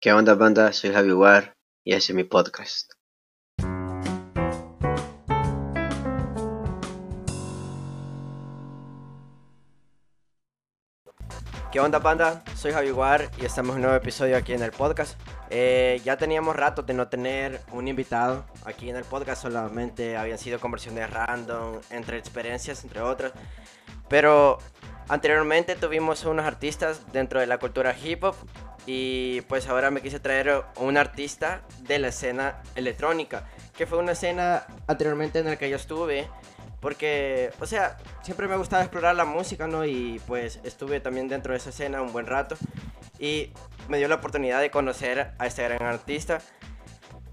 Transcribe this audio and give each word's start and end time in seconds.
¿Qué 0.00 0.12
onda 0.12 0.36
banda? 0.36 0.72
Soy 0.72 0.92
Javi 0.92 1.10
War 1.10 1.56
y 1.82 1.92
ese 1.92 2.12
es 2.12 2.14
mi 2.14 2.22
podcast. 2.22 2.92
¿Qué 11.72 11.80
onda 11.80 11.98
banda? 11.98 12.44
Soy 12.54 12.70
Javi 12.70 12.92
War 12.92 13.28
y 13.38 13.44
estamos 13.44 13.70
en 13.70 13.78
un 13.78 13.82
nuevo 13.82 13.96
episodio 13.96 14.36
aquí 14.36 14.52
en 14.52 14.62
el 14.62 14.70
podcast. 14.70 15.18
Eh, 15.50 16.00
ya 16.04 16.16
teníamos 16.16 16.54
rato 16.54 16.82
de 16.82 16.94
no 16.94 17.08
tener 17.08 17.60
un 17.72 17.88
invitado 17.88 18.46
aquí 18.64 18.88
en 18.90 18.94
el 18.94 19.04
podcast, 19.04 19.42
solamente 19.42 20.16
habían 20.16 20.38
sido 20.38 20.60
conversiones 20.60 21.10
random, 21.10 21.80
entre 21.90 22.18
experiencias, 22.18 22.84
entre 22.84 23.00
otras. 23.00 23.32
Pero 24.08 24.58
anteriormente 25.08 25.74
tuvimos 25.74 26.24
unos 26.24 26.46
artistas 26.46 27.02
dentro 27.12 27.40
de 27.40 27.48
la 27.48 27.58
cultura 27.58 27.96
hip 27.98 28.22
hop 28.22 28.36
y 28.90 29.42
pues 29.42 29.68
ahora 29.68 29.90
me 29.90 30.00
quise 30.00 30.18
traer 30.18 30.64
un 30.76 30.96
artista 30.96 31.60
de 31.80 31.98
la 31.98 32.08
escena 32.08 32.62
electrónica, 32.74 33.44
que 33.76 33.86
fue 33.86 33.98
una 33.98 34.12
escena 34.12 34.64
anteriormente 34.86 35.40
en 35.40 35.44
la 35.44 35.56
que 35.56 35.68
yo 35.68 35.76
estuve, 35.76 36.26
porque, 36.80 37.50
o 37.60 37.66
sea, 37.66 37.98
siempre 38.22 38.48
me 38.48 38.56
gustaba 38.56 38.82
explorar 38.82 39.14
la 39.14 39.26
música, 39.26 39.66
¿no? 39.66 39.84
Y 39.84 40.22
pues 40.26 40.58
estuve 40.64 41.00
también 41.00 41.28
dentro 41.28 41.52
de 41.52 41.58
esa 41.58 41.68
escena 41.68 42.00
un 42.00 42.14
buen 42.14 42.26
rato 42.26 42.56
y 43.18 43.52
me 43.90 43.98
dio 43.98 44.08
la 44.08 44.14
oportunidad 44.14 44.62
de 44.62 44.70
conocer 44.70 45.32
a 45.38 45.46
este 45.46 45.64
gran 45.64 45.82
artista 45.82 46.38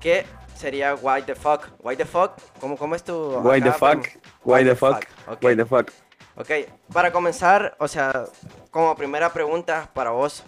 que 0.01 0.25
sería 0.57 0.93
Why 0.95 1.21
the 1.21 1.35
Fuck. 1.35 1.69
Why 1.79 1.95
the 1.95 2.03
Fuck, 2.03 2.33
¿cómo, 2.59 2.75
cómo 2.75 2.95
es 2.95 3.03
tu... 3.05 3.13
Why 3.37 3.61
the 3.61 3.71
fuck, 3.71 4.05
why 4.43 4.65
the 4.65 4.75
fuck, 4.75 5.05
Okay. 5.25 5.51
why 5.51 5.55
the 5.55 5.65
fuck. 5.65 5.89
Ok, 6.35 6.51
para 6.91 7.13
comenzar, 7.13 7.77
o 7.79 7.87
sea, 7.87 8.25
como 8.71 8.93
primera 8.97 9.31
pregunta 9.31 9.89
para 9.93 10.09
vos, 10.09 10.43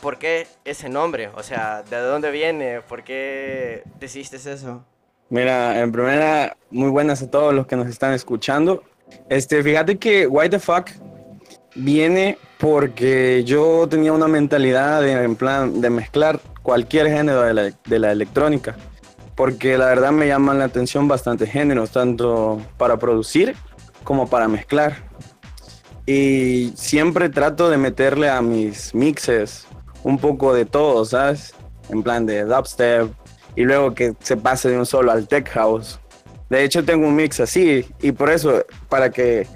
¿por 0.00 0.18
qué 0.18 0.46
ese 0.64 0.88
nombre? 0.88 1.30
O 1.34 1.42
sea, 1.42 1.82
¿de 1.82 1.98
dónde 1.98 2.30
viene? 2.30 2.80
¿Por 2.82 3.04
qué 3.04 3.82
decidiste 3.98 4.36
eso? 4.36 4.84
Mira, 5.28 5.80
en 5.80 5.90
primera, 5.90 6.56
muy 6.70 6.88
buenas 6.90 7.22
a 7.22 7.30
todos 7.30 7.52
los 7.52 7.66
que 7.66 7.76
nos 7.76 7.88
están 7.88 8.12
escuchando. 8.12 8.84
Este, 9.28 9.62
fíjate 9.62 9.98
que 9.98 10.26
Why 10.26 10.48
the 10.48 10.58
fuck 10.58 10.90
viene 11.74 12.38
porque 12.58 13.44
yo 13.44 13.86
tenía 13.88 14.12
una 14.12 14.28
mentalidad 14.28 15.02
de, 15.02 15.12
en 15.12 15.36
plan, 15.36 15.80
de 15.80 15.90
mezclar 15.90 16.40
cualquier 16.62 17.08
género 17.08 17.42
de 17.42 17.54
la, 17.54 17.72
de 17.84 17.98
la 17.98 18.12
electrónica. 18.12 18.76
Porque 19.34 19.76
la 19.76 19.86
verdad 19.86 20.12
me 20.12 20.26
llaman 20.26 20.58
la 20.58 20.64
atención 20.64 21.08
bastante 21.08 21.46
géneros, 21.46 21.90
tanto 21.90 22.62
para 22.78 22.96
producir 22.96 23.54
como 24.04 24.28
para 24.28 24.48
mezclar. 24.48 25.04
Y 26.06 26.72
siempre 26.76 27.28
trato 27.28 27.68
de 27.68 27.76
meterle 27.76 28.30
a 28.30 28.40
mis 28.40 28.94
mixes 28.94 29.66
un 30.06 30.18
poco 30.18 30.54
de 30.54 30.64
todo, 30.64 31.04
¿sabes? 31.04 31.52
En 31.88 32.00
plan 32.00 32.26
de 32.26 32.44
dubstep 32.44 33.10
y 33.56 33.64
luego 33.64 33.92
que 33.92 34.14
se 34.20 34.36
pase 34.36 34.68
de 34.68 34.78
un 34.78 34.86
solo 34.86 35.10
al 35.10 35.26
tech 35.26 35.48
house. 35.50 35.98
De 36.48 36.62
hecho 36.62 36.84
tengo 36.84 37.08
un 37.08 37.16
mix 37.16 37.40
así 37.40 37.84
y 38.00 38.12
por 38.12 38.30
eso, 38.30 38.64
para 38.88 39.10
que 39.10 39.48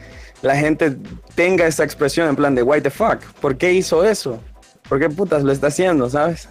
la 0.43 0.57
gente 0.57 0.97
tenga 1.37 1.69
esa 1.69 1.85
expresión 1.85 2.29
en 2.29 2.35
plan 2.35 2.57
de 2.57 2.65
what 2.65 2.83
the 2.83 2.91
fuck, 2.91 3.23
¿por 3.41 3.57
qué 3.57 3.73
hizo 3.73 4.05
eso? 4.05 4.41
¿Por 4.89 4.99
qué 4.99 5.09
putas 5.09 5.45
lo 5.45 5.53
está 5.53 5.69
haciendo, 5.69 6.11
sabes? 6.11 6.49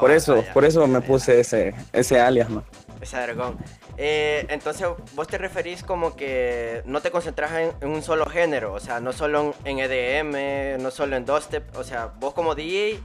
Por 0.00 0.10
Ah, 0.10 0.16
eso, 0.16 0.36
vaya, 0.36 0.52
por 0.52 0.66
eso 0.66 0.86
me 0.86 1.00
puse 1.00 1.40
ese, 1.40 1.74
ese 1.94 2.20
alias, 2.20 2.50
man. 2.50 2.64
Ese 3.00 3.16
vergón. 3.16 3.56
Eh, 3.96 4.44
entonces, 4.50 4.86
vos 5.14 5.26
te 5.28 5.38
referís 5.38 5.82
como 5.82 6.14
que 6.14 6.82
no 6.84 7.00
te 7.00 7.10
concentras 7.10 7.52
en, 7.52 7.72
en 7.80 7.88
un 7.88 8.02
solo 8.02 8.26
género, 8.26 8.74
o 8.74 8.80
sea, 8.80 9.00
no 9.00 9.12
solo 9.12 9.54
en 9.64 9.78
EDM, 9.78 10.82
no 10.82 10.90
solo 10.90 11.16
en 11.16 11.24
dubstep, 11.24 11.74
o 11.76 11.84
sea, 11.84 12.12
vos 12.18 12.34
como 12.34 12.54
DJ 12.54 13.00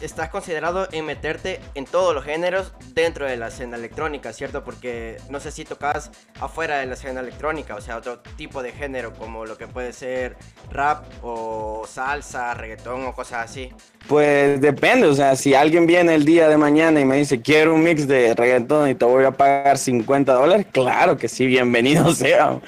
estás 0.00 0.28
considerado 0.28 0.88
en 0.92 1.06
meterte 1.06 1.60
en 1.74 1.84
todos 1.84 2.14
los 2.14 2.24
géneros 2.24 2.72
dentro 2.94 3.26
de 3.26 3.36
la 3.36 3.48
escena 3.48 3.76
electrónica, 3.76 4.32
¿cierto? 4.32 4.64
Porque 4.64 5.16
no 5.30 5.40
sé 5.40 5.50
si 5.50 5.64
tocas 5.64 6.10
afuera 6.40 6.78
de 6.78 6.86
la 6.86 6.94
escena 6.94 7.20
electrónica, 7.20 7.74
o 7.74 7.80
sea, 7.80 7.96
otro 7.96 8.20
tipo 8.36 8.62
de 8.62 8.72
género 8.72 9.12
como 9.14 9.46
lo 9.46 9.56
que 9.56 9.66
puede 9.66 9.92
ser 9.92 10.36
rap 10.70 11.04
o 11.22 11.84
salsa, 11.86 12.54
reggaetón 12.54 13.04
o 13.06 13.14
cosas 13.14 13.50
así. 13.50 13.70
Pues 14.08 14.60
depende, 14.60 15.06
o 15.06 15.14
sea, 15.14 15.34
si 15.36 15.54
alguien 15.54 15.86
viene 15.86 16.14
el 16.14 16.24
día 16.24 16.48
de 16.48 16.56
mañana 16.56 17.00
y 17.00 17.04
me 17.04 17.16
dice, 17.16 17.40
quiero 17.40 17.74
un 17.74 17.82
mix 17.82 18.06
de 18.06 18.34
reggaetón 18.34 18.90
y 18.90 18.94
te 18.94 19.04
voy 19.04 19.24
a 19.24 19.30
pagar 19.30 19.78
50 19.78 20.32
dólares, 20.32 20.66
claro 20.70 21.16
que 21.16 21.28
sí, 21.28 21.46
bienvenido 21.46 22.14
sea. 22.14 22.58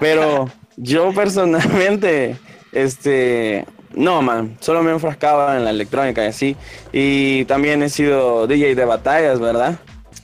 Pero 0.00 0.50
yo 0.76 1.12
personalmente, 1.12 2.36
este, 2.72 3.64
no, 3.94 4.22
man, 4.22 4.56
solo 4.60 4.82
me 4.82 4.90
he 4.90 4.94
enfrascado 4.94 5.54
en 5.56 5.64
la 5.64 5.70
electrónica 5.70 6.24
y 6.24 6.28
así. 6.28 6.56
Y 6.92 7.44
también 7.46 7.82
he 7.82 7.88
sido 7.88 8.46
DJ 8.46 8.74
de 8.74 8.84
batallas, 8.84 9.40
¿verdad? 9.40 9.76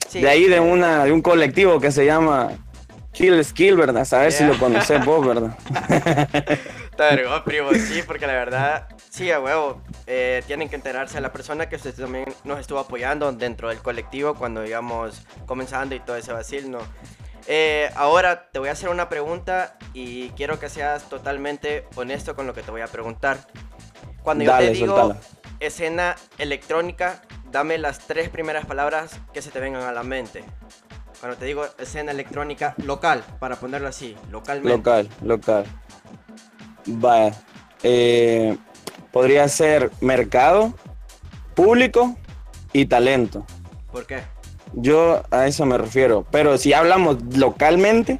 Sí, 0.07 0.21
de 0.21 0.29
ahí 0.29 0.45
de, 0.45 0.59
una, 0.59 1.05
de 1.05 1.11
un 1.11 1.21
colectivo 1.21 1.79
que 1.79 1.91
se 1.91 2.05
llama 2.05 2.51
Kill 3.11 3.43
Skill, 3.43 3.75
¿verdad? 3.75 4.05
Sabes 4.05 4.35
si 4.35 4.43
Yeah. 4.43 4.53
lo 4.53 4.59
conoces 4.59 5.03
vos, 5.05 5.25
¿verdad? 5.25 5.57
Te 6.97 7.03
vergó, 7.03 7.43
primo, 7.43 7.69
sí, 7.73 8.01
porque 8.05 8.27
la 8.27 8.33
verdad, 8.33 8.87
sí, 9.09 9.31
a 9.31 9.39
huevo. 9.39 9.81
eh, 10.07 10.43
tienen 10.47 10.67
que 10.69 10.75
enterarse 10.75 11.17
a 11.17 11.21
la 11.21 11.31
persona 11.31 11.69
que 11.69 11.75
usted 11.77 11.93
también 11.93 12.25
nos 12.43 12.59
estuvo 12.59 12.79
apoyando 12.79 13.31
dentro 13.31 13.69
del 13.69 13.77
colectivo 13.79 14.33
cuando 14.35 14.65
íbamos 14.65 15.21
comenzando 15.45 15.95
y 15.95 15.99
todo 15.99 16.17
ese 16.17 16.33
vacil, 16.33 16.71
¿no? 16.71 16.79
Eh, 17.51 17.89
ahora 17.95 18.51
te 18.51 18.59
voy 18.59 18.69
a 18.69 18.73
hacer 18.73 18.89
una 18.89 19.09
pregunta 19.09 19.75
y 19.93 20.29
quiero 20.29 20.59
que 20.59 20.69
seas 20.69 21.09
totalmente 21.09 21.87
honesto 21.95 22.35
con 22.35 22.45
lo 22.45 22.53
que 22.53 22.61
te 22.61 22.69
voy 22.69 22.81
a 22.81 22.87
preguntar. 22.87 23.39
Cuando 24.21 24.43
yo 24.43 24.51
Dale, 24.51 24.67
te 24.67 24.73
digo 24.73 24.95
suéltala. 24.95 25.19
escena 25.59 26.15
electrónica, 26.37 27.23
dame 27.51 27.79
las 27.79 28.05
tres 28.05 28.29
primeras 28.29 28.67
palabras 28.67 29.19
que 29.33 29.41
se 29.41 29.49
te 29.49 29.59
vengan 29.59 29.81
a 29.81 29.91
la 29.91 30.03
mente. 30.03 30.43
Cuando 31.19 31.37
te 31.37 31.45
digo 31.45 31.65
escena 31.79 32.11
electrónica 32.11 32.75
local, 32.85 33.23
para 33.39 33.55
ponerlo 33.55 33.87
así, 33.87 34.15
localmente. 34.29 34.77
Local, 34.77 35.09
local. 35.23 35.65
Vaya. 36.85 37.33
eh, 37.81 38.57
podría 39.11 39.47
ser 39.47 39.89
mercado, 40.01 40.75
público 41.55 42.15
y 42.73 42.85
talento. 42.85 43.43
¿Por 43.91 44.05
qué? 44.05 44.21
Yo 44.73 45.21
a 45.31 45.47
eso 45.47 45.65
me 45.65 45.77
refiero. 45.77 46.25
Pero 46.31 46.57
si 46.57 46.73
hablamos 46.73 47.17
localmente, 47.35 48.19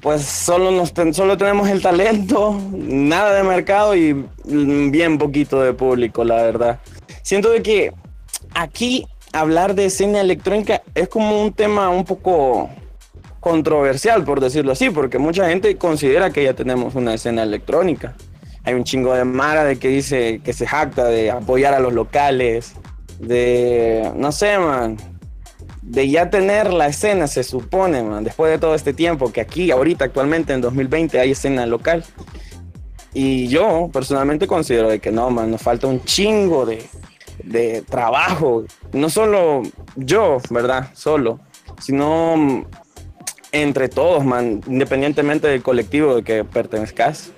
pues 0.00 0.22
solo, 0.22 0.70
nos 0.70 0.92
solo 1.16 1.36
tenemos 1.36 1.68
el 1.68 1.80
talento, 1.80 2.60
nada 2.72 3.34
de 3.34 3.42
mercado 3.42 3.96
y 3.96 4.24
bien 4.44 5.18
poquito 5.18 5.62
de 5.62 5.72
público, 5.72 6.24
la 6.24 6.36
verdad. 6.36 6.80
Siento 7.22 7.50
de 7.50 7.62
que 7.62 7.92
aquí 8.54 9.06
hablar 9.32 9.74
de 9.74 9.86
escena 9.86 10.20
electrónica 10.20 10.82
es 10.94 11.08
como 11.08 11.42
un 11.42 11.52
tema 11.52 11.88
un 11.88 12.04
poco 12.04 12.70
controversial, 13.40 14.24
por 14.24 14.40
decirlo 14.40 14.72
así, 14.72 14.90
porque 14.90 15.18
mucha 15.18 15.48
gente 15.48 15.76
considera 15.76 16.30
que 16.30 16.44
ya 16.44 16.54
tenemos 16.54 16.94
una 16.94 17.14
escena 17.14 17.42
electrónica. 17.42 18.14
Hay 18.62 18.74
un 18.74 18.84
chingo 18.84 19.14
de 19.14 19.24
mara 19.24 19.64
de 19.64 19.76
que 19.76 19.88
dice 19.88 20.40
que 20.42 20.52
se 20.52 20.66
jacta 20.66 21.04
de 21.06 21.30
apoyar 21.30 21.74
a 21.74 21.80
los 21.80 21.92
locales, 21.92 22.74
de, 23.18 24.10
no 24.16 24.32
sé, 24.32 24.58
man, 24.58 24.96
de 25.84 26.08
ya 26.08 26.30
tener 26.30 26.72
la 26.72 26.86
escena, 26.86 27.26
se 27.26 27.44
supone, 27.44 28.02
man, 28.02 28.24
después 28.24 28.50
de 28.50 28.58
todo 28.58 28.74
este 28.74 28.94
tiempo, 28.94 29.30
que 29.32 29.42
aquí, 29.42 29.70
ahorita, 29.70 30.06
actualmente, 30.06 30.54
en 30.54 30.62
2020, 30.62 31.20
hay 31.20 31.32
escena 31.32 31.66
local. 31.66 32.04
Y 33.12 33.48
yo, 33.48 33.90
personalmente, 33.92 34.46
considero 34.46 34.88
de 34.88 34.98
que 34.98 35.12
no, 35.12 35.30
man, 35.30 35.50
nos 35.50 35.60
falta 35.60 35.86
un 35.86 36.02
chingo 36.02 36.64
de, 36.64 36.84
de 37.44 37.82
trabajo. 37.82 38.64
No 38.92 39.10
solo 39.10 39.62
yo, 39.94 40.38
¿verdad? 40.48 40.90
Solo, 40.94 41.38
sino 41.80 42.36
mm, 42.36 42.66
entre 43.52 43.88
todos, 43.88 44.24
man, 44.24 44.62
independientemente 44.66 45.48
del 45.48 45.62
colectivo 45.62 46.16
de 46.16 46.24
que 46.24 46.44
pertenezcas. 46.44 47.30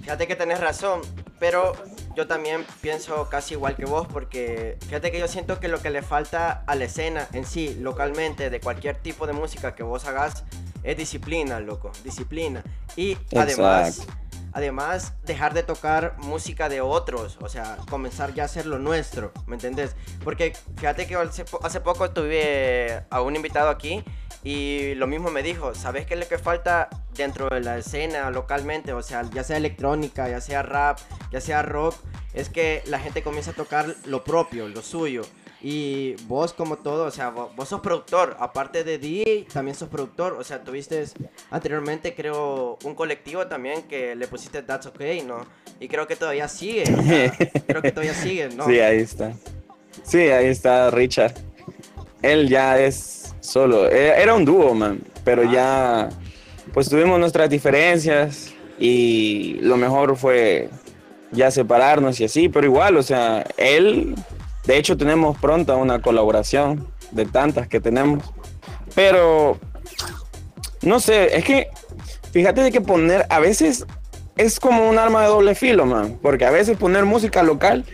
Fíjate 0.00 0.26
que 0.26 0.34
tenés 0.34 0.60
razón, 0.60 1.02
pero 1.38 1.74
yo 2.18 2.26
también 2.26 2.66
pienso 2.80 3.28
casi 3.28 3.54
igual 3.54 3.76
que 3.76 3.84
vos, 3.84 4.08
porque 4.08 4.76
fíjate 4.80 5.12
que 5.12 5.20
yo 5.20 5.28
siento 5.28 5.60
que 5.60 5.68
lo 5.68 5.80
que 5.80 5.90
le 5.90 6.02
falta 6.02 6.64
a 6.66 6.74
la 6.74 6.86
escena 6.86 7.28
en 7.32 7.46
sí, 7.46 7.76
localmente, 7.78 8.50
de 8.50 8.58
cualquier 8.58 8.96
tipo 8.96 9.28
de 9.28 9.34
música 9.34 9.76
que 9.76 9.84
vos 9.84 10.04
hagas, 10.04 10.42
es 10.82 10.96
disciplina, 10.96 11.60
loco, 11.60 11.92
disciplina. 12.02 12.64
Y 12.96 13.16
además, 13.36 13.98
Exacto. 14.00 14.14
además, 14.52 15.12
dejar 15.26 15.54
de 15.54 15.62
tocar 15.62 16.16
música 16.18 16.68
de 16.68 16.80
otros, 16.80 17.38
o 17.40 17.48
sea, 17.48 17.76
comenzar 17.88 18.34
ya 18.34 18.42
a 18.42 18.46
hacer 18.46 18.66
lo 18.66 18.80
nuestro, 18.80 19.30
¿me 19.46 19.54
entendés? 19.54 19.94
Porque 20.24 20.56
fíjate 20.74 21.06
que 21.06 21.14
hace, 21.14 21.44
hace 21.62 21.80
poco 21.80 22.10
tuve 22.10 23.04
a 23.10 23.22
un 23.22 23.36
invitado 23.36 23.68
aquí 23.68 24.02
y 24.44 24.94
lo 24.94 25.06
mismo 25.06 25.30
me 25.30 25.42
dijo, 25.42 25.74
¿sabes 25.74 26.06
qué 26.06 26.14
es 26.14 26.20
lo 26.20 26.28
que 26.28 26.38
falta 26.38 26.88
dentro 27.16 27.48
de 27.48 27.60
la 27.60 27.78
escena 27.78 28.30
localmente? 28.30 28.92
O 28.92 29.02
sea, 29.02 29.22
ya 29.32 29.42
sea 29.44 29.56
electrónica, 29.56 30.28
ya 30.28 30.40
sea 30.40 30.62
rap, 30.62 30.98
ya 31.32 31.40
sea 31.40 31.62
rock, 31.62 31.94
es 32.34 32.48
que 32.48 32.82
la 32.86 32.98
gente 33.00 33.22
comienza 33.22 33.50
a 33.50 33.54
tocar 33.54 33.94
lo 34.04 34.22
propio, 34.24 34.68
lo 34.68 34.82
suyo. 34.82 35.22
Y 35.60 36.14
vos 36.28 36.52
como 36.52 36.76
todo, 36.76 37.06
o 37.06 37.10
sea, 37.10 37.34
vo- 37.34 37.50
vos, 37.56 37.68
sos 37.68 37.80
productor, 37.80 38.36
aparte 38.38 38.84
de 38.84 38.98
DJ, 38.98 39.48
también 39.52 39.74
sos 39.74 39.88
productor, 39.88 40.34
o 40.34 40.44
sea, 40.44 40.62
tuviste 40.62 41.04
anteriormente 41.50 42.14
creo 42.14 42.78
un 42.84 42.94
colectivo 42.94 43.48
también 43.48 43.82
que 43.82 44.14
le 44.14 44.28
pusiste 44.28 44.62
That's 44.62 44.86
Okay, 44.86 45.22
¿no? 45.22 45.44
Y 45.80 45.88
creo 45.88 46.06
que 46.06 46.14
todavía 46.14 46.46
sigue, 46.46 46.84
o 46.84 47.02
sea, 47.02 47.32
creo 47.66 47.82
que 47.82 47.90
todavía 47.90 48.14
sigue, 48.14 48.48
¿no? 48.50 48.66
Sí, 48.66 48.78
ahí 48.78 48.98
está. 48.98 49.32
Sí, 50.04 50.18
ahí 50.30 50.46
está 50.46 50.90
Richard. 50.92 51.34
Él 52.22 52.48
ya 52.48 52.78
es 52.78 53.34
solo. 53.40 53.88
e- 53.90 54.20
Era 54.20 54.34
un 54.34 54.44
dúo, 54.44 54.74
man. 54.74 55.00
Pero 55.24 55.44
ya, 55.44 56.08
pues 56.72 56.88
tuvimos 56.88 57.18
nuestras 57.20 57.48
diferencias 57.50 58.52
y 58.78 59.58
lo 59.60 59.76
mejor 59.76 60.16
fue 60.16 60.68
ya 61.32 61.50
separarnos 61.50 62.18
y 62.20 62.24
así. 62.24 62.48
Pero 62.48 62.66
igual, 62.66 62.96
o 62.96 63.02
sea, 63.02 63.44
él, 63.56 64.14
de 64.66 64.76
hecho, 64.78 64.96
tenemos 64.96 65.36
pronta 65.38 65.76
una 65.76 66.00
colaboración 66.00 66.86
de 67.10 67.26
tantas 67.26 67.68
que 67.68 67.80
tenemos. 67.80 68.24
Pero, 68.94 69.58
no 70.82 70.98
sé, 71.00 71.36
es 71.36 71.44
que, 71.44 71.68
fíjate 72.32 72.62
de 72.62 72.72
que 72.72 72.80
poner, 72.80 73.26
a 73.30 73.38
veces 73.38 73.86
es 74.36 74.58
como 74.60 74.88
un 74.88 74.98
arma 74.98 75.22
de 75.22 75.28
doble 75.28 75.54
filo, 75.54 75.84
man. 75.86 76.18
Porque 76.22 76.44
a 76.46 76.50
veces 76.50 76.76
poner 76.76 77.04
música 77.04 77.42
local 77.42 77.84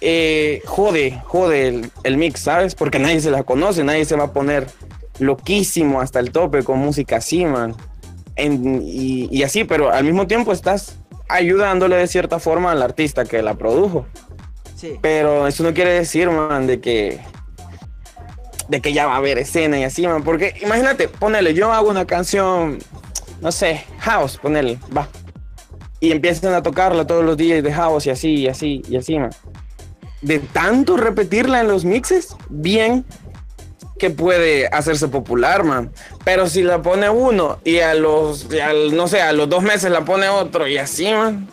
eh, 0.00 0.62
jode, 0.66 1.20
jode 1.24 1.68
el, 1.68 1.90
el 2.04 2.16
mix, 2.16 2.40
¿sabes? 2.40 2.74
Porque 2.74 2.98
nadie 2.98 3.20
se 3.20 3.30
la 3.30 3.42
conoce, 3.42 3.84
nadie 3.84 4.04
se 4.04 4.16
va 4.16 4.24
a 4.24 4.32
poner 4.32 4.66
loquísimo 5.18 6.00
hasta 6.00 6.18
el 6.20 6.32
tope 6.32 6.62
con 6.62 6.78
música 6.78 7.16
así, 7.16 7.44
man. 7.44 7.74
En- 8.36 8.80
y, 8.82 9.28
y 9.30 9.42
así, 9.42 9.64
pero 9.64 9.90
al 9.90 10.04
mismo 10.04 10.26
tiempo 10.26 10.52
estás 10.52 10.96
ayudándole 11.28 11.96
de 11.96 12.06
cierta 12.06 12.38
forma 12.38 12.72
al 12.72 12.82
artista 12.82 13.24
que 13.24 13.42
la 13.42 13.54
produjo. 13.54 14.06
Sí. 14.76 14.98
Pero 15.02 15.46
eso 15.46 15.62
no 15.62 15.74
quiere 15.74 15.92
decir, 15.92 16.30
man, 16.30 16.66
de 16.66 16.80
que 16.80 17.20
de 18.68 18.80
que 18.80 18.92
ya 18.92 19.06
va 19.06 19.14
a 19.14 19.16
haber 19.16 19.36
escena 19.38 19.78
y 19.78 19.82
así, 19.84 20.06
man. 20.06 20.22
Porque 20.22 20.54
imagínate, 20.62 21.08
ponele, 21.08 21.52
yo 21.54 21.72
hago 21.72 21.90
una 21.90 22.06
canción, 22.06 22.78
no 23.40 23.52
sé, 23.52 23.84
house, 23.98 24.38
ponele, 24.38 24.78
va. 24.96 25.08
Y 25.98 26.12
empiezan 26.12 26.54
a 26.54 26.62
tocarla 26.62 27.06
todos 27.06 27.24
los 27.24 27.36
días 27.36 27.62
de 27.62 27.72
house 27.72 28.06
y 28.06 28.10
así, 28.10 28.34
y 28.36 28.48
así, 28.48 28.82
y 28.88 28.96
así, 28.96 29.18
man. 29.18 29.30
De 30.22 30.38
tanto 30.38 30.96
repetirla 30.96 31.60
en 31.60 31.68
los 31.68 31.84
mixes, 31.84 32.36
bien 32.48 33.04
que 33.98 34.10
puede 34.10 34.66
hacerse 34.68 35.08
popular, 35.08 35.62
man. 35.62 35.90
Pero 36.24 36.48
si 36.48 36.62
la 36.62 36.82
pone 36.82 37.10
uno 37.10 37.58
y 37.64 37.80
a 37.80 37.94
los, 37.94 38.48
no 38.92 39.08
sé, 39.08 39.20
a 39.20 39.32
los 39.32 39.48
dos 39.48 39.62
meses 39.62 39.90
la 39.90 40.04
pone 40.04 40.28
otro 40.28 40.66
y 40.66 40.78
así, 40.78 41.12
man. 41.12 41.48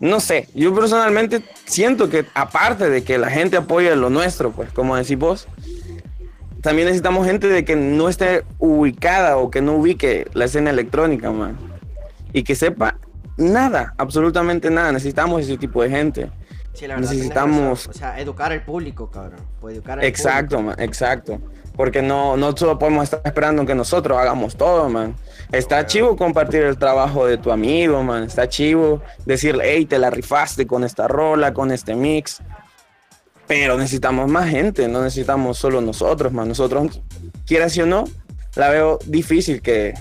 No 0.00 0.20
sé, 0.20 0.48
yo 0.54 0.74
personalmente 0.74 1.42
siento 1.64 2.10
que 2.10 2.26
aparte 2.34 2.90
de 2.90 3.04
que 3.04 3.16
la 3.16 3.30
gente 3.30 3.56
apoye 3.56 3.94
lo 3.94 4.10
nuestro, 4.10 4.50
pues 4.50 4.72
como 4.72 4.96
decís 4.96 5.16
vos, 5.16 5.46
también 6.60 6.86
necesitamos 6.86 7.26
gente 7.26 7.46
de 7.46 7.64
que 7.64 7.76
no 7.76 8.08
esté 8.08 8.42
ubicada 8.58 9.36
o 9.36 9.50
que 9.50 9.62
no 9.62 9.74
ubique 9.74 10.26
la 10.34 10.46
escena 10.46 10.70
electrónica, 10.70 11.30
man. 11.30 11.56
Y 12.32 12.42
que 12.42 12.56
sepa 12.56 12.98
nada, 13.36 13.94
absolutamente 13.98 14.68
nada. 14.68 14.90
Necesitamos 14.90 15.42
ese 15.42 15.58
tipo 15.58 15.82
de 15.82 15.90
gente. 15.90 16.30
Sí, 16.74 16.86
la 16.86 16.96
verdad, 16.96 17.10
necesitamos-. 17.10 17.88
O 17.88 17.92
sea, 17.92 18.20
educar 18.20 18.52
al 18.52 18.62
público, 18.64 19.10
cabrón. 19.10 19.40
Pues 19.60 19.76
educar 19.76 19.98
al 20.00 20.04
Exacto, 20.04 20.60
man, 20.60 20.74
exacto. 20.78 21.40
Porque 21.76 22.02
no, 22.02 22.36
no 22.36 22.56
solo 22.56 22.78
podemos 22.78 23.04
estar 23.04 23.20
esperando 23.24 23.66
que 23.66 23.74
nosotros 23.74 24.16
hagamos 24.18 24.56
todo, 24.56 24.88
man. 24.88 25.16
Está 25.50 25.76
Claro. 25.76 25.88
chivo 25.88 26.16
compartir 26.16 26.62
el 26.62 26.78
trabajo 26.78 27.26
de 27.26 27.36
tu 27.38 27.50
amigo, 27.50 28.02
man. 28.04 28.24
Está 28.24 28.48
chivo 28.48 29.02
decirle, 29.24 29.64
hey, 29.66 29.86
te 29.86 29.98
la 29.98 30.10
rifaste 30.10 30.66
con 30.66 30.84
esta 30.84 31.08
rola, 31.08 31.52
con 31.52 31.72
este 31.72 31.94
mix. 31.96 32.40
Pero 33.46 33.76
necesitamos 33.76 34.30
más 34.30 34.48
gente, 34.48 34.88
no 34.88 35.02
necesitamos 35.02 35.58
solo 35.58 35.80
nosotros, 35.80 36.32
man. 36.32 36.48
Nosotros, 36.48 37.00
quieras 37.46 37.76
o 37.78 37.86
no, 37.86 38.04
la 38.54 38.70
veo 38.70 38.98
difícil 39.06 39.60
que, 39.60 39.94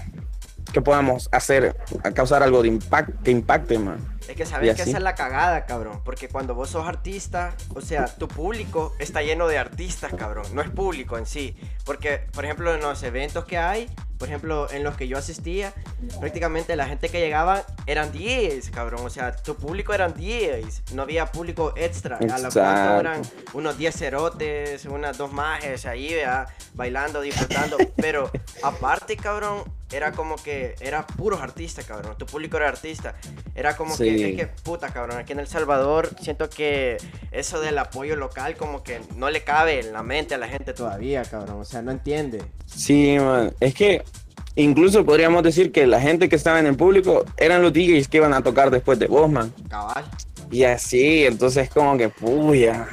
que 0.71 0.81
podamos 0.81 1.27
hacer, 1.31 1.75
causar 2.13 2.43
algo 2.43 2.61
de 2.61 2.67
impacto, 2.69 3.13
que 3.23 3.31
impacte, 3.31 3.79
man. 3.79 3.97
Es 4.27 4.35
que 4.35 4.45
sabes 4.45 4.75
que 4.75 4.83
esa 4.83 4.97
es 4.97 5.03
la 5.03 5.15
cagada, 5.15 5.65
cabrón. 5.65 6.01
Porque 6.03 6.29
cuando 6.29 6.55
vos 6.55 6.69
sos 6.69 6.87
artista, 6.87 7.55
o 7.75 7.81
sea, 7.81 8.05
tu 8.05 8.27
público 8.27 8.93
está 8.99 9.21
lleno 9.21 9.47
de 9.47 9.57
artistas, 9.57 10.13
cabrón. 10.13 10.45
No 10.53 10.61
es 10.61 10.69
público 10.69 11.17
en 11.17 11.25
sí. 11.25 11.55
Porque, 11.85 12.27
por 12.33 12.45
ejemplo, 12.45 12.73
en 12.73 12.81
los 12.81 13.03
eventos 13.03 13.45
que 13.45 13.57
hay, 13.57 13.89
por 14.23 14.29
ejemplo, 14.29 14.71
en 14.71 14.85
los 14.85 14.95
que 14.95 15.09
yo 15.09 15.17
asistía, 15.17 15.73
prácticamente 16.21 16.77
la 16.77 16.85
gente 16.87 17.09
que 17.09 17.19
llegaba 17.19 17.65
eran 17.87 18.13
DJs, 18.13 18.69
cabrón. 18.69 19.01
O 19.05 19.09
sea, 19.09 19.35
tu 19.35 19.55
público 19.55 19.93
eran 19.93 20.13
DJs. 20.13 20.93
No 20.93 21.01
había 21.01 21.25
público 21.25 21.73
extra. 21.75 22.15
A 22.15 22.39
lo 22.39 22.47
Exacto. 22.47 22.99
eran 23.01 23.21
unos 23.51 23.77
10 23.77 23.93
cerotes, 23.93 24.85
unas 24.85 25.17
dos 25.17 25.33
majes 25.33 25.85
ahí, 25.85 26.13
¿verdad? 26.13 26.47
bailando, 26.73 27.19
disfrutando. 27.19 27.75
Pero 27.97 28.31
aparte, 28.63 29.17
cabrón, 29.17 29.63
era 29.91 30.13
como 30.13 30.37
que 30.37 30.75
era 30.79 31.05
puros 31.05 31.41
artistas, 31.41 31.85
cabrón. 31.85 32.17
Tu 32.17 32.25
público 32.25 32.55
era 32.57 32.69
artista. 32.69 33.15
Era 33.53 33.75
como 33.75 33.95
Sí. 33.95 34.05
que, 34.05 34.29
es 34.31 34.35
que, 34.37 34.47
puta, 34.47 34.89
cabrón, 34.89 35.17
aquí 35.17 35.33
en 35.33 35.39
El 35.39 35.47
Salvador 35.47 36.09
siento 36.21 36.49
que 36.49 36.97
eso 37.31 37.59
del 37.59 37.77
apoyo 37.77 38.15
local 38.15 38.55
como 38.55 38.81
que 38.83 39.01
no 39.17 39.29
le 39.29 39.43
cabe 39.43 39.81
en 39.81 39.93
la 39.93 40.01
mente 40.01 40.33
a 40.33 40.37
la 40.39 40.47
gente 40.47 40.73
todavía, 40.73 41.23
cabrón. 41.23 41.59
O 41.61 41.65
sea, 41.65 41.81
no 41.83 41.91
entiende. 41.91 42.43
Sí, 42.65 43.17
man. 43.19 43.53
Es 43.59 43.75
que 43.75 44.03
incluso 44.55 45.05
podríamos 45.05 45.43
decir 45.43 45.71
que 45.71 45.87
la 45.87 45.99
gente 45.99 46.29
que 46.29 46.35
estaba 46.35 46.59
en 46.59 46.67
el 46.67 46.75
público 46.75 47.25
eran 47.37 47.61
los 47.61 47.73
DJs 47.73 48.07
que 48.07 48.17
iban 48.17 48.33
a 48.33 48.41
tocar 48.41 48.69
después 48.71 48.99
de 48.99 49.07
vos, 49.07 49.29
man. 49.29 49.53
Cabal. 49.69 50.03
Y 50.51 50.63
así, 50.63 51.25
entonces 51.25 51.69
como 51.69 51.97
que, 51.97 52.09
puya. 52.09 52.87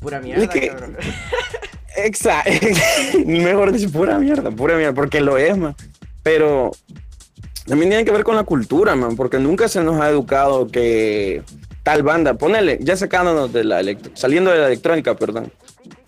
Pura 0.00 0.20
mierda, 0.20 0.46
que- 0.48 0.68
cabrón. 0.68 0.96
Exacto. 1.96 2.50
Mejor 3.26 3.72
decir 3.72 3.90
pura 3.92 4.18
mierda, 4.18 4.50
pura 4.50 4.76
mierda, 4.76 4.92
porque 4.94 5.20
lo 5.20 5.38
es, 5.38 5.56
man. 5.56 5.74
Pero 6.22 6.72
también 7.66 7.90
tiene 7.90 8.04
que 8.04 8.10
ver 8.10 8.24
con 8.24 8.34
la 8.36 8.42
cultura, 8.42 8.94
man, 8.96 9.14
porque 9.16 9.38
nunca 9.38 9.68
se 9.68 9.82
nos 9.82 10.00
ha 10.00 10.08
educado 10.10 10.66
que 10.66 11.42
tal 11.82 12.02
banda, 12.02 12.34
ponele, 12.34 12.78
ya 12.80 12.96
sacándonos 12.96 13.52
de 13.52 13.62
la 13.64 13.80
electro- 13.80 14.10
saliendo 14.14 14.50
de 14.50 14.58
la 14.58 14.66
electrónica, 14.66 15.14
perdón, 15.14 15.52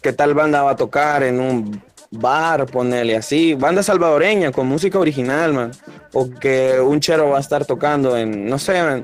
que 0.03 0.13
tal 0.13 0.35
banda 0.35 0.63
va 0.63 0.73
a 0.73 0.77
tocar 0.77 1.23
en 1.23 1.41
un 1.41 1.83
bar, 2.11 2.67
ponele 2.67 3.17
así, 3.17 3.55
banda 3.55 3.83
salvadoreña 3.83 4.53
con 4.53 4.67
música 4.67 4.99
original, 4.99 5.53
man, 5.53 5.71
o 6.13 6.31
que 6.31 6.81
un 6.81 7.01
chero 7.01 7.31
va 7.31 7.39
a 7.39 7.41
estar 7.41 7.65
tocando 7.65 8.17
en, 8.17 8.47
no 8.47 8.59
sé, 8.59 8.83
man, 8.83 9.03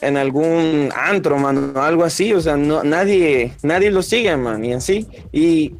en 0.00 0.16
algún 0.16 0.90
antro, 0.94 1.38
man, 1.38 1.72
o 1.76 1.80
algo 1.80 2.04
así, 2.04 2.34
o 2.34 2.40
sea, 2.40 2.56
no, 2.56 2.82
nadie, 2.82 3.52
nadie 3.62 3.90
lo 3.90 4.02
sigue, 4.02 4.36
man, 4.36 4.64
y 4.64 4.72
así, 4.72 5.06
y 5.32 5.74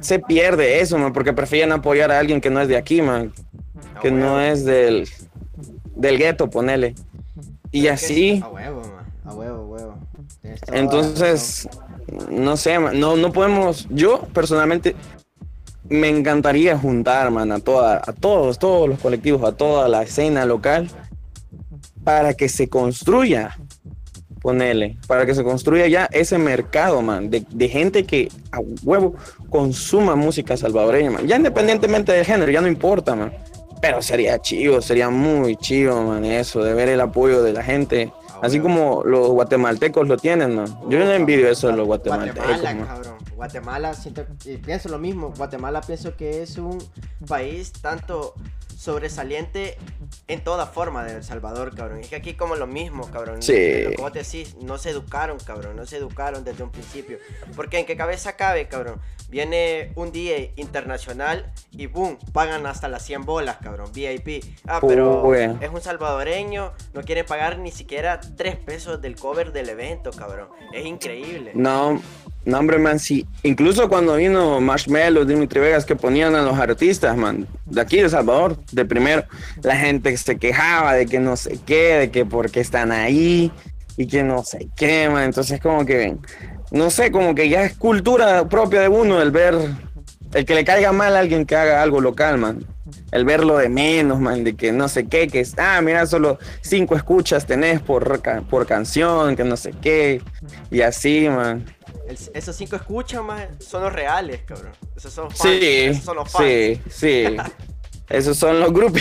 se 0.00 0.18
pierde 0.18 0.80
eso, 0.80 0.98
man, 0.98 1.12
porque 1.12 1.32
prefieren 1.32 1.72
apoyar 1.72 2.12
a 2.12 2.18
alguien 2.18 2.40
que 2.40 2.50
no 2.50 2.60
es 2.60 2.68
de 2.68 2.76
aquí, 2.76 3.00
man, 3.00 3.32
que 4.02 4.10
no 4.10 4.40
es 4.40 4.64
del, 4.64 5.08
del 5.96 6.18
gueto, 6.18 6.50
ponele. 6.50 6.94
Y 7.72 7.88
así, 7.88 8.40
A 8.44 8.48
huevo, 8.48 8.80
man. 8.82 9.04
A 9.24 9.34
huevo, 9.34 9.56
a 9.56 9.66
huevo. 9.66 9.94
Entonces, 10.68 11.68
no 12.30 12.56
sé, 12.56 12.78
man, 12.78 13.00
no, 13.00 13.16
no 13.16 13.32
podemos, 13.32 13.88
yo 13.90 14.20
personalmente 14.32 14.94
me 15.88 16.08
encantaría 16.08 16.78
juntar, 16.78 17.30
man, 17.30 17.52
a, 17.52 17.60
toda, 17.60 18.02
a 18.04 18.12
todos, 18.12 18.58
todos 18.58 18.88
los 18.88 18.98
colectivos, 18.98 19.42
a 19.44 19.52
toda 19.52 19.88
la 19.88 20.02
escena 20.02 20.44
local, 20.46 20.88
para 22.02 22.34
que 22.34 22.48
se 22.48 22.68
construya, 22.68 23.58
ponele, 24.40 24.96
para 25.06 25.26
que 25.26 25.34
se 25.34 25.44
construya 25.44 25.86
ya 25.86 26.08
ese 26.12 26.38
mercado, 26.38 27.02
man, 27.02 27.30
de, 27.30 27.44
de 27.50 27.68
gente 27.68 28.04
que 28.04 28.28
a 28.52 28.60
huevo 28.82 29.14
consuma 29.50 30.16
música 30.16 30.56
salvadoreña, 30.56 31.10
man. 31.10 31.26
Ya 31.26 31.36
independientemente 31.36 32.12
del 32.12 32.24
género, 32.24 32.50
ya 32.50 32.60
no 32.60 32.68
importa, 32.68 33.14
man. 33.14 33.32
Pero 33.80 34.00
sería 34.00 34.38
chido, 34.38 34.80
sería 34.80 35.10
muy 35.10 35.56
chido, 35.56 36.02
man, 36.02 36.24
eso, 36.24 36.62
de 36.62 36.72
ver 36.72 36.88
el 36.88 37.00
apoyo 37.00 37.42
de 37.42 37.52
la 37.52 37.62
gente. 37.62 38.12
Ah, 38.30 38.40
Así 38.42 38.58
como 38.58 39.02
los 39.04 39.28
guatemaltecos 39.28 40.08
lo 40.08 40.16
tienen, 40.16 40.54
man. 40.54 40.66
Yo 40.88 40.98
no 40.98 41.10
envidio 41.12 41.48
eso 41.50 41.68
de 41.68 41.76
los 41.76 41.86
guatemaltecos, 41.86 42.62
man. 42.62 42.88
Guatemala, 43.34 43.94
siento, 43.94 44.26
y 44.44 44.56
pienso 44.56 44.88
lo 44.88 44.98
mismo. 44.98 45.32
Guatemala 45.36 45.80
pienso 45.80 46.16
que 46.16 46.42
es 46.42 46.56
un 46.58 46.78
país 47.26 47.72
tanto 47.72 48.34
sobresaliente 48.76 49.78
en 50.28 50.42
toda 50.42 50.66
forma 50.66 51.04
de 51.04 51.16
El 51.16 51.24
Salvador, 51.24 51.74
cabrón. 51.74 52.00
Es 52.00 52.08
que 52.08 52.16
aquí 52.16 52.34
como 52.34 52.56
lo 52.56 52.66
mismo, 52.66 53.10
cabrón. 53.10 53.42
Sí. 53.42 53.52
Que 53.52 53.94
vos 53.98 54.12
decís, 54.12 54.56
no 54.60 54.78
se 54.78 54.90
educaron, 54.90 55.38
cabrón. 55.38 55.76
No 55.76 55.86
se 55.86 55.96
educaron 55.96 56.44
desde 56.44 56.62
un 56.62 56.70
principio. 56.70 57.18
Porque 57.56 57.78
en 57.78 57.86
qué 57.86 57.96
cabeza 57.96 58.36
cabe, 58.36 58.68
cabrón. 58.68 59.00
Viene 59.28 59.92
un 59.96 60.12
día 60.12 60.36
internacional 60.56 61.50
y 61.70 61.86
boom, 61.86 62.18
pagan 62.32 62.66
hasta 62.66 62.88
las 62.88 63.04
100 63.04 63.24
bolas, 63.24 63.56
cabrón. 63.62 63.90
VIP. 63.92 64.44
Ah, 64.66 64.80
pero 64.80 65.24
Uy. 65.24 65.38
es 65.60 65.70
un 65.72 65.80
salvadoreño, 65.80 66.72
no 66.92 67.02
quiere 67.02 67.24
pagar 67.24 67.58
ni 67.58 67.70
siquiera 67.70 68.20
3 68.20 68.56
pesos 68.56 69.00
del 69.00 69.16
cover 69.16 69.52
del 69.52 69.70
evento, 69.70 70.10
cabrón. 70.12 70.48
Es 70.72 70.84
increíble. 70.84 71.52
No, 71.54 72.00
no, 72.44 72.58
hombre, 72.58 72.78
man, 72.78 72.98
sí. 72.98 73.26
Incluso 73.42 73.88
cuando 73.88 74.16
vino 74.16 74.60
Marshmello, 74.60 75.24
Dimitri 75.24 75.60
Vegas, 75.60 75.86
que 75.86 75.96
ponían 75.96 76.34
a 76.34 76.42
los 76.42 76.58
artistas, 76.58 77.16
man, 77.16 77.46
de 77.64 77.80
aquí 77.80 78.00
de 78.00 78.10
Salvador, 78.10 78.58
de 78.70 78.84
primero, 78.84 79.24
la 79.62 79.76
gente 79.76 80.14
se 80.16 80.36
quejaba 80.36 80.92
de 80.94 81.06
que 81.06 81.20
no 81.20 81.36
sé 81.36 81.58
qué, 81.64 81.94
de 81.94 82.10
que 82.10 82.26
por 82.26 82.50
qué 82.50 82.60
están 82.60 82.92
ahí 82.92 83.50
y 83.96 84.06
que 84.06 84.22
no 84.22 84.44
sé 84.44 84.68
qué, 84.76 85.08
man. 85.08 85.24
Entonces, 85.24 85.58
como 85.60 85.86
que, 85.86 86.16
no 86.70 86.90
sé, 86.90 87.10
como 87.10 87.34
que 87.34 87.48
ya 87.48 87.64
es 87.64 87.76
cultura 87.76 88.46
propia 88.46 88.82
de 88.82 88.88
uno 88.88 89.22
el 89.22 89.30
ver, 89.30 89.54
el 90.34 90.44
que 90.44 90.54
le 90.54 90.64
caiga 90.64 90.92
mal 90.92 91.16
a 91.16 91.20
alguien 91.20 91.46
que 91.46 91.56
haga 91.56 91.82
algo 91.82 92.00
local, 92.00 92.36
man. 92.36 92.62
El 93.10 93.24
verlo 93.24 93.56
de 93.56 93.70
menos, 93.70 94.20
man, 94.20 94.44
de 94.44 94.54
que 94.54 94.70
no 94.70 94.88
sé 94.88 95.06
qué, 95.06 95.28
que 95.28 95.40
es, 95.40 95.54
ah, 95.56 95.80
mira, 95.80 96.04
solo 96.04 96.38
cinco 96.60 96.94
escuchas 96.94 97.46
tenés 97.46 97.80
por, 97.80 98.20
por 98.50 98.66
canción, 98.66 99.34
que 99.34 99.44
no 99.44 99.56
sé 99.56 99.72
qué, 99.80 100.20
y 100.70 100.82
así, 100.82 101.28
man. 101.30 101.64
El- 102.08 102.18
esos 102.34 102.56
cinco 102.56 102.76
escuchas, 102.76 103.22
más 103.22 103.46
son 103.60 103.82
los 103.82 103.92
reales, 103.92 104.40
cabrón. 104.46 104.72
Esos 104.96 105.12
son 105.12 105.30
fans. 105.30 105.42
Sí, 105.42 105.58
esos 105.62 106.04
son 106.04 106.16
los 106.16 106.30
fans. 106.30 106.44
sí, 106.46 106.80
sí. 106.90 107.36
Esos 108.10 108.36
son 108.36 108.60
los 108.60 108.70
grupos. 108.70 109.00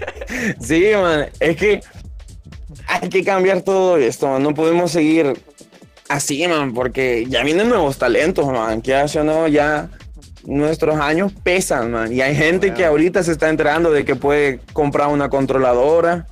sí, 0.60 0.86
man. 1.00 1.28
Es 1.38 1.56
que 1.56 1.80
hay 2.88 3.08
que 3.08 3.22
cambiar 3.24 3.62
todo 3.62 3.96
esto, 3.96 4.26
man. 4.28 4.42
No 4.42 4.52
podemos 4.52 4.90
seguir 4.90 5.40
así, 6.08 6.46
man, 6.48 6.74
porque 6.74 7.24
ya 7.28 7.44
vienen 7.44 7.68
nuevos 7.68 7.98
talentos, 7.98 8.44
man. 8.46 8.82
Que 8.82 8.96
hace 8.96 9.20
o 9.20 9.24
no, 9.24 9.46
ya 9.46 9.88
nuestros 10.44 10.96
años 10.96 11.32
pesan, 11.44 11.92
man. 11.92 12.12
Y 12.12 12.20
hay 12.20 12.34
gente 12.34 12.74
que 12.74 12.84
ahorita 12.84 13.22
se 13.22 13.30
está 13.30 13.48
enterando 13.48 13.92
de 13.92 14.04
que 14.04 14.16
puede 14.16 14.58
comprar 14.72 15.06
una 15.06 15.30
controladora 15.30 16.26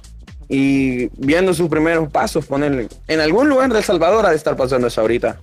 y 0.49 1.07
viendo 1.17 1.55
sus 1.55 1.69
primeros 1.69 2.11
pasos, 2.11 2.45
ponerle. 2.45 2.89
En 3.07 3.21
algún 3.21 3.49
lugar 3.49 3.73
de 3.73 3.79
El 3.79 3.85
Salvador 3.85 4.27
ha 4.27 4.31
de 4.31 4.37
estar 4.37 4.57
pasando 4.57 4.89
eso 4.89 5.01
ahorita. 5.01 5.39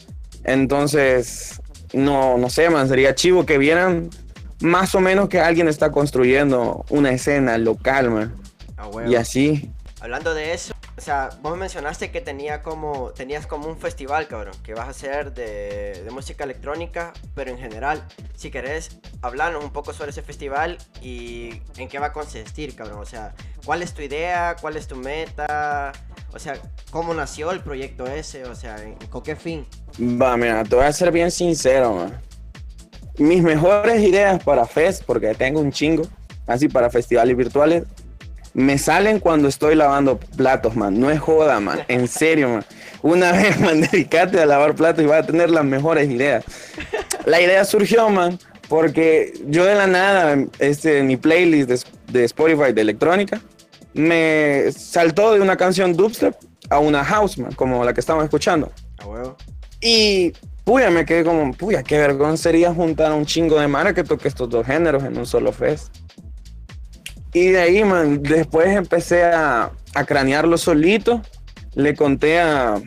Entonces, 0.48 1.62
no, 1.94 2.38
no 2.38 2.50
sé, 2.50 2.70
man, 2.70 2.88
sería 2.88 3.14
chivo 3.14 3.46
que 3.46 3.58
vieran 3.58 4.10
más 4.62 4.96
o 4.96 5.02
menos 5.02 5.30
que 5.30 5.40
alguien 5.40 5.68
está 5.68 5.92
construyendo 5.92 6.86
una 6.90 7.12
escena 7.12 7.58
local, 7.58 8.10
man. 8.10 8.36
Y 9.08 9.16
así. 9.16 9.70
Hablando 10.00 10.34
de 10.34 10.54
eso, 10.54 10.74
o 10.98 11.02
sea, 11.02 11.30
vos 11.42 11.58
mencionaste 11.58 12.12
que 12.12 12.22
tenía 12.22 12.62
como, 12.62 13.10
tenías 13.12 13.46
como 13.46 13.68
un 13.68 13.78
festival, 13.78 14.28
cabrón, 14.28 14.54
que 14.64 14.74
vas 14.74 14.88
a 14.88 14.92
hacer 14.92 15.34
de, 15.34 16.02
de 16.04 16.12
música 16.12 16.44
electrónica, 16.44 17.14
pero 17.36 17.52
en 17.52 17.58
general, 17.58 18.04
si 18.36 18.50
querés, 18.50 19.00
hablarnos 19.22 19.64
un 19.64 19.72
poco 19.72 19.94
sobre 19.94 20.12
ese 20.12 20.22
festival 20.22 20.78
y 21.02 21.62
en 21.78 21.90
qué 21.90 22.00
va 22.00 22.08
a 22.08 22.14
consistir, 22.14 22.76
cabrón. 22.76 23.00
O 23.00 23.06
sea, 23.06 23.34
¿cuál 23.66 23.82
es 23.82 23.94
tu 23.94 24.02
idea? 24.02 24.56
¿Cuál 24.62 24.78
es 24.78 24.88
tu 24.88 24.96
meta? 24.96 25.92
O 26.38 26.40
sea, 26.40 26.54
¿cómo 26.92 27.16
nació 27.16 27.52
el 27.52 27.62
proyecto 27.62 28.06
ese? 28.06 28.44
O 28.46 28.54
sea, 28.54 28.78
¿en- 28.84 28.94
¿con 29.10 29.24
qué 29.24 29.36
fin? 29.36 29.66
Va, 30.00 30.38
mira, 30.38 30.64
te 30.64 30.76
voy 30.76 30.86
a 30.86 30.94
ser 30.94 31.12
bien 31.12 31.32
sincero, 31.32 31.96
man. 31.96 32.14
Mis 33.18 33.42
mejores 33.42 34.04
ideas 34.04 34.44
para 34.44 34.68
Fest, 34.68 35.02
porque 35.04 35.34
tengo 35.34 35.60
un 35.60 35.72
chingo, 35.72 36.04
así 36.46 36.70
para 36.70 36.92
festivales 36.92 37.36
virtuales, 37.36 37.86
me 38.54 38.78
salen 38.78 39.20
cuando 39.20 39.48
estoy 39.48 39.74
lavando 39.74 40.20
platos, 40.20 40.76
man. 40.76 41.00
No 41.00 41.10
es 41.10 41.20
joda, 41.20 41.60
man. 41.60 41.80
En 41.88 42.08
serio, 42.08 42.50
man. 42.50 42.66
Una 43.02 43.32
vez, 43.32 43.60
man, 43.60 43.82
dedicate 43.82 44.40
a 44.40 44.46
lavar 44.46 44.76
platos 44.76 45.04
y 45.04 45.08
vas 45.08 45.24
a 45.24 45.26
tener 45.26 45.50
las 45.50 45.66
mejores 45.66 46.08
ideas. 46.08 46.46
La 47.26 47.42
idea 47.42 47.66
surgió, 47.66 48.10
man, 48.12 48.38
porque 48.70 49.34
yo 49.48 49.66
de 49.66 49.74
la 49.74 49.88
nada, 49.88 50.38
este, 50.60 51.02
mi 51.02 51.18
playlist 51.18 51.68
de, 51.68 51.82
de 52.20 52.26
Spotify 52.26 52.74
de 52.74 52.82
electrónica, 52.82 53.42
me 53.98 54.72
saltó 54.72 55.34
de 55.34 55.42
una 55.42 55.58
canción 55.58 55.94
dubstep 55.96 56.36
a 56.70 56.80
una 56.80 57.04
house, 57.04 57.38
man, 57.38 57.52
como 57.54 57.84
la 57.84 57.94
que 57.94 58.00
estamos 58.00 58.24
escuchando. 58.24 58.72
A 59.00 59.06
huevo. 59.08 59.36
Y 59.82 60.32
puya, 60.64 60.90
me 60.90 61.06
quedé 61.06 61.24
como, 61.24 61.52
puya, 61.54 61.84
qué 61.84 61.98
vergüenza 61.98 62.44
sería 62.44 62.74
juntar 62.74 63.12
a 63.12 63.16
un 63.16 63.26
chingo 63.26 63.60
de 63.60 63.68
mara 63.68 63.94
que 63.94 64.04
toque 64.04 64.28
estos 64.28 64.50
dos 64.50 64.66
géneros 64.66 65.04
en 65.04 65.18
un 65.18 65.26
solo 65.26 65.52
fest. 65.52 65.96
Y 67.34 67.48
de 67.50 67.60
ahí, 67.62 67.84
man, 67.84 68.22
después 68.24 68.70
empecé 68.76 69.24
a, 69.24 69.72
a 69.94 70.04
cranearlo 70.06 70.58
solito. 70.58 71.22
Le 71.76 71.96
conté 71.96 72.40
a, 72.40 72.82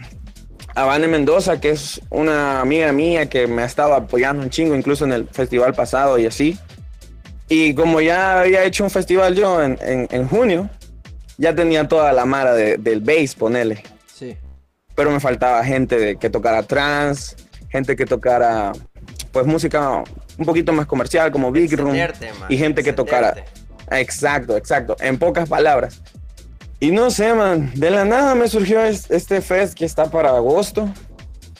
a 0.74 0.84
Vane 0.84 1.06
Mendoza, 1.06 1.60
que 1.60 1.70
es 1.70 2.00
una 2.10 2.60
amiga 2.60 2.90
mía 2.92 3.28
que 3.28 3.46
me 3.46 3.62
ha 3.62 3.66
estado 3.66 3.94
apoyando 3.94 4.42
un 4.42 4.50
chingo, 4.50 4.74
incluso 4.74 5.04
en 5.04 5.12
el 5.12 5.28
festival 5.28 5.74
pasado 5.74 6.18
y 6.18 6.26
así. 6.26 6.58
Y 7.48 7.74
como 7.74 8.00
ya 8.00 8.40
había 8.40 8.64
hecho 8.64 8.82
un 8.84 8.90
festival 8.90 9.34
yo 9.36 9.62
en, 9.62 9.78
en- 9.82 10.08
en 10.10 10.26
junio, 10.28 10.68
ya 11.40 11.54
tenía 11.54 11.88
toda 11.88 12.12
la 12.12 12.24
mara 12.26 12.52
de- 12.54 12.76
del 12.76 13.00
bass, 13.00 13.34
ponele 13.34 13.82
Sí. 14.14 14.36
pero 14.94 15.10
me 15.10 15.18
faltaba 15.20 15.64
gente 15.64 15.98
de, 15.98 16.16
que 16.16 16.28
tocara 16.30 16.62
trance, 16.62 17.34
gente 17.70 17.96
que 17.96 18.04
tocara 18.04 18.72
pues 19.32 19.46
música 19.46 20.04
un 20.38 20.44
poquito 20.46 20.72
más 20.72 20.86
comercial 20.86 21.30
como 21.32 21.50
Big 21.50 21.72
Room 21.76 21.96
y 22.48 22.56
gente 22.58 22.82
que 22.82 22.92
tocara 22.92 23.44
exacto, 23.90 24.56
exacto, 24.56 24.96
en 25.00 25.18
pocas 25.18 25.48
palabras. 25.48 26.00
Y 26.78 26.90
no 26.92 27.10
sé, 27.10 27.34
man, 27.34 27.70
de 27.74 27.90
la 27.90 28.04
nada 28.04 28.34
me 28.34 28.48
surgió 28.48 28.82
es- 28.84 29.10
este 29.10 29.40
fest 29.40 29.74
que 29.74 29.84
está 29.84 30.06
para 30.10 30.30
agosto 30.30 30.88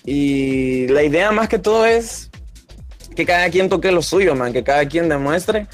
y 0.04 0.86
la 0.88 1.02
idea 1.02 1.30
más 1.32 1.48
que 1.48 1.58
todo 1.58 1.86
es 1.86 2.30
que 3.14 3.24
cada 3.26 3.48
quien 3.50 3.68
toque 3.68 3.92
lo 3.92 4.02
suyo, 4.02 4.34
man, 4.34 4.52
que 4.52 4.62
cada 4.64 4.86
quien 4.86 5.08
demuestre 5.08 5.66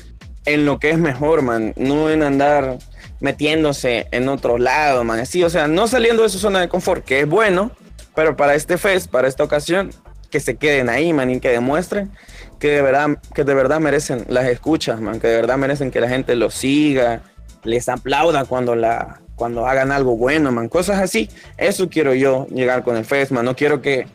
en 0.45 0.65
lo 0.65 0.79
que 0.79 0.91
es 0.91 0.99
mejor, 0.99 1.43
man, 1.43 1.73
no 1.77 2.11
en 2.11 2.23
andar 2.23 2.79
metiéndose 3.21 4.09
en 4.11 4.29
otro 4.29 4.59
lado, 4.59 5.05
man, 5.05 5.21
así, 5.21 5.43
o 5.45 5.51
sea, 5.51 5.69
no 5.69 5.89
saliendo 5.89 6.23
de 6.23 6.29
su 6.29 6.39
zona 6.39 6.61
de 6.61 6.69
confort, 6.69 7.05
que 7.05 7.21
es 7.21 7.29
bueno, 7.29 7.71
pero 8.15 8.37
para 8.37 8.55
este 8.55 8.79
fest, 8.79 9.11
para 9.11 9.29
esta 9.29 9.45
ocasión, 9.45 9.91
que 10.31 10.41
se 10.41 10.57
queden 10.57 10.89
ahí, 10.89 11.13
man, 11.13 11.31
y 11.31 11.41
que 11.41 11.51
demuestren 11.51 12.11
que 12.59 12.69
de 12.69 12.83
verdad, 12.83 13.19
que 13.35 13.45
de 13.45 13.55
verdad 13.55 13.81
merecen 13.81 14.25
las 14.29 14.47
escuchas, 14.47 15.01
man, 15.01 15.21
que 15.21 15.29
de 15.29 15.37
verdad 15.37 15.59
merecen 15.59 15.91
que 15.91 16.01
la 16.01 16.09
gente 16.09 16.35
los 16.37 16.55
siga, 16.55 17.23
les 17.65 17.89
aplauda 17.89 18.45
cuando 18.45 18.75
la 18.75 19.21
cuando 19.35 19.67
hagan 19.67 19.93
algo 19.93 20.17
bueno, 20.17 20.51
man, 20.51 20.71
cosas 20.71 20.99
así. 20.99 21.29
Eso 21.59 21.91
quiero 21.91 22.15
yo 22.15 22.47
llegar 22.47 22.83
con 22.83 22.97
el 22.97 23.05
fest, 23.05 23.33
man. 23.33 23.45
No 23.45 23.55
quiero 23.55 23.83
que, 23.83 24.07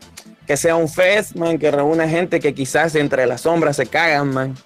que 0.48 0.56
sea 0.56 0.74
un 0.74 0.88
fest, 0.88 1.36
man, 1.36 1.58
que 1.58 1.70
reúna 1.70 2.08
gente 2.08 2.40
que 2.40 2.52
quizás 2.54 2.96
entre 2.96 3.24
las 3.26 3.42
sombras 3.42 3.76
se 3.76 3.86
cagan, 3.86 4.34
man. 4.34 4.56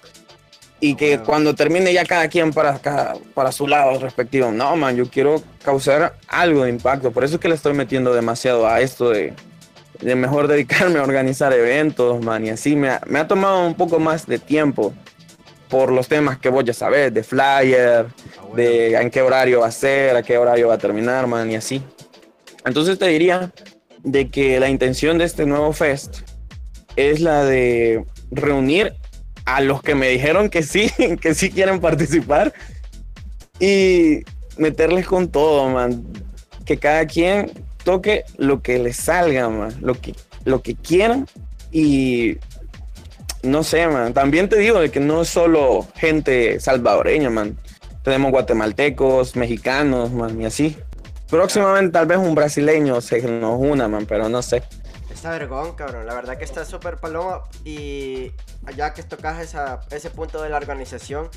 Y 0.79 0.95
que 0.95 1.17
Wow. 1.17 1.25
cuando 1.25 1.55
termine 1.55 1.91
ya 1.91 2.05
cada 2.05 2.27
quien 2.27 2.53
para, 2.53 2.77
cada- 2.79 3.15
para 3.33 3.51
su 3.51 3.67
lado 3.67 3.99
respectivo. 3.99 4.51
No, 4.51 4.75
man, 4.75 4.95
yo 4.95 5.09
quiero 5.09 5.41
causar 5.63 6.15
algo 6.27 6.63
de 6.63 6.69
impacto. 6.69 7.11
Por 7.11 7.23
eso 7.23 7.35
es 7.35 7.41
que 7.41 7.49
le 7.49 7.55
estoy 7.55 7.73
metiendo 7.73 8.13
demasiado 8.13 8.67
a 8.67 8.79
esto 8.79 9.09
de, 9.09 9.33
de 10.01 10.15
mejor 10.15 10.47
dedicarme 10.47 10.99
a 10.99 11.03
organizar 11.03 11.51
eventos, 11.53 12.23
man. 12.23 12.45
Y 12.45 12.49
así 12.51 12.75
me 12.75 12.89
ha, 12.89 13.01
me 13.07 13.17
ha 13.19 13.27
tomado 13.27 13.65
un 13.65 13.73
poco 13.73 13.99
más 13.99 14.27
de 14.27 14.37
tiempo 14.37 14.93
por 15.67 15.91
los 15.91 16.07
temas 16.07 16.37
que 16.37 16.49
vos 16.49 16.63
ya 16.63 16.73
sabés, 16.73 17.13
de 17.13 17.23
flyer, 17.23 18.05
A 18.37 18.43
huevo. 18.43 18.55
de 18.55 18.93
en 18.95 19.09
qué 19.09 19.21
horario 19.21 19.61
va 19.61 19.67
a 19.67 19.71
ser, 19.71 20.15
a 20.15 20.21
qué 20.23 20.37
horario 20.37 20.67
va 20.69 20.75
a 20.75 20.77
terminar, 20.77 21.25
man, 21.27 21.51
y 21.51 21.55
así. 21.55 21.81
Entonces 22.65 22.97
te 22.99 23.07
diría 23.07 23.51
de 24.03 24.29
que 24.29 24.59
la 24.59 24.69
intención 24.69 25.17
de 25.17 25.25
este 25.25 25.45
nuevo 25.45 25.73
fest 25.73 26.19
es 26.95 27.19
la 27.19 27.43
de 27.43 28.05
reunir 28.31 28.93
a 29.47 29.61
los 29.61 29.81
que 29.81 29.95
me 29.95 30.09
dijeron 30.09 30.49
que 30.49 30.61
sí, 30.61 30.91
que 31.21 31.33
sí 31.33 31.49
quieren 31.49 31.79
participar 31.79 32.53
y 33.59 34.19
meterles 34.57 35.07
con 35.07 35.29
todo, 35.29 35.67
man. 35.69 36.05
Que 36.65 36.77
cada 36.77 37.05
quien 37.07 37.51
toque 37.85 38.25
lo 38.37 38.61
que 38.61 38.77
les 38.77 38.97
salga, 38.97 39.47
man, 39.49 39.73
lo 39.79 39.95
que, 39.95 40.13
lo 40.43 40.61
que 40.61 40.75
quieran 40.75 41.27
y 41.71 42.37
no 43.41 43.63
sé, 43.63 43.87
man. 43.87 44.13
También 44.13 44.49
te 44.49 44.59
digo 44.59 44.81
de 44.81 44.91
que 44.91 44.99
no 44.99 45.21
es 45.21 45.29
solo 45.29 45.87
gente 45.95 46.59
salvadoreña, 46.59 47.29
man. 47.29 47.57
Tenemos 48.03 48.31
guatemaltecos, 48.31 49.37
mexicanos, 49.37 50.11
man, 50.11 50.41
y 50.41 50.45
así. 50.45 50.75
Próximamente 51.29 51.93
tal 51.93 52.05
vez 52.05 52.17
un 52.17 52.35
brasileño 52.35 52.99
se 52.99 53.21
nos 53.21 53.59
una, 53.59 53.87
man, 53.87 54.05
pero 54.05 54.27
no 54.27 54.41
sé. 54.41 54.61
Está 55.17 55.31
vergón, 55.31 55.73
cabrón. 55.73 56.05
La 56.05 56.13
verdad 56.13 56.37
que 56.37 56.43
está 56.43 56.63
súper 56.63 56.97
paloma. 56.97 57.41
Y 57.65 58.31
ya 58.75 58.93
que 58.93 59.01
tocas 59.01 59.39
esa, 59.41 59.81
ese 59.89 60.11
punto 60.11 60.43
de 60.43 60.49
la 60.49 60.57
organización, 60.57 61.27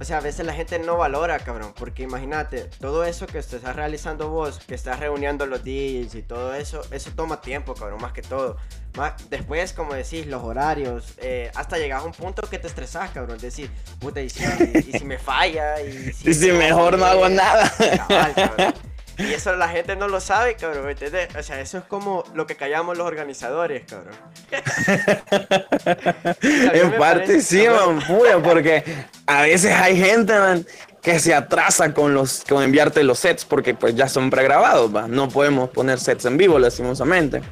o 0.00 0.04
sea, 0.04 0.16
a 0.16 0.20
veces 0.22 0.46
la 0.46 0.54
gente 0.54 0.78
no 0.78 0.96
valora, 0.96 1.38
cabrón. 1.40 1.74
Porque 1.76 2.04
imagínate, 2.04 2.70
todo 2.80 3.04
eso 3.04 3.26
que 3.26 3.36
estás 3.38 3.76
realizando 3.76 4.30
vos, 4.30 4.60
que 4.66 4.74
estás 4.74 4.98
reuniendo 4.98 5.44
los 5.44 5.62
DJs 5.62 6.14
y 6.14 6.22
todo 6.22 6.54
eso, 6.54 6.80
eso 6.90 7.10
toma 7.14 7.42
tiempo, 7.42 7.74
cabrón, 7.74 8.00
más 8.00 8.12
que 8.14 8.22
todo. 8.22 8.56
Más, 8.96 9.12
después, 9.28 9.74
como 9.74 9.92
decís, 9.92 10.26
los 10.26 10.42
horarios, 10.42 11.12
eh, 11.18 11.50
hasta 11.54 11.76
llegas 11.76 12.02
a 12.02 12.06
un 12.06 12.12
punto 12.12 12.48
que 12.48 12.58
te 12.58 12.66
estresás, 12.66 13.10
cabrón. 13.10 13.36
Decir, 13.36 13.70
puta, 14.00 14.22
y 14.22 14.30
si, 14.30 14.42
y- 14.42 14.88
y 14.88 14.98
si 14.98 15.04
me 15.04 15.18
falla, 15.18 15.82
y 15.82 16.14
si, 16.14 16.30
Y 16.30 16.34
si 16.34 16.50
mejor 16.52 16.98
no 16.98 17.04
hago 17.04 17.28
nada. 17.28 17.70
Cabal, 18.08 18.34
cabrón. 18.34 18.74
Y 19.18 19.32
eso 19.32 19.54
la 19.56 19.68
gente 19.68 19.94
no 19.96 20.08
lo 20.08 20.20
sabe, 20.20 20.54
cabrón, 20.56 20.86
¿me 20.86 20.92
entiendes? 20.92 21.28
O 21.38 21.42
sea, 21.42 21.60
eso 21.60 21.78
es 21.78 21.84
como 21.84 22.24
lo 22.34 22.46
que 22.46 22.56
callamos 22.56 22.96
los 22.96 23.06
organizadores, 23.06 23.82
cabrón. 23.88 24.14
En 26.42 26.90
parte 26.92 26.98
parece- 26.98 27.40
sí, 27.42 27.66
man, 27.68 28.00
puya, 28.06 28.38
porque 28.42 28.82
a 29.26 29.42
veces 29.42 29.72
hay 29.72 29.96
gente, 29.96 30.38
man, 30.38 30.66
que 31.02 31.18
se 31.18 31.34
atrasa 31.34 31.92
con 31.92 32.14
los 32.14 32.44
con 32.48 32.62
enviarte 32.62 33.02
los 33.02 33.18
sets 33.18 33.44
porque 33.44 33.74
pues 33.74 33.94
ya 33.94 34.08
son 34.08 34.30
pregrabados, 34.30 34.94
va. 34.94 35.08
No 35.08 35.28
podemos 35.28 35.70
poner 35.70 35.98
sets 35.98 36.24
en 36.26 36.36
vivo, 36.36 36.58
lastimosamente. 36.58 37.42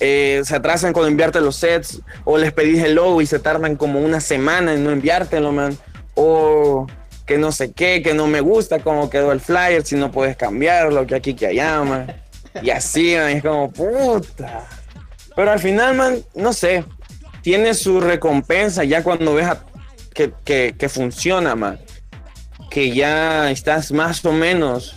Eh, 0.00 0.42
se 0.44 0.54
atrasan 0.56 0.92
con 0.92 1.06
enviarte 1.06 1.40
los 1.40 1.56
sets 1.56 2.00
o 2.24 2.38
les 2.38 2.52
pedís 2.52 2.82
el 2.84 2.94
logo 2.94 3.20
y 3.20 3.26
se 3.26 3.38
tardan 3.40 3.76
como 3.76 4.00
una 4.00 4.20
semana 4.20 4.72
en 4.74 4.84
no 4.84 4.90
enviártelo, 4.90 5.52
man. 5.52 5.76
O 6.14 6.86
que 7.28 7.38
no 7.38 7.52
sé 7.52 7.72
qué, 7.72 8.02
que 8.02 8.14
no 8.14 8.26
me 8.26 8.40
gusta 8.40 8.80
cómo 8.80 9.08
quedó 9.08 9.30
el 9.30 9.38
flyer, 9.40 9.84
si 9.86 9.94
no 9.94 10.10
puedes 10.10 10.36
cambiarlo, 10.36 11.06
que 11.06 11.14
aquí, 11.14 11.34
que 11.34 11.46
allá, 11.46 11.80
man. 11.84 12.12
Y 12.62 12.70
así, 12.70 13.14
man, 13.14 13.28
es 13.28 13.42
como, 13.42 13.70
puta. 13.70 14.66
Pero 15.36 15.52
al 15.52 15.60
final, 15.60 15.94
man, 15.94 16.18
no 16.34 16.52
sé, 16.52 16.84
tiene 17.42 17.74
su 17.74 18.00
recompensa 18.00 18.82
ya 18.82 19.04
cuando 19.04 19.34
ves 19.34 19.46
a- 19.46 19.64
que, 20.12 20.32
que, 20.44 20.74
que 20.76 20.88
funciona, 20.88 21.54
man. 21.54 21.78
Que 22.70 22.90
ya 22.92 23.50
estás 23.50 23.92
más 23.92 24.24
o 24.24 24.32
menos 24.32 24.96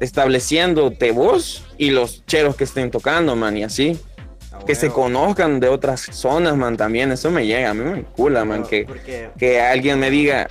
estableciéndote 0.00 1.10
vos 1.10 1.64
y 1.78 1.90
los 1.90 2.24
cheros 2.26 2.54
que 2.54 2.64
estén 2.64 2.90
tocando, 2.90 3.34
man, 3.34 3.56
y 3.56 3.64
así. 3.64 3.98
A 4.52 4.64
que 4.66 4.74
se 4.74 4.90
conozcan 4.90 5.58
de 5.60 5.68
otras 5.68 6.02
zonas, 6.12 6.56
man, 6.56 6.76
también. 6.76 7.10
Eso 7.10 7.30
me 7.30 7.46
llega, 7.46 7.70
a 7.70 7.74
mí 7.74 7.82
me 7.84 8.02
cula, 8.02 8.44
man, 8.44 8.60
No, 8.60 8.66
que, 8.68 8.84
Porque, 8.84 9.30
que 9.38 9.60
alguien 9.60 9.98
me 9.98 10.10
diga 10.10 10.48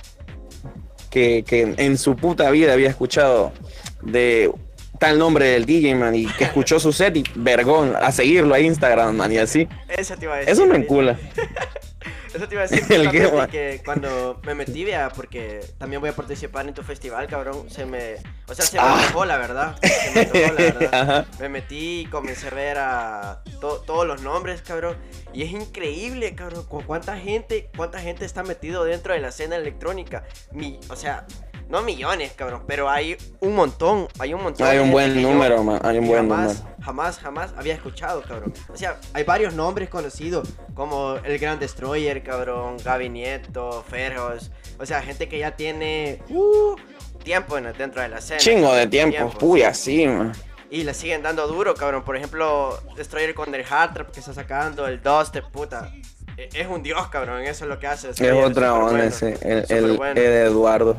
que, 1.12 1.44
que 1.46 1.74
en 1.76 1.98
su 1.98 2.16
puta 2.16 2.50
vida 2.50 2.72
había 2.72 2.88
escuchado 2.88 3.52
de 4.00 4.50
tal 4.98 5.18
nombre 5.18 5.46
del 5.46 5.66
DJ, 5.66 5.94
man, 5.94 6.14
y 6.14 6.26
que 6.26 6.44
escuchó 6.44 6.80
su 6.80 6.92
set 6.92 7.16
y 7.16 7.24
vergón, 7.34 7.94
a 8.00 8.10
seguirlo 8.12 8.54
a 8.54 8.60
Instagram, 8.60 9.16
man, 9.16 9.30
y 9.30 9.38
así. 9.38 9.68
eso 9.88 10.16
te 10.16 10.24
iba 10.24 10.34
a 10.34 10.38
decir. 10.38 10.52
Eso 10.52 10.66
me 10.66 10.76
encula. 10.76 11.18
Eso 12.34 12.48
te 12.48 12.54
iba 12.54 12.64
a 12.64 12.66
decir 12.66 12.84
El 12.92 13.10
que, 13.10 13.48
que 13.50 13.82
cuando 13.84 14.40
me 14.44 14.54
metí, 14.54 14.84
vea, 14.84 15.10
porque 15.10 15.60
también 15.78 16.00
voy 16.00 16.10
a 16.10 16.16
participar 16.16 16.66
en 16.66 16.74
tu 16.74 16.82
festival, 16.82 17.26
cabrón, 17.26 17.68
se 17.70 17.84
me... 17.86 18.14
O 18.48 18.54
sea, 18.54 18.64
se 18.64 18.76
me 18.76 18.82
Ah. 18.82 19.24
la 19.26 19.36
verdad. 19.38 19.76
Se 19.82 20.10
me 20.14 20.20
antojó, 20.22 20.52
la 20.52 20.52
verdad. 20.52 21.26
Me 21.40 21.48
metí 21.48 22.00
y 22.00 22.06
comencé 22.06 22.48
a 22.48 22.50
ver 22.50 22.78
a 22.78 23.42
to- 23.60 23.80
todos 23.86 24.06
los 24.06 24.22
nombres, 24.22 24.62
cabrón. 24.62 24.96
Y 25.32 25.42
es 25.42 25.50
increíble, 25.50 26.34
cabrón, 26.34 26.64
cu- 26.66 26.82
cuánta 26.86 27.16
gente, 27.18 27.70
cuánta 27.76 28.00
gente 28.00 28.24
está 28.24 28.42
metido 28.42 28.84
dentro 28.84 29.14
de 29.14 29.20
la 29.20 29.28
escena 29.28 29.56
electrónica. 29.56 30.24
Mi, 30.52 30.78
o 30.88 30.96
sea, 30.96 31.26
no 31.72 31.82
millones, 31.82 32.32
cabrón, 32.36 32.62
pero 32.68 32.88
hay 32.88 33.16
un 33.40 33.54
montón, 33.56 34.06
hay 34.20 34.34
un 34.34 34.42
montón. 34.42 34.66
Hay 34.68 34.76
de 34.76 34.82
un 34.84 34.92
buen 34.92 35.14
yo- 35.14 35.22
número, 35.28 35.64
man, 35.64 35.80
hay 35.82 35.98
un 35.98 36.06
buen 36.06 36.28
jamás, 36.28 36.58
número. 36.62 36.76
Jamás, 36.84 37.18
jamás 37.18 37.54
había 37.56 37.74
escuchado, 37.74 38.22
cabrón. 38.22 38.52
O 38.72 38.76
sea, 38.76 38.98
hay 39.14 39.24
varios 39.24 39.54
nombres 39.54 39.88
conocidos, 39.88 40.48
como 40.74 41.16
el 41.24 41.38
Gran 41.38 41.58
Destroyer, 41.58 42.22
cabrón, 42.22 42.76
Gaby 42.84 43.08
Nieto, 43.08 43.84
Ferros. 43.88 44.50
O 44.78 44.86
sea, 44.86 45.00
gente 45.02 45.28
que 45.28 45.38
ya 45.38 45.56
tiene 45.56 46.22
uh, 46.28 46.76
tiempo 47.24 47.56
en- 47.58 47.72
dentro 47.76 48.02
de 48.02 48.08
la 48.08 48.18
escena. 48.18 48.38
Chingo 48.38 48.74
de 48.74 48.86
tiempo, 48.86 49.16
Tiempo, 49.16 49.38
puya, 49.38 49.72
sí, 49.74 50.06
man. 50.06 50.32
y 50.70 50.84
le 50.84 50.92
siguen 50.92 51.22
dando 51.22 51.46
duro, 51.48 51.74
cabrón. 51.74 52.02
Por 52.04 52.16
ejemplo, 52.16 52.78
Destroyer 52.96 53.34
con 53.34 53.54
el 53.54 53.64
Hard 53.68 53.94
Trap 53.94 54.10
que 54.10 54.20
está 54.20 54.34
sacando, 54.34 54.86
el 54.86 55.02
Dubstep, 55.02 55.46
puta. 55.50 55.90
E- 56.36 56.48
Es 56.54 56.66
un 56.66 56.82
dios, 56.82 57.08
cabrón. 57.08 57.42
Eso 57.42 57.64
es 57.64 57.68
lo 57.68 57.78
que 57.78 57.86
hace. 57.86 58.10
Es 58.10 58.20
otra 58.20 58.72
onda 58.74 58.90
bueno, 58.92 59.04
ese, 59.04 59.38
el, 59.68 59.96
bueno. 59.96 60.20
el 60.20 60.26
Eduardo. 60.48 60.96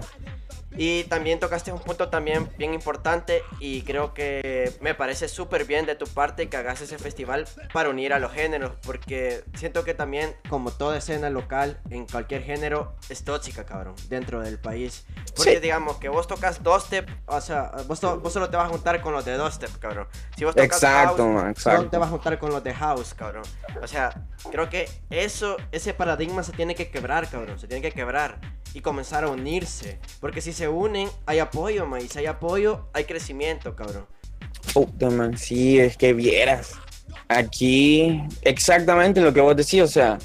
Y 0.75 1.03
también 1.05 1.39
tocaste 1.39 1.71
un 1.71 1.79
punto 1.79 2.09
también 2.09 2.49
bien 2.57 2.73
importante 2.73 3.41
y 3.59 3.83
creo 3.83 4.13
que 4.13 4.73
me 4.81 4.95
parece 4.95 5.27
súper 5.27 5.65
bien 5.65 5.85
de 5.85 5.95
tu 5.95 6.05
parte 6.07 6.49
que 6.49 6.57
hagas 6.57 6.81
ese 6.81 6.97
festival 6.97 7.45
para 7.71 7.89
unir 7.89 8.13
a 8.13 8.19
los 8.19 8.31
géneros 8.31 8.71
porque 8.83 9.43
siento 9.55 9.83
que 9.83 9.93
también 9.93 10.35
como 10.49 10.71
toda 10.71 10.97
escena 10.97 11.29
local 11.29 11.79
en 11.89 12.05
cualquier 12.07 12.43
género 12.43 12.95
es 13.09 13.23
tóxica, 13.23 13.65
cabrón, 13.65 13.95
dentro 14.09 14.41
del 14.41 14.59
país. 14.59 15.05
Porque 15.35 15.53
Sí. 15.55 15.59
digamos 15.59 15.97
que 15.97 16.09
vos 16.09 16.27
tocas 16.27 16.63
dubstep, 16.63 17.07
o 17.27 17.39
sea, 17.41 17.71
vos, 17.87 17.99
to- 17.99 18.19
vos 18.19 18.33
solo 18.33 18.49
te 18.49 18.57
vas 18.57 18.65
a 18.67 18.69
juntar 18.69 19.01
con 19.01 19.13
los 19.13 19.23
de 19.25 19.37
dubstep, 19.37 19.77
cabrón. 19.79 20.07
Si 20.37 20.43
vos 20.45 20.55
tocas 20.55 20.65
Exacto, 20.83 21.17
house, 21.17 21.33
man, 21.33 21.55
solo 21.55 21.75
exacto. 21.75 21.89
te 21.89 21.97
vas 21.97 22.07
a 22.07 22.11
juntar 22.11 22.39
con 22.39 22.49
los 22.51 22.63
de 22.63 22.73
house, 22.73 23.13
cabrón. 23.13 23.43
O 23.81 23.87
sea, 23.87 24.25
creo 24.51 24.69
que 24.69 24.89
eso, 25.09 25.57
ese 25.71 25.93
paradigma 25.93 26.43
se 26.43 26.51
tiene 26.51 26.75
que 26.75 26.89
quebrar, 26.89 27.29
cabrón. 27.29 27.59
Se 27.59 27.67
tiene 27.67 27.81
que 27.81 27.91
quebrar 27.91 28.39
y 28.73 28.81
comenzar 28.81 29.23
a 29.23 29.29
unirse. 29.29 29.99
Porque 30.19 30.41
si 30.41 30.53
se 30.53 30.67
unen, 30.67 31.09
hay 31.25 31.39
apoyo, 31.39 31.85
man. 31.85 32.01
Y 32.03 32.07
si 32.07 32.19
hay 32.19 32.25
apoyo, 32.25 32.87
hay 32.93 33.05
crecimiento, 33.05 33.75
cabrón. 33.75 34.05
Puta, 34.73 35.09
man, 35.09 35.37
sí, 35.37 35.79
es 35.79 35.97
que 35.97 36.13
vieras. 36.13 36.73
Aquí, 37.27 38.23
exactamente 38.41 39.21
lo 39.21 39.33
que 39.33 39.41
vos 39.41 39.55
decís, 39.55 39.81
o 39.81 39.87
sea, 39.87 40.17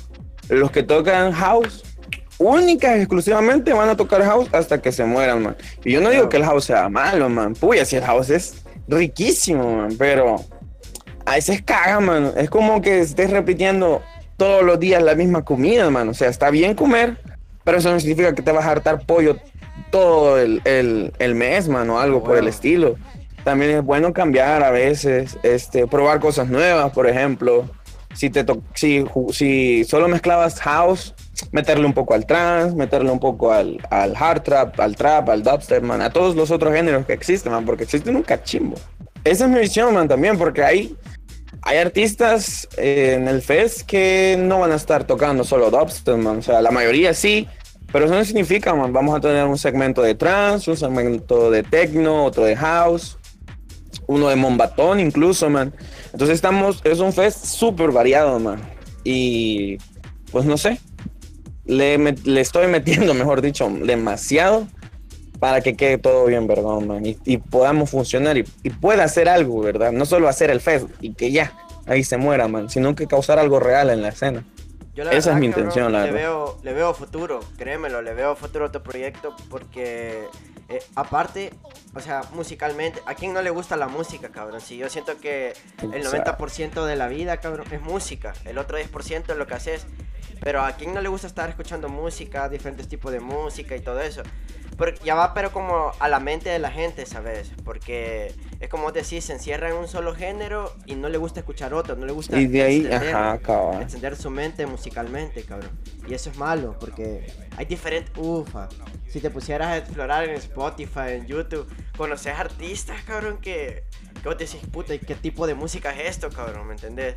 los 0.48 0.70
que 0.70 0.82
tocan 0.82 1.32
house, 1.32 1.84
únicas 2.38 2.96
exclusivamente 2.96 3.72
van 3.72 3.88
a 3.88 3.96
tocar 3.96 4.22
house 4.22 4.48
hasta 4.52 4.80
que 4.80 4.92
se 4.92 5.04
mueran, 5.04 5.42
man. 5.42 5.56
Y 5.84 5.92
yo 5.92 6.00
no 6.00 6.10
digo 6.10 6.28
que 6.28 6.38
el 6.38 6.44
house 6.44 6.66
sea 6.66 6.88
malo, 6.88 7.28
man. 7.28 7.54
Puya, 7.54 7.84
si 7.84 7.96
el 7.96 8.04
house 8.04 8.30
es 8.30 8.64
riquísimo, 8.86 9.76
man, 9.76 9.96
pero 9.98 10.36
a 11.26 11.34
veces 11.34 11.62
caga, 11.62 12.00
man. 12.00 12.32
Es 12.36 12.48
como 12.48 12.80
que 12.80 13.00
estés 13.00 13.30
repitiendo 13.30 14.02
todos 14.36 14.62
los 14.62 14.78
días 14.78 15.02
la 15.02 15.14
misma 15.14 15.44
comida, 15.44 15.90
man. 15.90 16.08
O 16.08 16.14
sea, 16.14 16.28
está 16.28 16.50
bien 16.50 16.74
comer, 16.74 17.18
pero 17.68 17.80
eso 17.80 17.92
no 17.92 18.00
significa 18.00 18.34
que 18.34 18.40
te 18.40 18.50
vas 18.50 18.64
a 18.64 18.70
hartar 18.70 19.04
pollo 19.04 19.36
todo 19.90 20.38
el, 20.38 20.62
el, 20.64 21.12
el 21.18 21.34
mes, 21.34 21.68
man, 21.68 21.90
o 21.90 22.00
algo 22.00 22.24
por 22.24 22.38
el 22.38 22.48
estilo. 22.48 22.96
También 23.44 23.72
es 23.72 23.84
bueno 23.84 24.14
cambiar 24.14 24.64
a 24.64 24.70
veces, 24.70 25.36
este, 25.42 25.86
probar 25.86 26.18
cosas 26.18 26.48
nuevas, 26.48 26.90
por 26.92 27.06
ejemplo. 27.06 27.68
Si, 28.14 28.30
te 28.30 28.46
si, 28.72 29.04
si 29.32 29.84
solo 29.84 30.08
mezclabas 30.08 30.58
house, 30.60 31.14
meterle 31.52 31.84
un 31.84 31.92
poco 31.92 32.14
al 32.14 32.24
trance, 32.24 32.74
meterle 32.74 33.10
un 33.10 33.20
poco 33.20 33.52
al, 33.52 33.86
al 33.90 34.16
hard 34.16 34.44
trap, 34.44 34.80
al 34.80 34.96
trap, 34.96 35.28
al 35.28 35.42
dubstep, 35.42 35.82
man, 35.82 36.00
a 36.00 36.08
todos 36.08 36.36
los 36.36 36.50
otros 36.50 36.72
géneros 36.72 37.04
que 37.04 37.12
existen, 37.12 37.52
man, 37.52 37.66
porque 37.66 37.84
existen 37.84 38.16
un 38.16 38.22
cachimbo. 38.22 38.76
Esa 39.24 39.44
es 39.44 39.50
mi 39.50 39.60
visión, 39.60 39.92
man, 39.92 40.08
también, 40.08 40.38
porque 40.38 40.64
hay, 40.64 40.96
hay 41.60 41.76
artistas 41.76 42.66
eh, 42.78 43.16
en 43.18 43.28
el 43.28 43.42
fest 43.42 43.82
que 43.82 44.38
no 44.40 44.60
van 44.60 44.72
a 44.72 44.76
estar 44.76 45.04
tocando 45.04 45.44
solo 45.44 45.70
dubstep, 45.70 46.16
man. 46.16 46.38
O 46.38 46.42
sea, 46.42 46.62
la 46.62 46.70
mayoría 46.70 47.12
sí, 47.12 47.46
pero 47.92 48.04
eso 48.04 48.14
no 48.14 48.24
significa, 48.24 48.74
man. 48.74 48.92
Vamos 48.92 49.16
a 49.16 49.20
tener 49.20 49.44
un 49.44 49.58
segmento 49.58 50.02
de 50.02 50.14
trance, 50.14 50.70
un 50.70 50.76
segmento 50.76 51.50
de 51.50 51.62
techno, 51.62 52.24
otro 52.24 52.44
de 52.44 52.56
house, 52.56 53.18
uno 54.06 54.28
de 54.28 54.36
Mombatón 54.36 55.00
incluso, 55.00 55.48
man. 55.48 55.72
Entonces 56.12 56.36
estamos, 56.36 56.80
es 56.84 57.00
un 57.00 57.12
fest 57.12 57.44
súper 57.44 57.90
variado, 57.90 58.38
man. 58.38 58.60
Y 59.04 59.78
pues 60.30 60.44
no 60.44 60.58
sé, 60.58 60.78
le, 61.64 61.96
le 61.98 62.40
estoy 62.40 62.66
metiendo, 62.68 63.14
mejor 63.14 63.40
dicho, 63.40 63.70
demasiado 63.70 64.66
para 65.38 65.60
que 65.60 65.76
quede 65.76 65.98
todo 65.98 66.26
bien, 66.26 66.46
¿verdad, 66.46 66.80
man? 66.80 67.06
Y, 67.06 67.16
y 67.24 67.38
podamos 67.38 67.90
funcionar 67.90 68.36
y, 68.36 68.44
y 68.64 68.70
pueda 68.70 69.04
hacer 69.04 69.28
algo, 69.28 69.60
¿verdad? 69.60 69.92
No 69.92 70.04
solo 70.04 70.28
hacer 70.28 70.50
el 70.50 70.60
fest 70.60 70.86
y 71.00 71.14
que 71.14 71.30
ya 71.30 71.52
ahí 71.86 72.04
se 72.04 72.16
muera, 72.16 72.48
man, 72.48 72.68
sino 72.68 72.94
que 72.94 73.06
causar 73.06 73.38
algo 73.38 73.60
real 73.60 73.90
en 73.90 74.02
la 74.02 74.08
escena. 74.08 74.44
Yo 74.98 75.04
la 75.04 75.12
Esa 75.12 75.18
es 75.18 75.24
verdad, 75.26 75.40
mi 75.40 75.46
cabrón, 75.46 75.64
intención, 75.66 75.92
la 75.92 75.98
le 76.00 76.10
verdad. 76.10 76.20
veo, 76.28 76.58
le 76.64 76.72
veo 76.72 76.92
futuro, 76.92 77.38
créemelo, 77.56 78.02
le 78.02 78.14
veo 78.14 78.34
futuro 78.34 78.64
a 78.64 78.72
tu 78.72 78.82
proyecto 78.82 79.36
porque 79.48 80.26
eh, 80.68 80.82
aparte, 80.96 81.54
o 81.94 82.00
sea, 82.00 82.22
musicalmente, 82.32 83.00
¿a 83.06 83.14
quién 83.14 83.32
no 83.32 83.40
le 83.40 83.50
gusta 83.50 83.76
la 83.76 83.86
música, 83.86 84.30
cabrón? 84.30 84.60
Si 84.60 84.76
yo 84.76 84.88
siento 84.88 85.16
que 85.20 85.52
el 85.82 85.94
Exacto. 85.94 86.32
90% 86.36 86.84
de 86.84 86.96
la 86.96 87.06
vida, 87.06 87.36
cabrón, 87.36 87.68
es 87.70 87.80
música, 87.80 88.32
el 88.44 88.58
otro 88.58 88.76
10% 88.76 89.30
es 89.30 89.36
lo 89.36 89.46
que 89.46 89.54
haces. 89.54 89.86
Pero 90.40 90.62
a 90.62 90.72
quién 90.72 90.92
no 90.94 91.00
le 91.00 91.08
gusta 91.08 91.28
estar 91.28 91.48
escuchando 91.48 91.88
música, 91.88 92.48
diferentes 92.48 92.88
tipos 92.88 93.12
de 93.12 93.20
música 93.20 93.76
y 93.76 93.80
todo 93.80 94.00
eso. 94.00 94.22
Porque 94.78 95.04
ya 95.04 95.16
va, 95.16 95.34
pero 95.34 95.52
como 95.52 95.90
a 95.98 96.08
la 96.08 96.20
mente 96.20 96.50
de 96.50 96.60
la 96.60 96.70
gente, 96.70 97.04
¿sabes? 97.04 97.50
Porque 97.64 98.32
es 98.60 98.68
como 98.68 98.92
decir, 98.92 99.20
se 99.22 99.32
encierra 99.32 99.70
en 99.70 99.74
un 99.74 99.88
solo 99.88 100.14
género 100.14 100.72
y 100.86 100.94
no 100.94 101.08
le 101.08 101.18
gusta 101.18 101.40
escuchar 101.40 101.74
otro, 101.74 101.96
no 101.96 102.06
le 102.06 102.12
gusta 102.12 102.38
Y 102.38 102.46
de 102.46 102.62
ahí, 102.62 102.86
extender 102.86 103.16
ajá, 103.16 103.82
extender 103.82 104.16
su 104.16 104.30
mente 104.30 104.66
musicalmente, 104.66 105.42
cabrón. 105.42 105.70
Y 106.08 106.14
eso 106.14 106.30
es 106.30 106.38
malo, 106.38 106.76
porque 106.78 107.26
hay 107.56 107.64
diferentes. 107.66 108.16
Ufa. 108.16 108.68
Si 109.08 109.20
te 109.20 109.30
pusieras 109.30 109.68
a 109.68 109.76
explorar 109.78 110.28
en 110.28 110.36
Spotify, 110.36 111.10
en 111.10 111.26
YouTube, 111.26 111.66
conoces 111.96 112.34
artistas, 112.34 113.02
cabrón, 113.02 113.38
que. 113.38 113.82
Que 114.22 114.28
vos 114.28 114.38
decís, 114.38 114.60
puta, 114.72 114.94
¿y 114.94 115.00
qué 115.00 115.14
tipo 115.14 115.46
de 115.46 115.54
música 115.54 115.92
es 115.92 116.10
esto, 116.10 116.30
cabrón? 116.30 116.68
¿Me 116.68 116.74
entendés? 116.74 117.16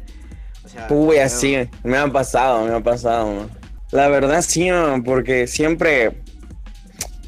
O 0.65 0.67
sea. 0.67 0.87
Uy, 0.89 1.17
así, 1.17 1.69
me 1.83 1.97
ha 1.97 2.07
pasado, 2.07 2.65
me 2.65 2.73
ha 2.73 2.79
pasado, 2.79 3.27
man. 3.33 3.49
La 3.91 4.07
verdad 4.07 4.41
sí, 4.41 4.71
man, 4.71 5.03
porque 5.03 5.47
siempre, 5.47 6.23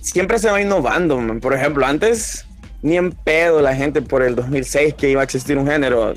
siempre 0.03 0.37
se 0.37 0.51
va 0.51 0.61
innovando, 0.61 1.17
man. 1.17 1.39
Por 1.39 1.53
ejemplo, 1.53 1.85
antes 1.85 2.45
ni 2.81 2.97
en 2.97 3.11
pedo 3.11 3.61
la 3.61 3.73
gente 3.73 4.01
por 4.01 4.21
el 4.21 4.35
2006 4.35 4.93
que 4.95 5.09
iba 5.09 5.21
a 5.21 5.23
existir 5.23 5.57
un 5.57 5.65
género 5.65 6.13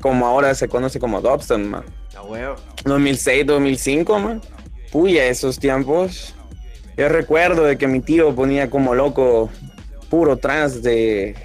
como 0.00 0.26
ahora 0.26 0.54
se 0.54 0.68
conoce 0.68 1.00
como 1.00 1.20
dubstep, 1.20 1.58
man. 1.58 1.84
A 2.16 2.22
huevo. 2.22 2.56
2006, 2.84 3.46
2005, 3.46 4.18
man. 4.18 4.40
Puya, 4.92 5.26
esos 5.26 5.58
tiempos. 5.58 6.34
Yo 6.96 7.08
recuerdo 7.08 7.64
de 7.64 7.76
que 7.76 7.86
mi 7.88 8.00
tío 8.00 8.34
ponía 8.34 8.70
como 8.70 8.94
loco 8.94 9.50
puro 10.08 10.36
trance 10.36 10.80
de 10.80 11.36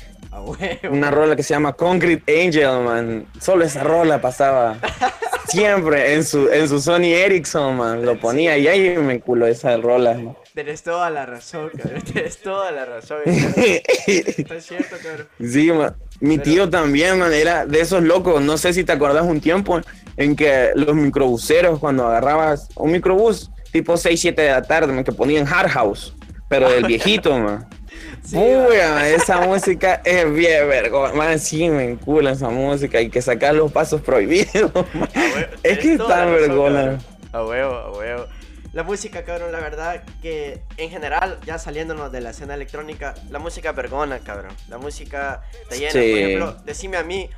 una 0.89 1.11
rola 1.11 1.35
que 1.35 1.43
se 1.43 1.53
llama 1.53 1.73
Concrete 1.73 2.45
Angel, 2.45 2.83
man. 2.83 3.25
Solo 3.39 3.65
esa 3.65 3.83
rola 3.83 4.21
pasaba 4.21 4.77
siempre 5.53 6.13
en 6.13 6.23
su, 6.23 6.49
en 6.49 6.67
su 6.67 6.79
Sony 6.81 7.05
Ericsson, 7.13 7.77
man. 7.77 8.05
Lo 8.05 8.19
ponía 8.19 8.57
y 8.57 8.67
ahí 8.67 8.97
me 8.97 9.19
culo 9.19 9.47
esa 9.47 9.77
rola. 9.77 10.13
man. 10.15 10.35
Tenés 10.53 10.83
toda 10.83 11.09
la 11.09 11.25
razón, 11.25 11.71
cabrón. 11.75 12.01
Tenés 12.13 12.37
toda 12.39 12.71
la 12.71 12.85
razón. 12.85 13.19
Está 13.25 14.59
cierto, 14.59 14.95
cabrón. 15.01 15.27
Sí, 15.39 15.71
man. 15.71 15.95
Mi 16.19 16.37
Pero- 16.37 16.43
tío 16.51 16.69
también, 16.69 17.19
man, 17.19 17.33
era 17.33 17.65
de 17.65 17.79
esos 17.81 18.03
locos. 18.03 18.41
No 18.41 18.57
sé 18.57 18.73
si 18.73 18.83
te 18.83 18.91
acordás 18.91 19.23
un 19.25 19.41
tiempo 19.41 19.79
en 20.17 20.35
que 20.35 20.69
los 20.75 20.93
microbuseros, 20.95 21.79
cuando 21.79 22.05
agarrabas 22.07 22.69
un 22.75 22.91
microbús 22.91 23.49
tipo 23.71 23.97
6, 23.97 24.19
7 24.19 24.41
de 24.41 24.49
la 24.51 24.61
tarde, 24.61 24.93
man, 24.93 25.03
que 25.03 25.11
ponían 25.11 25.47
Hard 25.47 25.69
House, 25.69 26.13
pero 26.49 26.69
del 26.69 26.85
viejito, 26.85 27.37
man. 27.39 27.67
Sí, 28.25 28.37
man, 28.37 29.05
esa 29.05 29.41
música 29.41 30.01
es 30.05 30.31
bien 30.33 30.67
vergüenza. 30.67 31.15
Man, 31.15 31.39
sí 31.39 31.69
me 31.69 31.83
encula 31.83 32.31
esa 32.31 32.49
música 32.49 33.01
y 33.01 33.09
que 33.09 33.21
sacar 33.21 33.53
los 33.55 33.71
pasos 33.71 34.01
prohibidos. 34.01 34.71
Es 35.63 35.79
que 35.79 35.97
la 35.97 36.07
razón, 36.07 36.33
vergona. 36.33 36.99
A 37.31 37.43
huevo, 37.43 37.73
a 37.73 37.91
huevo. 37.91 38.25
La 38.73 38.83
música, 38.83 39.23
cabrón, 39.23 39.51
la 39.51 39.59
verdad 39.59 40.03
que 40.21 40.61
en 40.77 40.89
general, 40.89 41.39
ya 41.45 41.59
saliéndonos 41.59 42.11
de 42.11 42.21
la 42.21 42.31
escena 42.31 42.55
electrónica, 42.55 43.13
la 43.29 43.39
música 43.39 43.69
es 43.69 43.75
vergona, 43.75 44.19
cabrón. 44.19 44.53
La 44.67 44.77
música 44.77 45.43
te 45.69 45.77
llena. 45.77 45.91
Sí. 45.91 45.97
Por 45.97 46.19
ejemplo, 46.19 46.57
decime 46.65 46.97
a 46.97 47.03
mí 47.03 47.29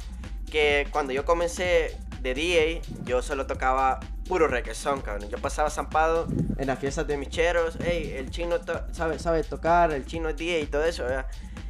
que 0.50 0.88
cuando 0.92 1.12
yo 1.12 1.26
comencé 1.26 1.98
de 2.22 2.34
DJ, 2.34 2.82
yo 3.04 3.22
solo 3.22 3.48
tocaba 3.48 4.00
puro 4.28 4.48
requesón, 4.48 5.02
cabrón. 5.02 5.30
Yo 5.30 5.38
pasaba 5.38 5.70
zampado 5.70 6.28
en 6.58 6.68
las 6.68 6.80
fiestas 6.80 7.08
de 7.08 7.18
micheros. 7.18 7.78
Hey, 7.84 8.14
el 8.18 8.30
chino 8.30 8.58
sabe, 8.92 9.20
sabe 9.20 9.44
tocar, 9.44 9.92
el 9.92 10.06
chino 10.06 10.30
es 10.30 10.38
DJ 10.38 10.62
y 10.62 10.66
todo 10.66 10.84
eso, 10.84 11.04
¿verdad? 11.04 11.28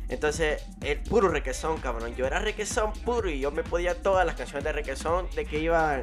Entonces, 0.08 0.64
el 0.82 1.00
puro 1.00 1.30
requesón, 1.30 1.78
cabrón. 1.78 2.16
Yo 2.16 2.28
era 2.28 2.40
requesón 2.40 2.94
puro 2.94 3.30
y 3.30 3.40
yo 3.40 3.52
me 3.52 3.64
podía 3.64 3.96
todas 4.02 4.26
las 4.26 4.36
canciones 4.36 4.64
de 4.64 4.72
requesón 4.72 5.28
de 5.36 5.46
que 5.46 5.60
iba 5.60 6.02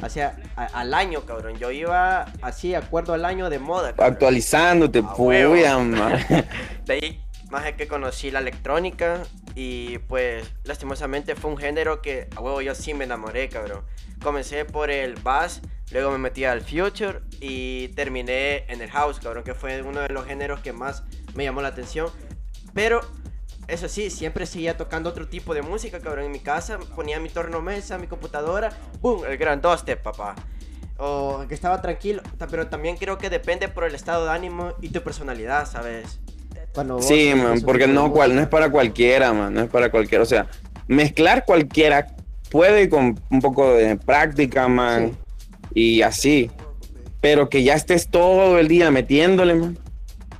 hacia 0.00 0.36
al 0.56 0.94
año, 0.94 1.26
cabrón. 1.26 1.58
Yo 1.58 1.70
iba 1.70 2.26
así, 2.40 2.74
acuerdo 2.74 3.12
al 3.12 3.24
año 3.24 3.50
de 3.50 3.58
moda. 3.58 3.92
Cabrón. 3.92 4.12
Actualizándote, 4.12 5.02
puya, 5.02 5.76
De 6.86 6.92
ahí, 6.94 7.24
más 7.50 7.66
es 7.66 7.74
que 7.74 7.86
conocí 7.86 8.30
la 8.30 8.38
electrónica 8.38 9.22
y 9.54 9.98
pues, 9.98 10.50
lastimosamente 10.64 11.34
fue 11.34 11.50
un 11.50 11.58
género 11.58 12.00
que 12.00 12.28
a 12.34 12.40
huevo 12.40 12.62
yo 12.62 12.74
sí 12.74 12.94
me 12.94 13.04
enamoré, 13.04 13.50
cabrón. 13.50 13.84
Comencé 14.22 14.64
por 14.64 14.90
el 14.90 15.16
bass, 15.16 15.60
luego 15.90 16.10
me 16.12 16.18
metí 16.18 16.44
al 16.44 16.62
future 16.62 17.20
y 17.40 17.88
terminé 17.88 18.64
en 18.68 18.80
el 18.80 18.90
house, 18.90 19.18
cabrón, 19.20 19.44
que 19.44 19.54
fue 19.54 19.82
uno 19.82 20.00
de 20.00 20.08
los 20.08 20.26
géneros 20.26 20.60
que 20.60 20.72
más 20.72 21.02
me 21.34 21.44
llamó 21.44 21.62
la 21.62 21.68
atención. 21.68 22.08
Pero 22.72 23.00
eso 23.68 23.88
sí, 23.88 24.10
siempre 24.10 24.46
seguía 24.46 24.76
tocando 24.76 25.10
otro 25.10 25.28
tipo 25.28 25.54
de 25.54 25.62
música, 25.62 26.00
cabrón. 26.00 26.26
En 26.26 26.32
mi 26.32 26.40
casa 26.40 26.78
ponía 26.94 27.20
mi 27.20 27.28
tornomesa, 27.28 27.98
mi 27.98 28.06
computadora, 28.06 28.76
¡boom! 29.00 29.24
El 29.24 29.36
gran 29.36 29.60
step, 29.78 30.02
papá. 30.02 30.34
O 30.98 31.44
que 31.48 31.54
estaba 31.54 31.80
tranquilo, 31.80 32.22
pero 32.50 32.68
también 32.68 32.96
creo 32.96 33.18
que 33.18 33.30
depende 33.30 33.68
por 33.68 33.84
el 33.84 33.94
estado 33.94 34.26
de 34.26 34.30
ánimo 34.30 34.74
y 34.80 34.90
tu 34.90 35.02
personalidad, 35.02 35.66
¿sabes? 35.66 36.20
sí, 37.00 37.34
man, 37.34 37.60
porque 37.62 37.86
no, 37.86 38.10
cual, 38.12 38.34
no 38.34 38.40
es 38.40 38.48
para 38.48 38.70
cualquiera, 38.70 39.32
man, 39.32 39.52
no 39.52 39.62
es 39.62 39.70
para 39.70 39.90
cualquiera. 39.90 40.22
O 40.22 40.26
sea, 40.26 40.46
mezclar 40.86 41.44
cualquiera 41.44 42.06
puede 42.50 42.88
con 42.88 43.20
un 43.30 43.40
poco 43.40 43.74
de 43.74 43.96
práctica, 43.96 44.68
man, 44.68 45.16
y 45.74 46.02
así. 46.02 46.50
Pero 47.20 47.48
que 47.48 47.62
ya 47.62 47.74
estés 47.74 48.08
todo 48.08 48.58
el 48.58 48.68
día 48.68 48.90
metiéndole, 48.90 49.54
man, 49.54 49.78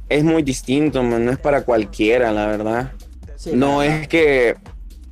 es 0.08 0.24
muy 0.24 0.42
distinto, 0.42 1.02
man, 1.02 1.24
no 1.24 1.32
es 1.32 1.38
para 1.38 1.64
cualquiera, 1.64 2.32
la 2.32 2.46
verdad 2.46 2.92
no 3.50 3.82
es 3.82 4.06
que 4.08 4.56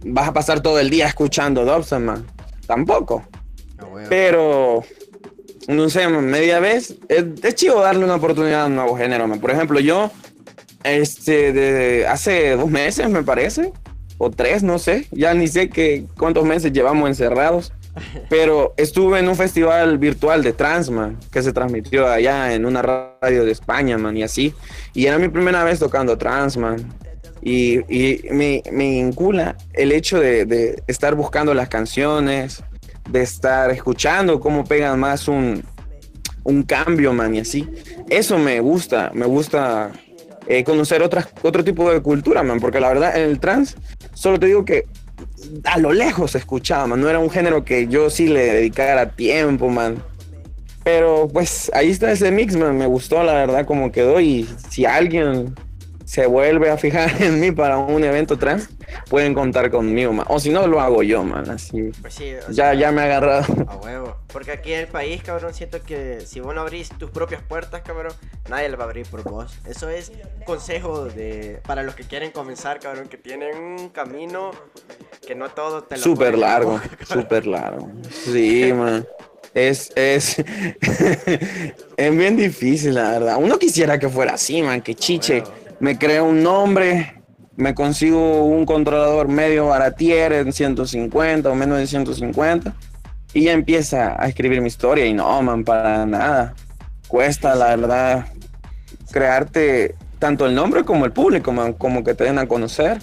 vas 0.05 0.29
a 0.29 0.33
pasar 0.33 0.61
todo 0.61 0.79
el 0.79 0.91
día 0.91 1.07
escuchando 1.07 1.65
Dobson, 1.65 2.05
man. 2.05 2.27
Tampoco. 2.67 3.25
Ah, 3.79 4.05
Pero, 4.09 4.85
no 5.67 5.91
sé, 5.91 6.09
media 6.09 6.61
vez, 6.61 6.97
es, 7.09 7.55
chido 7.55 7.81
darle 7.81 8.05
una 8.05 8.17
oportunidad 8.17 8.63
a 8.63 8.67
un 8.67 8.77
nuevo 8.77 8.97
género, 8.97 9.27
man. 9.27 9.41
Por 9.41 9.51
ejemplo, 9.51 9.81
yo, 9.81 10.11
este, 10.85 11.53
de 11.53 12.07
hace 12.07 12.53
dos 12.53 12.71
meses, 12.71 13.09
me 13.11 13.23
parece, 13.23 13.73
o 14.19 14.31
tres, 14.31 14.63
no 14.63 14.79
sé, 14.79 15.07
ya 15.11 15.35
ni 15.35 15.49
sé 15.49 15.69
que, 15.69 16.07
cuántos 16.17 16.45
meses 16.45 16.73
llevamos 16.73 17.09
encerrados. 17.09 17.73
Pero 18.29 18.75
estuve 18.77 19.19
en 19.19 19.29
un 19.29 19.37
festival 19.37 19.99
virtual 19.99 20.43
de 20.43 20.53
trans, 20.53 20.91
man, 20.91 21.19
que 21.31 21.43
se 21.43 21.53
transmitió 21.53 22.09
allá 22.09 22.55
en 22.55 22.65
una 22.65 22.83
radio 22.83 23.45
de 23.45 23.53
España, 23.53 23.99
man, 23.99 24.17
y 24.17 24.23
así. 24.23 24.55
Y 24.95 25.07
era 25.07 25.19
mi 25.19 25.29
primera 25.29 25.65
vez 25.65 25.79
tocando 25.79 26.17
trans, 26.17 26.57
man. 26.57 26.93
Y, 27.43 27.81
me, 28.31 28.63
me, 28.71 28.91
vincula 28.91 29.57
el 29.73 29.93
hecho 29.93 30.21
de, 30.21 30.83
estar 30.87 31.15
buscando 31.15 31.55
las 31.55 31.69
canciones, 31.69 32.63
de 33.09 33.23
estar 33.23 33.71
escuchando 33.71 34.41
cómo 34.41 34.65
pegan 34.65 35.01
más 35.01 35.27
un, 35.27 35.63
un 36.45 36.63
cambio, 36.63 37.13
man, 37.13 37.35
y 37.35 37.41
así. 37.41 37.69
Eso 38.09 38.39
me 38.39 38.61
gusta, 38.61 39.11
me 39.15 39.25
gusta 39.27 39.91
eh, 40.47 40.65
conocer 40.65 41.03
otras, 41.03 41.29
otro 41.43 41.63
tipo 41.63 41.91
de 41.91 42.03
cultura, 42.03 42.43
man, 42.43 42.61
porque 42.61 42.81
la 42.81 42.89
verdad 42.89 43.17
en 43.17 43.23
el 43.23 43.41
trans, 43.41 43.77
solo 44.15 44.39
te 44.39 44.47
digo 44.47 44.65
que 44.65 44.87
a 45.65 45.79
lo 45.79 45.93
lejos 45.93 46.35
escuchaba, 46.35 46.87
man, 46.87 47.01
no 47.01 47.09
era 47.09 47.19
un 47.19 47.31
género 47.31 47.65
que 47.65 47.89
yo 47.89 48.11
sí 48.11 48.29
le 48.29 48.55
dedicara 48.55 49.11
tiempo, 49.11 49.69
man. 49.69 50.03
Pero 50.85 51.29
pues 51.33 51.71
ahí 51.75 51.91
está 51.91 52.11
ese 52.11 52.31
mix, 52.31 52.57
man, 52.57 52.77
me 52.77 52.87
gustó 52.87 53.23
la 53.23 53.35
verdad 53.35 53.67
como 53.67 53.93
quedó 53.93 54.21
y 54.21 54.49
si 54.71 54.87
alguien 54.87 55.55
se 56.11 56.27
vuelve 56.27 56.71
a 56.71 56.77
fijar 56.77 57.23
en 57.23 57.39
mí 57.39 57.53
para 57.53 57.79
un 57.79 58.03
evento 58.03 58.37
trans, 58.37 58.69
pueden 59.09 59.33
contar 59.33 59.71
conmigo, 59.71 60.13
man. 60.13 60.27
O 60.29 60.41
si 60.41 60.51
no, 60.51 60.67
lo 60.67 60.81
hago 60.81 61.05
yo, 61.05 61.23
man. 61.23 61.49
Así. 61.49 61.93
Pues 62.01 62.15
sí, 62.15 62.33
ya, 62.51 62.75
ya 62.75 62.91
me 62.91 63.03
ha 63.03 63.05
agarrado. 63.05 63.45
A 63.69 63.77
huevo. 63.77 64.17
Porque 64.33 64.51
aquí 64.51 64.73
en 64.73 64.81
el 64.81 64.87
país, 64.89 65.23
cabrón, 65.23 65.55
siento 65.55 65.81
que 65.85 66.23
si 66.23 66.41
vos 66.41 66.53
no 66.53 66.63
abrís 66.63 66.89
tus 66.99 67.13
propias 67.13 67.43
puertas, 67.43 67.83
cabrón, 67.83 68.13
nadie 68.49 68.69
le 68.69 68.75
va 68.75 68.87
a 68.87 68.87
abrir 68.89 69.07
por 69.07 69.23
vos. 69.23 69.57
Eso 69.65 69.89
es 69.89 70.11
consejo 70.45 71.05
de 71.05 71.61
para 71.65 71.85
los 71.85 71.95
que 71.95 72.03
quieren 72.03 72.33
comenzar, 72.33 72.81
cabrón, 72.81 73.07
que 73.07 73.17
tienen 73.17 73.57
un 73.57 73.91
camino 73.91 74.51
que 75.25 75.37
no 75.37 75.51
todo 75.51 75.85
te 75.85 75.97
lo 75.97 76.03
Súper 76.03 76.37
largo, 76.37 76.81
súper 77.07 77.47
largo. 77.47 77.89
Sí, 78.11 78.73
man. 78.73 79.07
Es, 79.55 79.93
es, 79.95 80.39
es 81.97 82.17
bien 82.17 82.37
difícil, 82.37 82.95
la 82.97 83.11
verdad. 83.13 83.37
Uno 83.39 83.61
quisiera 83.61 83.97
que 83.97 84.09
fuera 84.09 84.35
así, 84.35 84.61
man, 84.61 84.81
que 84.81 84.97
chiche 84.97 85.45
me 85.81 85.99
creo 85.99 86.27
un 86.27 86.43
nombre, 86.43 87.23
me 87.57 87.75
consigo 87.75 88.45
un 88.45 88.67
controlador 88.67 89.29
medio 89.29 89.67
baratier 89.67 90.33
en 90.33 90.53
150 90.53 91.51
o 91.51 91.55
menos 91.55 91.79
de 91.79 91.87
150 91.87 92.75
y 93.33 93.45
ya 93.45 93.53
empieza 93.53 94.23
a 94.23 94.29
escribir 94.29 94.61
mi 94.61 94.69
historia 94.69 95.07
y 95.07 95.15
no, 95.15 95.43
man, 95.43 95.65
para 95.65 96.07
nada. 96.07 96.55
Cuesta, 97.09 97.55
la 97.55 97.77
verdad, 97.77 98.27
crearte 99.11 99.97
tanto 100.19 100.47
el 100.47 100.55
nombre 100.55 100.85
como 100.85 101.07
el 101.07 101.13
público, 101.13 101.51
man, 101.53 101.73
como 101.73 102.05
que 102.05 102.15
te 102.15 102.25
den 102.25 102.39
a 102.39 102.47
conocer. 102.47 102.99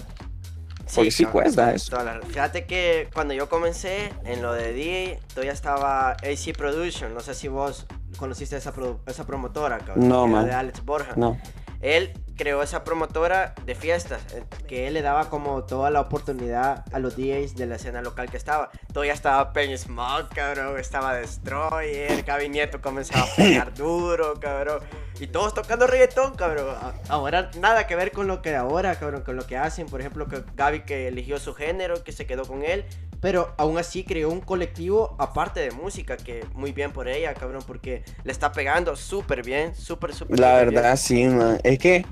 Porque 0.96 1.12
sí, 1.12 1.26
cuesta 1.26 1.74
eso. 1.74 1.98
Fíjate 2.30 2.66
que 2.66 3.10
cuando 3.14 3.34
yo 3.34 3.50
comencé 3.50 4.14
en 4.24 4.42
lo 4.42 4.54
de 4.54 4.72
DJ, 4.72 5.20
todavía 5.34 5.52
estaba 5.52 6.12
AC 6.12 6.56
Production. 6.58 7.14
No 7.14 7.20
sé 7.20 7.34
si 7.34 7.50
vos 7.50 7.86
conociste 8.16 8.56
esa, 8.56 8.74
esa 9.06 9.26
promotora, 9.26 9.80
cabrón. 9.80 10.08
No, 10.08 10.28
man. 10.28 10.46
De 10.46 10.54
Alex 10.54 10.86
Borja. 10.86 11.14
No. 11.18 11.38
Él 11.82 12.14
creó 12.38 12.62
esa 12.64 12.84
promotora 12.84 13.54
de 13.66 13.76
fiestas, 13.76 14.22
eh, 14.34 14.44
que 14.68 14.88
él 14.88 14.94
le 14.94 15.02
daba 15.02 15.30
como 15.30 15.64
toda 15.64 15.90
la 15.90 16.00
oportunidad 16.00 16.86
a 16.94 17.00
los 17.00 17.18
DJs 17.18 17.56
de 17.56 17.66
la 17.66 17.76
escena 17.76 18.02
local 18.02 18.30
que 18.30 18.38
estaba. 18.38 18.70
Todavía 18.94 19.14
estaba 19.14 19.52
Penny 19.52 19.78
Smoke, 19.78 20.34
cabrón, 20.34 20.80
estaba 20.80 21.16
Destroyer, 21.16 22.24
Gaby 22.24 22.50
Nieto 22.50 22.82
comenzaba 22.82 23.24
a 23.24 23.36
pegar 23.36 23.74
duro, 23.76 24.36
cabrón. 24.40 24.80
Y 25.20 25.28
todos 25.28 25.54
tocando 25.54 25.88
reggaetón, 25.88 26.36
cabrón. 26.36 26.76
Ahora 27.10 27.50
nada 27.60 27.88
que 27.88 27.96
ver 27.96 28.12
con 28.12 28.28
lo 28.28 28.42
que 28.42 28.56
ahora, 28.56 28.96
cabrón, 28.96 29.24
con 29.24 29.36
lo 29.36 29.48
que 29.48 29.58
hacen. 29.58 29.88
Por 29.88 30.00
ejemplo, 30.00 30.28
que 30.28 30.44
Gaby 30.56 30.82
que 30.82 31.08
eligió 31.08 31.40
su 31.40 31.56
género, 31.56 32.04
que 32.04 32.12
se 32.12 32.28
quedó 32.28 32.46
con 32.46 32.64
él. 32.64 32.86
Pero 33.20 33.56
aún 33.58 33.80
así 33.80 34.04
creó 34.04 34.30
un 34.30 34.42
colectivo 34.42 35.16
aparte 35.18 35.60
de 35.60 35.72
música, 35.72 36.18
que 36.18 36.46
muy 36.54 36.72
bien 36.72 36.94
por 36.94 37.08
ella, 37.08 37.34
cabrón, 37.34 37.64
porque 37.66 38.04
le 38.24 38.32
está 38.32 38.52
pegando 38.52 38.96
súper 38.96 39.44
bien, 39.44 39.76
súper, 39.76 40.14
súper 40.14 40.40
La 40.40 40.54
verdad, 40.54 40.96
sí, 40.98 41.26
man. 41.26 41.60
Es 41.64 41.80
que 41.80 42.06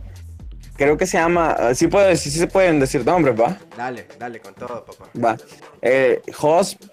creo 0.76 0.98
que 0.98 1.06
se 1.06 1.18
llama, 1.18 1.74
sí, 1.74 1.88
puede, 1.88 2.16
sí, 2.16 2.30
se 2.30 2.48
pueden 2.48 2.80
decir 2.80 3.06
nombres, 3.06 3.40
¿va? 3.40 3.58
Dale, 3.78 4.08
dale, 4.20 4.40
con 4.40 4.54
todo, 4.54 4.86
papá. 4.86 5.10
Va. 5.24 5.38
Eh, 5.82 6.22
host, 6.40 6.84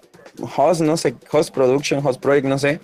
host, 0.55 0.81
no 0.81 0.97
sé, 0.97 1.15
Host 1.31 1.53
Production, 1.53 2.05
Host 2.05 2.21
Project, 2.21 2.47
no 2.47 2.57
sé. 2.57 2.79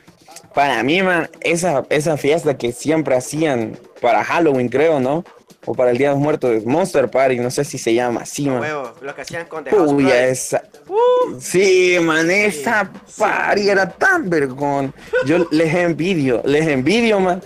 Para 0.54 0.82
mí, 0.84 1.02
man, 1.02 1.30
esa, 1.42 1.86
esa 1.90 2.18
fiesta 2.18 2.58
que 2.58 2.72
siempre 2.72 3.16
hacían 3.16 3.78
para 4.02 4.24
Halloween, 4.24 4.70
creo, 4.70 5.00
¿no? 5.00 5.24
o 5.66 5.74
para 5.74 5.92
el 5.92 5.98
Día 5.98 6.10
de 6.10 6.16
los 6.16 6.24
Muertos, 6.24 6.66
Monster 6.66 7.10
Party, 7.10 7.38
no 7.38 7.52
sé 7.52 7.64
si 7.64 7.78
se 7.78 7.94
llama 7.94 8.22
así, 8.22 8.50
man. 8.50 8.62
Huevo, 8.62 8.94
lo 9.02 9.14
que 9.14 9.22
hacían 9.22 9.46
con 9.46 9.64
The 9.64 9.76
Uy, 9.76 10.10
esa. 10.10 10.64
Uh. 10.88 11.40
Sí, 11.40 11.98
man, 12.02 12.32
esa 12.32 12.92
party 13.18 13.70
era 13.70 13.90
tan 13.90 14.30
vergón. 14.30 14.94
Yo 15.26 15.48
les 15.52 15.74
envidio, 15.74 16.42
les 16.46 16.68
envidio, 16.68 17.20
man. 17.20 17.42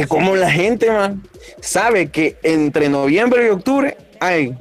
Es 0.00 0.06
como 0.06 0.36
la 0.36 0.50
gente, 0.50 0.90
man, 0.90 1.22
sabe 1.60 2.10
que 2.10 2.36
entre 2.42 2.88
noviembre 2.88 3.46
y 3.46 3.50
octubre 3.50 3.96
hay 4.20 4.56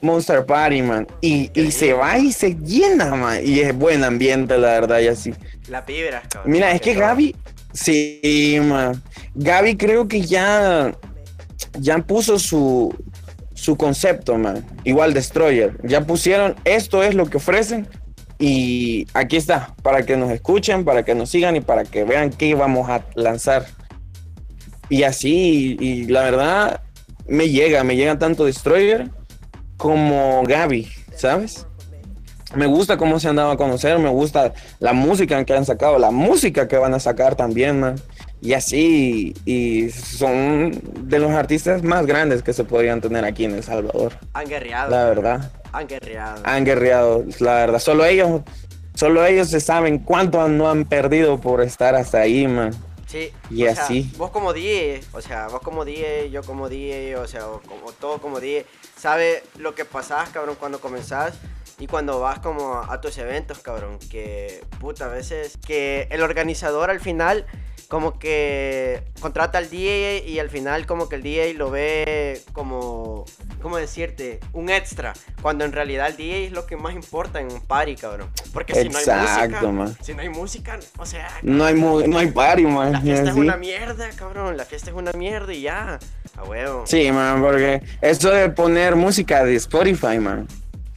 Monster 0.00 0.44
Party, 0.44 0.82
man. 0.82 1.06
Y, 1.20 1.50
y 1.54 1.70
se 1.70 1.92
va 1.92 2.18
y 2.18 2.32
se 2.32 2.54
llena, 2.54 3.14
man. 3.14 3.40
Y 3.44 3.60
es 3.60 3.74
buen 3.74 4.04
ambiente, 4.04 4.56
la 4.58 4.68
verdad, 4.68 5.00
y 5.00 5.08
así. 5.08 5.34
La 5.68 5.80
vibra, 5.82 6.22
cabrón. 6.28 6.52
Mira, 6.52 6.72
es 6.72 6.80
que 6.80 6.94
Gaby, 6.94 7.34
sí, 7.72 8.58
man. 8.62 9.02
Gaby 9.34 9.76
creo 9.76 10.06
que 10.06 10.20
ya 10.20 10.92
ya 11.78 11.98
puso 11.98 12.38
su, 12.38 12.94
su 13.54 13.76
concepto, 13.76 14.36
man. 14.36 14.64
Igual 14.84 15.14
Destroyer. 15.14 15.78
Ya 15.82 16.02
pusieron, 16.02 16.56
esto 16.64 17.02
es 17.02 17.14
lo 17.14 17.26
que 17.26 17.38
ofrecen. 17.38 17.88
Y 18.38 19.06
aquí 19.14 19.36
está, 19.36 19.74
para 19.82 20.04
que 20.04 20.16
nos 20.16 20.30
escuchen, 20.30 20.84
para 20.84 21.04
que 21.04 21.14
nos 21.14 21.30
sigan 21.30 21.56
y 21.56 21.60
para 21.60 21.84
que 21.84 22.04
vean 22.04 22.30
qué 22.30 22.54
vamos 22.54 22.90
a 22.90 23.04
lanzar. 23.14 23.66
Y 24.88 25.02
así, 25.02 25.76
y, 25.80 26.04
la 26.06 26.22
verdad, 26.22 26.80
me 27.26 27.48
llega, 27.48 27.84
me 27.84 27.96
llega 27.96 28.18
tanto 28.18 28.44
Destroyer 28.44 29.10
como 29.76 30.42
Gaby, 30.46 30.88
¿sabes? 31.16 31.66
Me 32.54 32.66
gusta 32.66 32.96
cómo 32.96 33.18
se 33.18 33.28
han 33.28 33.36
dado 33.36 33.50
a 33.50 33.56
conocer, 33.56 33.98
me 33.98 34.10
gusta 34.10 34.52
la 34.78 34.92
música 34.92 35.44
que 35.44 35.54
han 35.54 35.64
sacado, 35.64 35.98
la 35.98 36.10
música 36.10 36.68
que 36.68 36.76
van 36.76 36.94
a 36.94 37.00
sacar 37.00 37.34
también, 37.34 37.80
man 37.80 37.96
y 38.44 38.52
así, 38.52 39.32
y 39.46 39.88
son 39.88 40.78
de 41.08 41.18
los 41.18 41.30
artistas 41.30 41.82
más 41.82 42.04
grandes 42.04 42.42
que 42.42 42.52
se 42.52 42.62
podrían 42.62 43.00
tener 43.00 43.24
aquí 43.24 43.46
en 43.46 43.54
El 43.54 43.62
Salvador. 43.62 44.12
Han 44.34 44.46
guerreado. 44.46 44.90
La 44.90 45.06
verdad. 45.06 45.50
Han 45.72 45.86
guerreado. 45.86 46.42
Han 46.44 46.64
guerreado, 46.66 47.24
la 47.40 47.54
verdad. 47.54 47.78
Solo 47.78 48.04
ellos 48.04 48.42
Solo 48.94 49.24
ellos 49.24 49.48
se 49.48 49.58
saben 49.58 49.98
cuánto 49.98 50.46
no 50.48 50.70
han 50.70 50.84
perdido 50.84 51.40
por 51.40 51.62
estar 51.62 51.96
hasta 51.96 52.20
ahí, 52.20 52.46
man. 52.46 52.70
Sí. 53.14 53.32
Y 53.48 53.64
o 53.64 53.72
sea, 53.72 53.84
así. 53.84 54.10
vos 54.16 54.32
como 54.32 54.52
DJ, 54.52 55.00
o 55.12 55.20
sea, 55.20 55.46
vos 55.46 55.60
como 55.60 55.84
DJ, 55.84 56.30
yo 56.30 56.42
como 56.42 56.68
DJ, 56.68 57.16
o 57.16 57.28
sea, 57.28 57.42
como 57.42 57.92
todo 57.92 58.18
como 58.18 58.40
DJ, 58.40 58.66
sabe 58.96 59.44
lo 59.56 59.76
que 59.76 59.84
pasás, 59.84 60.30
cabrón, 60.30 60.56
cuando 60.58 60.80
comenzás 60.80 61.34
y 61.78 61.86
cuando 61.86 62.18
vas 62.18 62.40
como 62.40 62.78
a 62.78 63.00
tus 63.00 63.16
eventos, 63.18 63.60
cabrón, 63.60 64.00
que 64.10 64.64
puta, 64.80 65.04
a 65.04 65.08
veces 65.08 65.56
que 65.64 66.08
el 66.10 66.22
organizador 66.22 66.90
al 66.90 66.98
final 66.98 67.46
como 67.88 68.18
que 68.18 69.02
contrata 69.20 69.58
al 69.58 69.70
DJ 69.70 70.24
y 70.26 70.38
al 70.38 70.50
final 70.50 70.86
como 70.86 71.08
que 71.08 71.16
el 71.16 71.22
DJ 71.22 71.54
lo 71.54 71.70
ve 71.70 72.40
como, 72.52 73.24
¿cómo 73.62 73.76
decirte? 73.76 74.40
Un 74.52 74.70
extra, 74.70 75.12
cuando 75.42 75.64
en 75.64 75.72
realidad 75.72 76.08
el 76.08 76.16
DJ 76.16 76.46
es 76.46 76.52
lo 76.52 76.66
que 76.66 76.76
más 76.76 76.94
importa 76.94 77.40
en 77.40 77.52
un 77.52 77.60
party, 77.60 77.96
cabrón. 77.96 78.28
Porque 78.52 78.74
si 78.74 78.88
no 78.88 78.98
hay 78.98 79.04
Exacto, 79.04 79.48
música, 79.48 79.72
man. 79.72 79.96
si 80.00 80.14
no 80.14 80.22
hay 80.22 80.28
música, 80.28 80.78
o 80.98 81.06
sea, 81.06 81.28
No 81.42 81.64
hay, 81.64 81.74
no 81.74 82.18
hay 82.18 82.28
party, 82.30 82.62
man. 82.64 82.92
la 82.92 83.00
fiesta 83.00 83.30
es 83.30 83.36
una 83.36 83.56
mierda, 83.56 84.08
cabrón, 84.16 84.56
la 84.56 84.64
fiesta 84.64 84.90
es 84.90 84.96
una 84.96 85.12
mierda 85.12 85.52
y 85.52 85.62
ya, 85.62 85.98
a 86.36 86.44
huevo. 86.44 86.84
Sí, 86.86 87.10
man, 87.12 87.40
porque 87.42 87.82
esto 88.00 88.30
de 88.30 88.48
poner 88.50 88.96
música 88.96 89.44
de 89.44 89.54
Spotify, 89.56 90.18
man. 90.18 90.46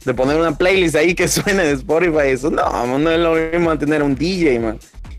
De 0.04 0.14
poner 0.14 0.36
una 0.36 0.56
playlist 0.56 0.94
ahí 0.96 1.14
que 1.14 1.28
suene 1.28 1.64
de 1.64 1.72
Spotify, 1.72 2.28
eso 2.28 2.50
no, 2.50 2.98
no 2.98 3.10
es 3.10 3.18
lo 3.18 3.34
mismo 3.34 3.76
tener 3.78 4.02
un 4.02 4.14
DJ, 4.14 4.58
man. 4.60 4.78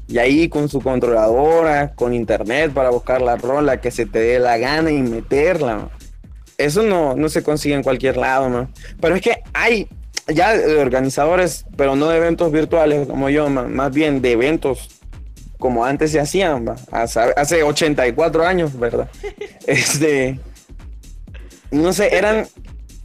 Y 0.10 0.18
ahí 0.18 0.50
con 0.50 0.68
su 0.70 0.82
controladora, 0.82 1.94
con 1.94 2.14
internet 2.14 2.74
para 2.74 2.90
buscar 2.90 3.22
la 3.22 3.38
rola 3.38 3.80
que 3.80 3.92
se 3.92 4.06
te 4.08 4.20
dé 4.20 4.40
la 4.40 4.58
gana 4.58 4.92
y 4.92 5.02
meterla. 5.02 5.76
man. 5.78 5.90
Eso 6.58 6.84
no, 6.84 7.16
no 7.16 7.30
se 7.30 7.44
consigue 7.44 7.76
en 7.76 7.84
cualquier 7.84 8.18
lado, 8.18 8.50
man. 8.50 8.74
Pero 9.00 9.16
es 9.16 9.22
que 9.22 9.44
hay 9.54 9.88
ya 10.28 10.58
de 10.58 10.78
organizadores, 10.78 11.66
pero 11.78 11.96
no 11.96 12.10
de 12.10 12.18
eventos 12.18 12.52
virtuales 12.52 13.08
como 13.08 13.30
yo, 13.30 13.50
man, 13.50 13.74
más 13.74 13.94
bien 13.94 14.22
de 14.22 14.32
eventos 14.32 15.00
como 15.60 15.86
antes 15.86 16.12
se 16.12 16.20
hacían, 16.20 16.66
hace, 16.92 17.20
hace 17.36 17.64
84 17.64 18.46
años, 18.46 18.78
¿verdad? 18.80 19.10
Este, 19.68 20.40
no 21.70 21.94
sé, 21.94 22.16
eran 22.16 22.48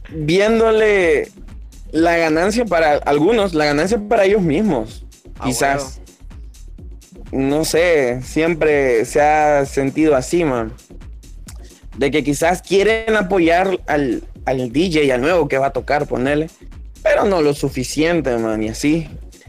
viéndole 0.09 1.29
la 1.91 2.17
ganancia 2.17 2.65
para 2.65 2.93
algunos, 2.93 3.53
la 3.53 3.65
ganancia 3.65 3.99
para 4.07 4.25
ellos 4.25 4.41
mismos, 4.41 5.05
Ah, 5.37 5.45
quizás. 5.45 6.01
No 7.31 7.65
sé, 7.65 8.21
siempre 8.23 9.05
se 9.05 9.21
ha 9.21 9.65
sentido 9.65 10.15
así, 10.15 10.43
man. 10.43 10.73
De 11.97 12.11
que 12.11 12.23
quizás 12.23 12.61
quieren 12.61 13.15
apoyar 13.15 13.79
al, 13.87 14.23
al 14.45 14.71
DJ, 14.71 15.11
al 15.11 15.21
nuevo 15.21 15.47
que 15.47 15.57
va 15.57 15.67
a 15.67 15.73
tocar, 15.73 16.07
ponerle, 16.07 16.49
pero 17.03 17.25
no 17.25 17.41
lo 17.41 17.53
suficiente, 17.53 18.37
man, 18.37 18.61
y 18.63 18.69
así. 18.69 19.07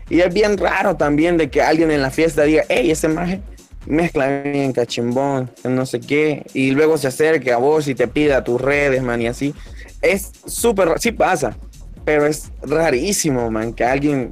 Y 0.09 0.21
es 0.21 0.33
bien 0.33 0.57
raro 0.57 0.97
también 0.97 1.37
de 1.37 1.51
que 1.51 1.63
alguien 1.63 1.91
en 1.91 2.03
la 2.03 2.11
fiesta 2.11 2.45
diga, 2.45 2.65
hey, 2.69 2.91
ese 2.91 3.09
maje 3.09 3.41
mezcla 3.87 4.43
bien 4.43 4.73
cachimbón, 4.73 5.51
no 5.65 5.87
sé 5.87 6.01
qué, 6.01 6.45
y 6.55 6.73
luego 6.73 6.99
se 6.99 7.09
acerque 7.09 7.53
a 7.53 7.57
vos 7.57 7.89
y 7.89 7.95
te 7.95 8.09
pida 8.09 8.45
tus 8.45 8.61
redes, 8.61 9.03
man, 9.03 9.23
y 9.23 9.29
así. 9.29 9.55
Es 10.03 10.33
súper, 10.47 10.99
sí 11.01 11.13
pasa, 11.13 11.57
pero 12.05 12.27
es 12.27 12.51
rarísimo, 12.63 13.51
man, 13.51 13.73
que 13.73 13.85
alguien 13.85 14.31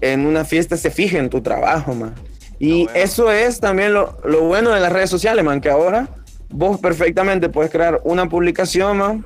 en 0.00 0.26
una 0.26 0.44
fiesta 0.44 0.76
se 0.76 0.90
fije 0.90 1.18
en 1.18 1.30
tu 1.30 1.40
trabajo, 1.40 1.94
man. 1.94 2.14
Y 2.60 2.84
bueno. 2.84 3.00
eso 3.00 3.32
es 3.32 3.58
también 3.58 3.92
lo, 3.92 4.18
lo 4.22 4.42
bueno 4.42 4.70
de 4.70 4.80
las 4.80 4.92
redes 4.92 5.10
sociales, 5.10 5.44
man, 5.44 5.60
que 5.60 5.70
ahora 5.70 6.08
vos 6.50 6.78
perfectamente 6.78 7.48
puedes 7.48 7.72
crear 7.72 8.00
una 8.04 8.28
publicación, 8.28 8.98
man, 8.98 9.24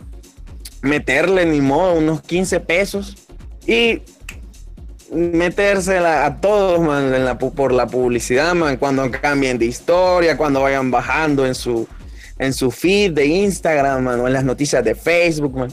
meterle 0.83 1.44
ni 1.44 1.61
modo 1.61 1.94
unos 1.94 2.23
15 2.23 2.61
pesos 2.61 3.16
y 3.66 4.03
metérsela 5.11 6.27
a 6.27 6.40
todos, 6.40 6.81
man, 6.81 7.14
en 7.14 7.25
la 7.25 7.38
por 7.38 7.73
la 7.73 7.87
publicidad, 7.87 8.55
man, 8.55 8.77
cuando 8.77 9.11
cambien 9.11 9.59
de 9.59 9.66
historia, 9.66 10.37
cuando 10.37 10.62
vayan 10.62 10.90
bajando 10.90 11.47
en 11.47 11.55
su, 11.55 11.88
en 12.38 12.53
su 12.53 12.70
feed 12.70 13.12
de 13.12 13.27
Instagram, 13.27 14.03
man, 14.03 14.20
o 14.20 14.27
en 14.27 14.33
las 14.33 14.44
noticias 14.44 14.85
de 14.85 14.94
Facebook, 14.94 15.57
man. 15.57 15.73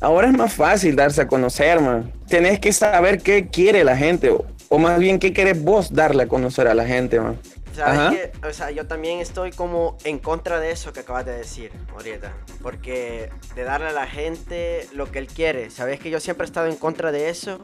Ahora 0.00 0.28
es 0.28 0.36
más 0.36 0.52
fácil 0.52 0.96
darse 0.96 1.22
a 1.22 1.26
conocer, 1.26 1.80
man. 1.80 2.10
Tenés 2.28 2.58
que 2.58 2.72
saber 2.72 3.20
qué 3.20 3.48
quiere 3.48 3.84
la 3.84 3.96
gente, 3.96 4.30
o, 4.30 4.44
o 4.72 4.78
más 4.78 5.00
bien 5.00 5.18
qué 5.18 5.32
querés 5.32 5.62
vos 5.62 5.92
darle 5.92 6.22
a 6.22 6.28
conocer 6.28 6.68
a 6.68 6.74
la 6.74 6.86
gente, 6.86 7.20
man. 7.20 7.36
¿Sabes 7.74 8.32
qué? 8.32 8.48
O 8.48 8.52
sea, 8.52 8.70
yo 8.70 8.86
también 8.86 9.18
estoy 9.18 9.50
como 9.50 9.96
en 10.04 10.18
contra 10.18 10.60
de 10.60 10.70
eso 10.70 10.92
que 10.92 11.00
acabas 11.00 11.26
de 11.26 11.32
decir, 11.32 11.72
ahorita. 11.92 12.32
Porque 12.62 13.30
de 13.56 13.64
darle 13.64 13.88
a 13.88 13.92
la 13.92 14.06
gente 14.06 14.86
lo 14.92 15.10
que 15.10 15.18
él 15.18 15.26
quiere. 15.26 15.70
¿Sabes 15.70 15.98
que 15.98 16.10
yo 16.10 16.20
siempre 16.20 16.44
he 16.44 16.46
estado 16.46 16.68
en 16.68 16.76
contra 16.76 17.10
de 17.10 17.30
eso? 17.30 17.58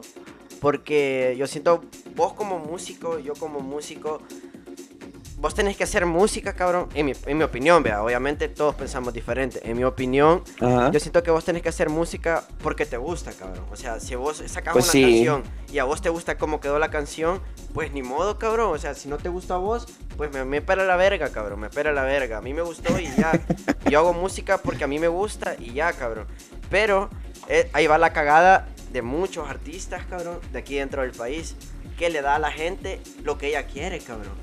Porque 0.59 1.35
yo 1.37 1.47
siento, 1.47 1.81
vos 2.15 2.33
como 2.33 2.59
músico, 2.59 3.19
yo 3.19 3.33
como 3.35 3.61
músico, 3.61 4.21
vos 5.37 5.53
tenés 5.53 5.77
que 5.77 5.83
hacer 5.83 6.05
música, 6.05 6.53
cabrón. 6.53 6.89
En 6.95 7.05
mi, 7.05 7.13
en 7.25 7.37
mi 7.37 7.43
opinión, 7.43 7.83
vea, 7.83 8.03
obviamente 8.03 8.47
todos 8.49 8.75
pensamos 8.75 9.13
diferente. 9.13 9.61
En 9.63 9.77
mi 9.77 9.83
opinión, 9.83 10.43
Ajá. 10.59 10.91
yo 10.91 10.99
siento 10.99 11.21
que 11.23 11.31
vos 11.31 11.45
tenés 11.45 11.61
que 11.61 11.69
hacer 11.69 11.89
música 11.89 12.43
porque 12.63 12.85
te 12.85 12.97
gusta, 12.97 13.31
cabrón. 13.33 13.65
O 13.71 13.75
sea, 13.75 13.99
si 13.99 14.15
vos 14.15 14.43
sacas 14.47 14.73
Pues 14.73 14.85
una 14.85 14.91
sí. 14.91 15.01
canción 15.03 15.43
y 15.71 15.77
a 15.79 15.83
vos 15.83 16.01
te 16.01 16.09
gusta 16.09 16.37
cómo 16.37 16.59
quedó 16.59 16.79
la 16.79 16.89
canción, 16.89 17.39
pues 17.73 17.91
ni 17.93 18.01
modo, 18.01 18.39
cabrón. 18.39 18.73
O 18.73 18.77
sea, 18.79 18.93
si 18.95 19.07
no 19.07 19.17
te 19.17 19.29
gusta 19.29 19.53
a 19.53 19.57
vos, 19.57 19.87
pues 20.17 20.31
me, 20.33 20.43
me 20.43 20.61
pela 20.61 20.83
la 20.85 20.95
verga, 20.95 21.29
cabrón. 21.29 21.59
Me 21.59 21.69
pela 21.69 21.91
la 21.93 22.03
verga. 22.03 22.39
A 22.39 22.41
mí 22.41 22.53
me 22.53 22.63
gustó 22.63 22.99
y 22.99 23.05
ya. 23.15 23.31
Yo 23.89 23.99
hago 23.99 24.13
música 24.13 24.57
porque 24.57 24.83
a 24.83 24.87
mí 24.87 24.97
me 24.99 25.07
gusta 25.07 25.55
y 25.59 25.73
ya, 25.73 25.93
cabrón. 25.93 26.25
Pero 26.69 27.09
eh, 27.47 27.69
ahí 27.73 27.85
va 27.87 27.97
la 27.97 28.11
cagada 28.11 28.67
de 28.91 29.01
muchos 29.03 29.47
artistas, 29.49 30.03
cabrón, 30.09 30.39
de 30.51 30.59
aquí 30.59 30.75
dentro 30.75 31.03
del 31.03 31.11
país, 31.11 31.55
que 31.99 32.09
le 32.09 32.21
da 32.21 32.35
a 32.35 32.39
la 32.39 32.51
gente 32.51 32.99
lo 33.23 33.37
que 33.37 33.49
ella 33.49 33.67
quiere, 33.67 33.99
cabrón. 33.99 34.33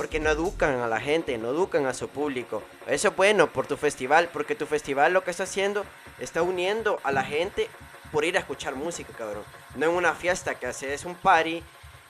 Porque 0.00 0.18
no 0.18 0.30
educan 0.30 0.80
a 0.80 0.88
la 0.88 0.98
gente, 0.98 1.36
no 1.36 1.50
educan 1.50 1.84
a 1.84 1.92
su 1.92 2.08
público. 2.08 2.62
Eso 2.86 3.08
es 3.08 3.16
bueno 3.16 3.52
por 3.52 3.66
tu 3.66 3.76
festival, 3.76 4.30
porque 4.32 4.54
tu 4.54 4.64
festival 4.64 5.12
lo 5.12 5.22
que 5.22 5.30
está 5.30 5.42
haciendo, 5.42 5.84
está 6.18 6.40
uniendo 6.40 6.98
a 7.04 7.12
la 7.12 7.22
gente 7.22 7.68
por 8.10 8.24
ir 8.24 8.38
a 8.38 8.40
escuchar 8.40 8.74
música, 8.76 9.12
cabrón. 9.12 9.42
No 9.74 9.90
en 9.90 9.92
una 9.94 10.14
fiesta 10.14 10.54
que 10.54 10.66
haces 10.66 11.04
un 11.04 11.16
party 11.16 11.62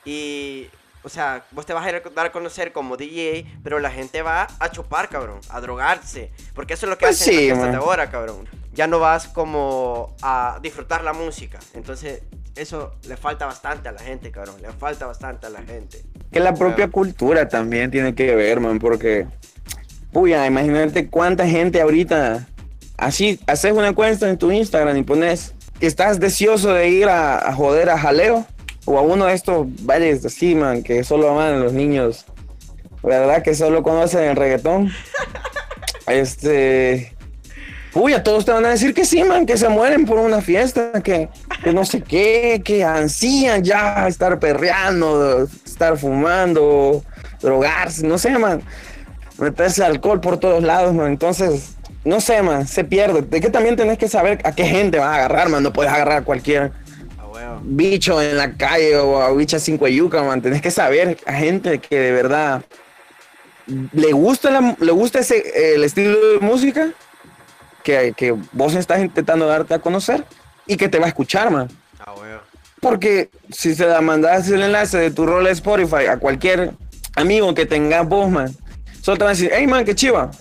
y, 0.05 0.69
o 1.03 1.09
sea, 1.09 1.45
vos 1.51 1.65
te 1.65 1.73
vas 1.73 1.85
a 1.85 1.89
ir 1.89 1.95
a 1.95 2.09
dar 2.11 2.27
a 2.27 2.31
conocer 2.31 2.71
como 2.71 2.95
DJ, 2.95 3.59
pero 3.61 3.77
la 3.79 3.91
gente 3.91 4.21
va 4.21 4.47
a 4.57 4.71
chupar, 4.71 5.09
cabrón, 5.09 5.41
a 5.49 5.59
drogarse. 5.59 6.31
Porque 6.55 6.75
eso 6.75 6.85
es 6.85 6.91
lo 6.91 6.97
que 6.97 7.07
Pues 7.07 7.19
hacen 7.21 7.33
sí, 7.33 7.47
las 7.49 7.57
fiestas 7.57 7.71
de 7.73 7.77
ahora, 7.77 8.09
cabrón. 8.09 8.47
Ya 8.71 8.87
no 8.87 8.99
vas 8.99 9.27
como 9.27 10.15
a 10.21 10.59
disfrutar 10.61 11.03
la 11.03 11.11
música. 11.11 11.59
Entonces, 11.73 12.23
eso 12.55 12.95
le 13.03 13.17
falta 13.17 13.45
bastante 13.45 13.89
a 13.89 13.91
la 13.91 14.01
gente, 14.01 14.31
cabrón. 14.31 14.61
Le 14.61 14.71
falta 14.71 15.07
bastante 15.07 15.47
a 15.47 15.49
la 15.49 15.61
gente. 15.61 16.05
Que 16.31 16.39
la 16.39 16.53
propia 16.53 16.87
cultura 16.87 17.49
también 17.49 17.91
tiene 17.91 18.15
que 18.15 18.35
ver, 18.35 18.59
man, 18.59 18.79
porque, 18.79 19.27
puya, 20.13 20.45
imagínate 20.45 21.07
cuánta 21.07 21.47
gente 21.47 21.81
ahorita, 21.81 22.47
así, 22.97 23.39
haces 23.47 23.73
una 23.73 23.89
encuesta 23.89 24.29
en 24.29 24.37
tu 24.37 24.51
Instagram 24.51 24.97
y 24.97 25.03
pones, 25.03 25.53
¿estás 25.81 26.19
deseoso 26.19 26.73
de 26.73 26.89
ir 26.89 27.09
a, 27.09 27.49
a 27.49 27.53
joder 27.53 27.89
a 27.89 27.97
jaleo? 27.97 28.45
O 28.85 28.97
a 28.97 29.01
uno 29.01 29.25
de 29.25 29.33
estos 29.33 29.67
bailes 29.83 30.25
así, 30.25 30.55
man, 30.55 30.83
que 30.83 31.03
solo 31.03 31.29
aman 31.29 31.61
los 31.61 31.73
niños, 31.73 32.25
¿verdad? 33.03 33.43
Que 33.43 33.53
solo 33.53 33.83
conocen 33.83 34.23
el 34.23 34.35
reggaetón. 34.35 34.91
Este... 36.07 37.15
Puya, 37.93 38.23
todos 38.23 38.45
te 38.45 38.51
van 38.51 38.65
a 38.65 38.69
decir 38.69 38.93
que 38.93 39.03
sí, 39.03 39.21
man, 39.23 39.45
que 39.45 39.57
se 39.57 39.67
mueren 39.67 40.05
por 40.05 40.17
una 40.17 40.39
fiesta, 40.39 41.03
que, 41.03 41.27
que 41.61 41.73
no 41.73 41.83
sé 41.83 42.01
qué, 42.01 42.61
que 42.63 42.85
ansían 42.85 43.63
ya 43.63 44.07
estar 44.07 44.39
perreando, 44.39 45.47
estar 45.81 45.97
fumando, 45.97 47.03
drogarse, 47.41 48.05
no 48.05 48.17
sé, 48.17 48.37
man. 48.37 48.61
Meterse 49.39 49.83
alcohol 49.83 50.21
por 50.21 50.37
todos 50.37 50.61
lados, 50.63 50.93
man. 50.93 51.07
Entonces, 51.07 51.75
no 52.05 52.21
sé, 52.21 52.41
man, 52.43 52.67
se 52.67 52.83
pierde. 52.83 53.23
De 53.23 53.41
que 53.41 53.49
también 53.49 53.75
tenés 53.75 53.97
que 53.97 54.07
saber 54.07 54.39
a 54.43 54.51
qué 54.53 54.65
gente 54.65 54.99
vas 54.99 55.07
a 55.07 55.15
agarrar, 55.15 55.49
man. 55.49 55.63
No 55.63 55.73
puedes 55.73 55.91
agarrar 55.91 56.17
a 56.19 56.23
cualquier 56.23 56.71
A 57.17 57.25
huevo. 57.25 57.59
bicho 57.63 58.21
en 58.21 58.37
la 58.37 58.53
calle 58.53 58.95
o 58.97 59.21
a 59.21 59.33
bicha 59.33 59.57
sin 59.57 59.77
cueyuca, 59.79 60.21
man. 60.21 60.41
Tenés 60.41 60.61
que 60.61 60.69
saber 60.69 61.17
a 61.25 61.33
gente 61.33 61.79
que 61.79 61.97
de 61.99 62.11
verdad 62.11 62.61
le 63.93 64.11
gusta, 64.11 64.51
la- 64.51 64.75
le 64.79 64.91
gusta 64.91 65.19
ese, 65.19 65.75
el 65.75 65.83
estilo 65.83 66.33
de 66.33 66.39
música 66.39 66.89
que, 67.83 68.13
que 68.15 68.35
vos 68.51 68.75
estás 68.75 68.99
intentando 68.99 69.47
darte 69.47 69.73
a 69.73 69.79
conocer 69.79 70.23
y 70.67 70.77
que 70.77 70.87
te 70.89 70.99
va 70.99 71.05
a 71.05 71.09
escuchar, 71.09 71.49
man. 71.49 71.67
A 72.05 72.13
huevo. 72.13 72.41
Porque 72.81 73.29
si 73.51 73.75
se 73.75 73.85
la 73.85 74.01
mandas 74.01 74.49
el 74.49 74.63
enlace 74.63 74.97
de 74.97 75.11
tu 75.11 75.27
rol 75.27 75.45
de 75.45 75.51
Spotify 75.51 76.07
a 76.09 76.17
cualquier 76.17 76.71
amigo 77.15 77.53
que 77.53 77.67
tengas 77.67 78.07
vos, 78.07 78.29
man, 78.29 78.53
solo 79.01 79.19
te 79.19 79.23
van 79.23 79.29
a 79.29 79.35
decir, 79.35 79.51
hey, 79.53 79.67
man, 79.67 79.85
qué 79.85 79.93
chiva. 79.93 80.31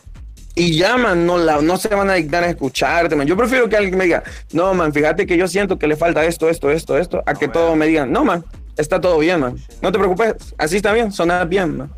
Y 0.55 0.77
ya, 0.79 0.97
man, 0.97 1.27
no, 1.27 1.37
la, 1.37 1.61
no 1.61 1.77
se 1.77 1.89
van 1.89 2.09
a 2.09 2.15
dictar 2.15 2.43
a 2.43 2.49
escucharte, 2.49 3.15
man. 3.15 3.27
Yo 3.27 3.37
prefiero 3.37 3.69
que 3.69 3.77
alguien 3.77 3.97
me 3.99 4.05
diga, 4.05 4.23
no, 4.53 4.73
man, 4.73 4.91
fíjate 4.93 5.27
que 5.27 5.37
yo 5.37 5.47
siento 5.49 5.79
que 5.79 5.87
le 5.87 5.97
falta 5.97 6.25
esto, 6.25 6.49
esto, 6.49 6.71
esto, 6.71 6.97
esto, 6.97 7.23
a 7.27 7.35
que 7.35 7.47
todos 7.47 7.77
me 7.77 7.87
digan, 7.87 8.11
no, 8.11 8.25
man, 8.25 8.43
está 8.79 8.99
todo 9.01 9.19
bien, 9.19 9.39
man. 9.41 9.57
No 9.83 9.93
te 9.93 9.99
preocupes, 9.99 10.35
así 10.57 10.77
está 10.77 10.95
bien, 10.95 11.13
sonar 11.13 11.47
bien, 11.47 11.77
man. 11.77 11.93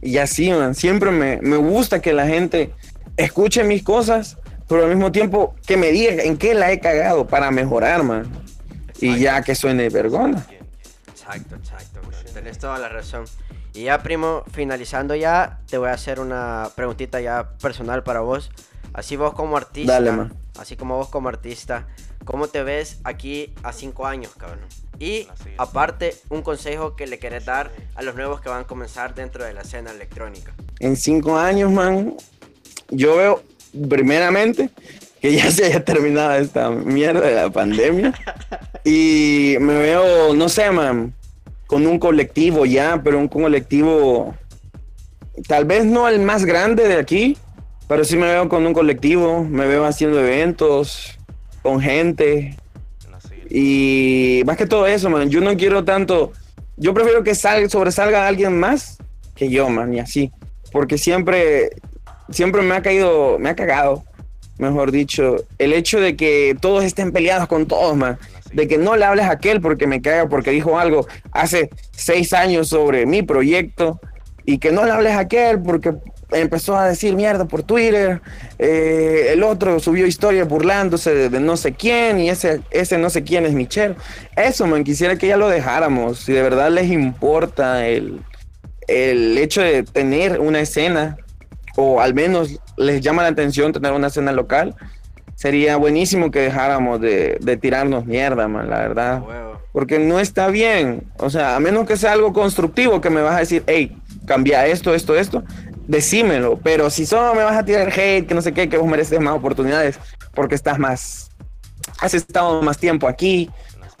Y 0.00 0.16
así, 0.16 0.50
man, 0.50 0.74
siempre 0.74 1.10
me, 1.10 1.36
me 1.42 1.58
gusta 1.58 2.00
que 2.00 2.14
la 2.14 2.26
gente 2.26 2.72
escuche 3.18 3.62
mis 3.62 3.82
cosas, 3.82 4.38
pero 4.68 4.84
al 4.84 4.88
mismo 4.88 5.12
tiempo 5.12 5.54
que 5.66 5.76
me 5.76 5.92
diga 5.92 6.22
en 6.22 6.38
qué 6.38 6.54
la 6.54 6.72
he 6.72 6.80
cagado 6.80 7.26
para 7.26 7.50
mejorar, 7.50 8.02
man. 8.02 8.26
Y 9.02 9.18
ya 9.20 9.42
que 9.42 9.54
suene 9.54 9.88
vergona. 9.88 10.46
Exacto, 11.08 11.56
exacto. 11.56 12.00
Tenés 12.32 12.58
toda 12.58 12.78
la 12.78 12.88
razón. 12.88 13.24
Y 13.74 13.84
ya, 13.84 14.02
primo, 14.02 14.44
finalizando 14.52 15.14
ya, 15.14 15.60
te 15.68 15.78
voy 15.78 15.88
a 15.88 15.92
hacer 15.92 16.20
una 16.20 16.68
preguntita 16.74 17.20
ya 17.20 17.50
personal 17.58 18.02
para 18.02 18.20
vos. 18.20 18.50
Así 18.92 19.16
vos 19.16 19.32
como 19.32 19.56
artista, 19.56 19.94
Dale, 19.94 20.12
man. 20.12 20.34
así 20.58 20.76
como 20.76 20.98
vos 20.98 21.08
como 21.08 21.28
artista, 21.30 21.86
¿cómo 22.26 22.48
te 22.48 22.62
ves 22.62 22.98
aquí 23.04 23.54
a 23.62 23.72
cinco 23.72 24.06
años, 24.06 24.32
cabrón? 24.36 24.60
Y 24.98 25.26
aparte, 25.56 26.14
un 26.28 26.42
consejo 26.42 26.94
que 26.94 27.06
le 27.06 27.18
querés 27.18 27.46
dar 27.46 27.72
a 27.94 28.02
los 28.02 28.14
nuevos 28.14 28.40
que 28.42 28.50
van 28.50 28.62
a 28.62 28.66
comenzar 28.66 29.14
dentro 29.14 29.44
de 29.44 29.54
la 29.54 29.62
escena 29.62 29.90
electrónica. 29.90 30.52
En 30.78 30.96
cinco 30.96 31.38
años, 31.38 31.70
man, 31.72 32.14
yo 32.90 33.16
veo 33.16 33.42
primeramente 33.88 34.70
que 35.22 35.32
ya 35.32 35.52
se 35.52 35.66
haya 35.66 35.84
terminado 35.84 36.34
esta 36.34 36.68
mierda 36.70 37.20
de 37.20 37.34
la 37.36 37.48
pandemia. 37.48 38.12
Y 38.84 39.54
me 39.60 39.74
veo, 39.74 40.34
no 40.34 40.48
sé, 40.48 40.68
man, 40.72 41.14
con 41.68 41.86
un 41.86 42.00
colectivo 42.00 42.66
ya, 42.66 43.00
pero 43.04 43.20
un 43.20 43.28
colectivo, 43.28 44.34
tal 45.46 45.64
vez 45.64 45.84
no 45.84 46.08
el 46.08 46.18
más 46.18 46.44
grande 46.44 46.88
de 46.88 46.96
aquí, 46.96 47.36
pero 47.86 48.04
sí 48.04 48.16
me 48.16 48.26
veo 48.26 48.48
con 48.48 48.66
un 48.66 48.74
colectivo, 48.74 49.44
me 49.44 49.64
veo 49.68 49.84
haciendo 49.84 50.18
eventos, 50.18 51.16
con 51.62 51.80
gente. 51.80 52.56
Y 53.48 54.42
más 54.44 54.56
que 54.56 54.66
todo 54.66 54.88
eso, 54.88 55.08
man, 55.08 55.30
yo 55.30 55.40
no 55.40 55.56
quiero 55.56 55.84
tanto, 55.84 56.32
yo 56.76 56.94
prefiero 56.94 57.22
que 57.22 57.36
sal, 57.36 57.70
sobresalga 57.70 58.26
alguien 58.26 58.58
más 58.58 58.98
que 59.36 59.48
yo, 59.48 59.68
man, 59.68 59.94
y 59.94 60.00
así. 60.00 60.32
Porque 60.72 60.98
siempre, 60.98 61.70
siempre 62.30 62.62
me 62.62 62.74
ha 62.74 62.82
caído, 62.82 63.38
me 63.38 63.50
ha 63.50 63.54
cagado, 63.54 64.02
mejor 64.62 64.92
dicho, 64.92 65.36
el 65.58 65.72
hecho 65.72 66.00
de 66.00 66.16
que 66.16 66.56
todos 66.60 66.84
estén 66.84 67.12
peleados 67.12 67.48
con 67.48 67.66
todos, 67.66 67.96
man. 67.96 68.18
De 68.52 68.68
que 68.68 68.78
no 68.78 68.96
le 68.96 69.04
hables 69.04 69.26
a 69.26 69.32
aquel 69.32 69.60
porque 69.60 69.86
me 69.86 70.00
caga, 70.00 70.28
porque 70.28 70.50
dijo 70.50 70.78
algo 70.78 71.06
hace 71.32 71.70
seis 71.90 72.32
años 72.32 72.68
sobre 72.68 73.04
mi 73.06 73.22
proyecto. 73.22 74.00
Y 74.44 74.58
que 74.58 74.72
no 74.72 74.84
le 74.84 74.90
hables 74.90 75.12
a 75.12 75.20
aquel 75.20 75.60
porque 75.60 75.94
empezó 76.32 76.76
a 76.76 76.88
decir 76.88 77.14
mierda 77.14 77.44
por 77.44 77.62
Twitter. 77.62 78.20
eh, 78.58 79.28
el 79.32 79.42
otro 79.42 79.78
subió 79.80 80.06
historia 80.06 80.44
burlándose 80.44 81.28
de, 81.28 81.40
no 81.40 81.56
sé 81.56 81.72
quién. 81.72 82.20
Y 82.20 82.30
ese, 82.30 82.60
ese 82.70 82.98
no 82.98 83.10
sé 83.10 83.22
quién 83.22 83.44
es 83.46 83.52
Michelle. 83.52 83.96
Eso, 84.36 84.66
man, 84.66 84.84
quisiera 84.84 85.16
que 85.16 85.28
ya 85.28 85.36
lo 85.36 85.48
dejáramos. 85.48 86.20
Si 86.20 86.32
de 86.32 86.42
verdad 86.42 86.70
les 86.70 86.90
importa 86.90 87.86
el, 87.86 88.20
el 88.88 89.38
hecho 89.38 89.60
de 89.60 89.82
tener 89.82 90.40
una 90.40 90.60
escena 90.60 91.16
o 91.76 92.00
al 92.00 92.14
menos 92.14 92.60
les 92.76 93.00
llama 93.00 93.22
la 93.22 93.28
atención 93.28 93.72
tener 93.72 93.92
una 93.92 94.08
escena 94.08 94.32
local, 94.32 94.74
sería 95.34 95.76
buenísimo 95.76 96.30
que 96.30 96.40
dejáramos 96.40 97.00
de, 97.00 97.38
de 97.40 97.56
tirarnos 97.56 98.06
mierda, 98.06 98.48
man, 98.48 98.70
la 98.70 98.78
verdad. 98.78 99.22
Porque 99.72 99.98
no 99.98 100.20
está 100.20 100.48
bien. 100.48 101.04
O 101.16 101.30
sea, 101.30 101.56
a 101.56 101.60
menos 101.60 101.86
que 101.86 101.96
sea 101.96 102.12
algo 102.12 102.32
constructivo 102.32 103.00
que 103.00 103.10
me 103.10 103.22
vas 103.22 103.36
a 103.36 103.40
decir, 103.40 103.62
hey, 103.66 103.96
cambia 104.26 104.66
esto, 104.66 104.94
esto, 104.94 105.16
esto, 105.16 105.42
decímelo. 105.86 106.58
Pero 106.62 106.90
si 106.90 107.06
solo 107.06 107.34
me 107.34 107.42
vas 107.42 107.56
a 107.56 107.64
tirar 107.64 107.88
hate, 107.88 108.26
que 108.26 108.34
no 108.34 108.42
sé 108.42 108.52
qué, 108.52 108.68
que 108.68 108.76
vos 108.76 108.88
mereces 108.88 109.20
más 109.20 109.34
oportunidades 109.34 109.98
porque 110.34 110.54
estás 110.54 110.78
más, 110.78 111.30
has 112.00 112.14
estado 112.14 112.62
más 112.62 112.78
tiempo 112.78 113.08
aquí, 113.08 113.50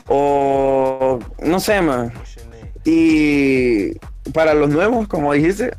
o 0.08 1.18
no 1.42 1.60
sé, 1.60 1.80
man. 1.80 2.12
Y 2.84 3.92
para 4.32 4.54
los 4.54 4.70
nuevos, 4.70 5.06
como 5.08 5.32
dijiste, 5.32 5.72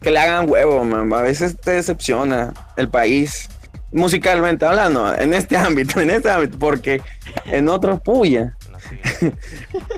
que 0.00 0.10
le 0.10 0.18
hagan 0.18 0.48
huevo, 0.48 0.84
man. 0.84 1.12
A 1.12 1.22
veces 1.22 1.56
te 1.56 1.72
decepciona 1.72 2.52
el 2.76 2.88
país, 2.88 3.48
musicalmente 3.92 4.64
hablando, 4.64 5.14
en 5.14 5.34
este 5.34 5.56
ámbito, 5.56 6.00
en 6.00 6.10
este 6.10 6.30
ámbito, 6.30 6.58
porque 6.58 7.02
en 7.46 7.68
otros 7.68 8.00
puya. 8.00 8.56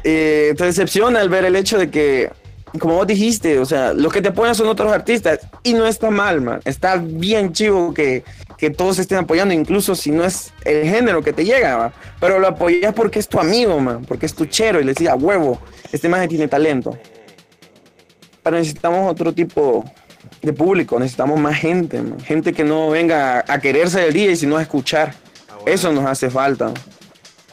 Eh, 0.05 0.55
te 0.57 0.65
decepciona 0.65 1.21
al 1.21 1.29
ver 1.29 1.45
el 1.45 1.55
hecho 1.55 1.77
de 1.77 1.91
que, 1.91 2.31
como 2.79 2.95
vos 2.95 3.07
dijiste, 3.07 3.59
o 3.59 3.67
sea, 3.67 3.93
los 3.93 4.11
que 4.11 4.23
te 4.23 4.29
apoyan 4.29 4.55
son 4.55 4.69
otros 4.69 4.91
artistas 4.91 5.41
y 5.63 5.75
no 5.75 5.87
está 5.87 6.09
mal, 6.09 6.41
man. 6.41 6.61
Está 6.65 6.97
bien 6.97 7.53
chivo 7.53 7.93
que, 7.93 8.25
que 8.57 8.71
todos 8.71 8.99
estén 8.99 9.19
apoyando, 9.19 9.53
incluso 9.53 9.95
si 9.95 10.11
no 10.11 10.25
es 10.25 10.53
el 10.65 10.89
género 10.89 11.23
que 11.23 11.33
te 11.33 11.45
llega, 11.45 11.77
¿va? 11.77 11.93
pero 12.21 12.39
lo 12.39 12.49
apoyas 12.49 12.95
porque 12.95 13.19
es 13.19 13.29
tu 13.29 13.39
amigo, 13.39 13.79
man, 13.79 14.05
porque 14.07 14.25
es 14.25 14.35
tu 14.35 14.47
chero 14.47 14.81
y 14.81 14.85
le 14.85 14.93
decís 14.93 15.09
a 15.09 15.17
huevo, 15.17 15.61
este 15.93 16.09
man 16.09 16.27
tiene 16.29 16.49
talento. 16.49 16.99
Pero 18.43 18.57
necesitamos 18.57 19.11
otro 19.11 19.33
tipo 19.33 19.85
de 20.43 20.53
público, 20.53 20.99
necesitamos 20.99 21.39
más 21.41 21.57
gente, 21.57 22.01
man. 22.01 22.21
gente 22.21 22.53
que 22.53 22.65
no 22.65 22.91
venga 22.91 23.45
a 23.47 23.61
quererse 23.61 24.01
del 24.01 24.13
día 24.13 24.31
y 24.31 24.37
sino 24.37 24.57
a 24.57 24.63
escuchar. 24.63 25.15
Ah. 25.51 25.55
Eso 25.67 25.93
nos 25.93 26.07
hace 26.07 26.31
falta. 26.31 26.73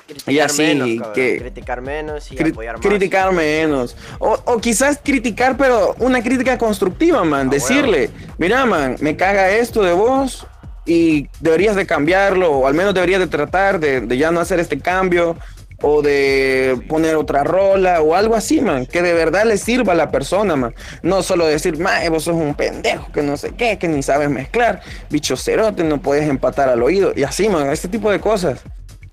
Criticar 0.08 0.34
Y 0.34 0.40
así, 0.40 0.62
menos, 0.62 0.88
cabrón. 0.98 1.14
que- 1.16 1.38
Criticar 1.40 1.82
menos 1.82 2.32
y 2.32 2.36
Cri- 2.36 2.52
apoyar 2.52 2.78
más. 2.78 2.86
criticar 2.86 3.32
menos. 3.34 3.98
O, 4.20 4.38
o 4.46 4.58
quizás 4.60 5.00
criticar, 5.04 5.58
pero 5.58 5.96
una 5.98 6.22
crítica 6.22 6.58
constructiva, 6.60 7.24
man. 7.24 7.48
Ah, 7.48 7.52
Decirle, 7.52 8.12
mira, 8.38 8.66
man, 8.68 8.98
me 9.00 9.16
caga 9.18 9.50
esto 9.50 9.82
de 9.82 9.94
vos 9.94 10.46
y 10.86 11.28
deberías 11.40 11.76
de 11.76 11.88
cambiarlo, 11.88 12.52
o 12.52 12.68
al 12.68 12.76
menos 12.76 12.94
deberías 12.94 13.20
de 13.20 13.26
tratar 13.28 13.80
de, 13.80 14.02
de 14.02 14.18
ya 14.18 14.30
no 14.30 14.40
hacer 14.40 14.60
este 14.60 14.80
cambio, 14.80 15.36
o 15.82 16.02
de 16.02 16.80
poner 16.88 17.16
otra 17.16 17.44
rola, 17.44 18.02
o 18.02 18.16
algo 18.16 18.36
así, 18.36 18.62
man. 18.62 18.86
Que 18.86 19.02
de 19.02 19.14
verdad 19.14 19.46
le 19.46 19.58
sirva 19.58 19.94
a 19.94 19.96
la 19.96 20.12
persona, 20.12 20.56
man. 20.56 20.74
No 21.04 21.24
solo 21.24 21.46
decir, 21.46 21.78
man, 21.78 22.02
vos 22.12 22.24
sos 22.24 22.36
un 22.36 22.56
pendejo, 22.56 23.12
que 23.12 23.22
no 23.22 23.38
sé 23.38 23.52
qué, 23.52 23.78
que 23.78 23.88
ni 23.88 24.04
sabes 24.04 24.30
mezclar, 24.30 24.82
bicho 25.10 25.36
cerote, 25.38 25.84
no 25.84 26.02
puedes 26.02 26.28
empatar 26.30 26.70
al 26.70 26.82
oído, 26.82 27.14
y 27.16 27.24
así, 27.24 27.50
man, 27.50 27.70
este 27.70 27.88
tipo 27.88 28.12
de 28.12 28.20
cosas. 28.20 28.62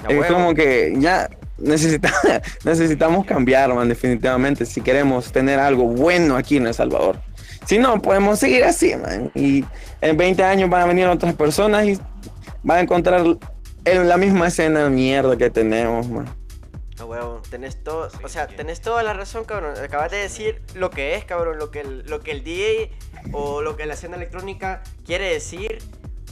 Es 0.09 0.27
como 0.27 0.53
que 0.55 0.95
ya 0.99 1.29
necesita, 1.59 2.13
necesitamos 2.65 3.25
cambiar, 3.25 3.73
man, 3.75 3.89
definitivamente, 3.89 4.67
si 4.67 4.81
queremos 4.81 5.31
tener 5.33 5.59
algo 5.59 5.85
bueno 5.85 6.37
aquí 6.37 6.57
en 6.57 6.67
El 6.67 6.75
Salvador. 6.75 7.19
Si 7.67 7.79
no, 7.79 8.03
podemos 8.03 8.39
seguir 8.41 8.65
así, 8.65 8.97
man. 8.97 9.31
Y 9.35 9.65
en 10.01 10.17
20 10.17 10.43
años 10.43 10.69
van 10.69 10.83
a 10.83 10.87
venir 10.87 11.07
otras 11.07 11.35
personas 11.35 11.87
y 11.87 11.99
van 12.63 12.79
a 12.79 12.81
encontrar 12.81 13.25
en 13.85 14.09
la 14.09 14.17
misma 14.17 14.49
escena 14.49 14.85
de 14.85 14.91
mierda 14.91 15.37
que 15.37 15.51
tenemos, 15.51 16.09
man. 16.09 16.42
A 16.99 17.05
huevo, 17.05 17.41
tenés 17.51 17.83
todo, 17.83 18.11
o 18.23 18.29
sea, 18.29 18.47
tenés 18.47 18.81
toda 18.83 19.03
la 19.03 19.15
razón, 19.15 19.45
cabrón. 19.45 19.75
Acabas 19.83 20.11
de 20.11 20.19
decir 20.19 20.63
lo 20.75 20.91
que 20.91 21.15
es, 21.15 21.25
cabrón, 21.25 21.59
lo 21.59 21.71
que 21.71 21.81
el, 21.81 22.05
lo 22.07 22.21
que 22.21 22.33
el 22.33 22.45
DJ 22.45 22.93
o 23.33 23.63
lo 23.63 23.77
que 23.77 23.87
la 23.87 23.95
escena 23.95 24.17
electrónica 24.17 24.83
quiere 25.05 25.33
decir, 25.33 25.79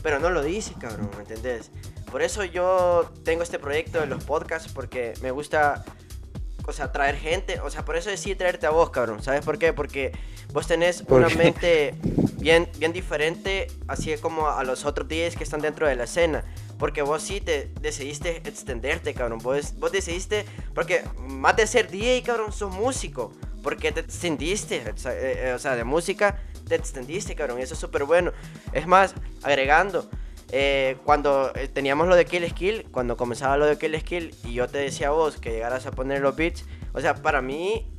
pero 0.02 0.18
no 0.18 0.30
lo 0.30 0.42
dice, 0.42 0.74
cabrón, 0.78 1.10
¿me 1.16 1.22
entendés? 1.22 1.70
Por 2.10 2.22
eso 2.22 2.44
yo 2.44 3.10
tengo 3.24 3.42
este 3.42 3.58
proyecto 3.58 4.00
de 4.00 4.06
los 4.06 4.22
podcasts, 4.24 4.70
porque 4.72 5.14
me 5.22 5.30
gusta, 5.30 5.84
o 6.66 6.72
sea, 6.72 6.92
traer 6.92 7.16
gente, 7.16 7.60
o 7.60 7.70
sea, 7.70 7.84
por 7.84 7.96
eso 7.96 8.10
decidí 8.10 8.34
traerte 8.34 8.66
a 8.66 8.70
vos, 8.70 8.90
cabrón. 8.90 9.22
¿Sabes 9.22 9.44
por 9.44 9.58
qué? 9.58 9.72
Porque 9.72 10.12
vos 10.52 10.66
tenés 10.66 11.02
¿Por 11.02 11.20
una 11.20 11.28
qué? 11.28 11.36
mente 11.36 11.94
bien, 12.36 12.68
bien 12.78 12.92
diferente, 12.92 13.68
así 13.88 14.14
como 14.18 14.48
a 14.48 14.62
los 14.64 14.84
otros 14.84 15.08
DJs 15.08 15.36
que 15.36 15.44
están 15.44 15.60
dentro 15.60 15.86
de 15.88 15.96
la 15.96 16.04
escena. 16.04 16.44
Porque 16.80 17.02
vos 17.02 17.22
sí 17.22 17.40
te 17.40 17.70
decidiste 17.80 18.38
extenderte, 18.38 19.14
cabrón. 19.14 19.38
Vos, 19.38 19.78
vos 19.78 19.92
decidiste, 19.92 20.46
porque 20.74 21.04
más 21.18 21.54
de 21.54 21.66
ser 21.66 21.90
DJ, 21.90 22.22
cabrón, 22.22 22.52
sos 22.52 22.74
músico. 22.74 23.32
Porque 23.62 23.92
te 23.92 24.00
extendiste, 24.00 24.90
o 24.90 24.96
sea, 24.96 25.12
eh, 25.12 25.50
eh, 25.50 25.52
o 25.52 25.58
sea, 25.58 25.76
de 25.76 25.84
música 25.84 26.40
te 26.66 26.74
extendiste, 26.76 27.36
cabrón. 27.36 27.60
Eso 27.60 27.74
es 27.74 27.80
súper 27.80 28.04
bueno. 28.04 28.32
Es 28.72 28.86
más, 28.86 29.14
agregando, 29.42 30.08
eh, 30.52 30.96
cuando 31.04 31.52
teníamos 31.74 32.08
lo 32.08 32.16
de 32.16 32.24
Kill 32.24 32.48
Skill, 32.48 32.86
cuando 32.90 33.16
comenzaba 33.16 33.58
lo 33.58 33.66
de 33.66 33.76
Kill 33.76 34.00
Skill, 34.00 34.34
y 34.44 34.54
yo 34.54 34.66
te 34.66 34.78
decía 34.78 35.08
a 35.08 35.10
vos 35.10 35.36
que 35.36 35.50
llegaras 35.50 35.86
a 35.86 35.90
poner 35.92 36.20
los 36.20 36.34
beats, 36.34 36.64
o 36.92 37.00
sea, 37.00 37.14
para 37.14 37.42
mí, 37.42 37.92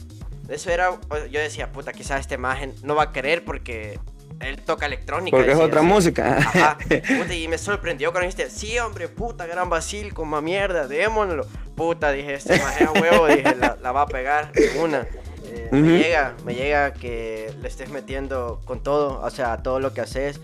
eso 0.49 0.69
era, 0.69 0.99
yo 1.29 1.39
decía, 1.39 1.71
puta, 1.71 1.93
quizás 1.93 2.19
esta 2.19 2.33
imagen 2.33 2.73
no 2.83 2.95
va 2.95 3.03
a 3.03 3.11
querer 3.13 3.45
porque 3.45 3.99
él 4.47 4.57
toca 4.61 4.85
electrónica. 4.85 5.35
Porque 5.37 5.51
es 5.51 5.57
otra 5.57 5.79
así. 5.81 5.87
música. 5.89 6.37
Ajá. 6.37 6.77
Puta, 6.87 7.33
y 7.33 7.47
me 7.47 7.57
sorprendió 7.57 8.11
cuando 8.11 8.27
dijiste, 8.29 8.49
sí, 8.49 8.77
hombre, 8.79 9.07
puta, 9.07 9.45
gran 9.45 9.69
Basil, 9.69 10.13
como 10.13 10.41
mierda, 10.41 10.87
démoslo. 10.87 11.45
Puta, 11.75 12.11
dije, 12.11 12.33
este 12.35 12.59
maje 12.59 12.83
a 12.85 12.91
huevo, 12.91 13.27
dije, 13.27 13.55
la, 13.55 13.77
la 13.81 13.91
va 13.91 14.01
a 14.03 14.07
pegar 14.07 14.51
de 14.51 14.79
una. 14.79 15.05
Eh, 15.45 15.67
Ujú. 15.71 15.81
Me 15.81 15.97
llega, 15.99 16.33
me 16.45 16.55
llega 16.55 16.93
que 16.93 17.53
le 17.61 17.67
estés 17.67 17.89
metiendo 17.89 18.61
con 18.65 18.81
todo, 18.83 19.19
o 19.21 19.29
sea, 19.29 19.53
a 19.53 19.63
todo 19.63 19.79
lo 19.79 19.93
que 19.93 20.01
haces. 20.01 20.39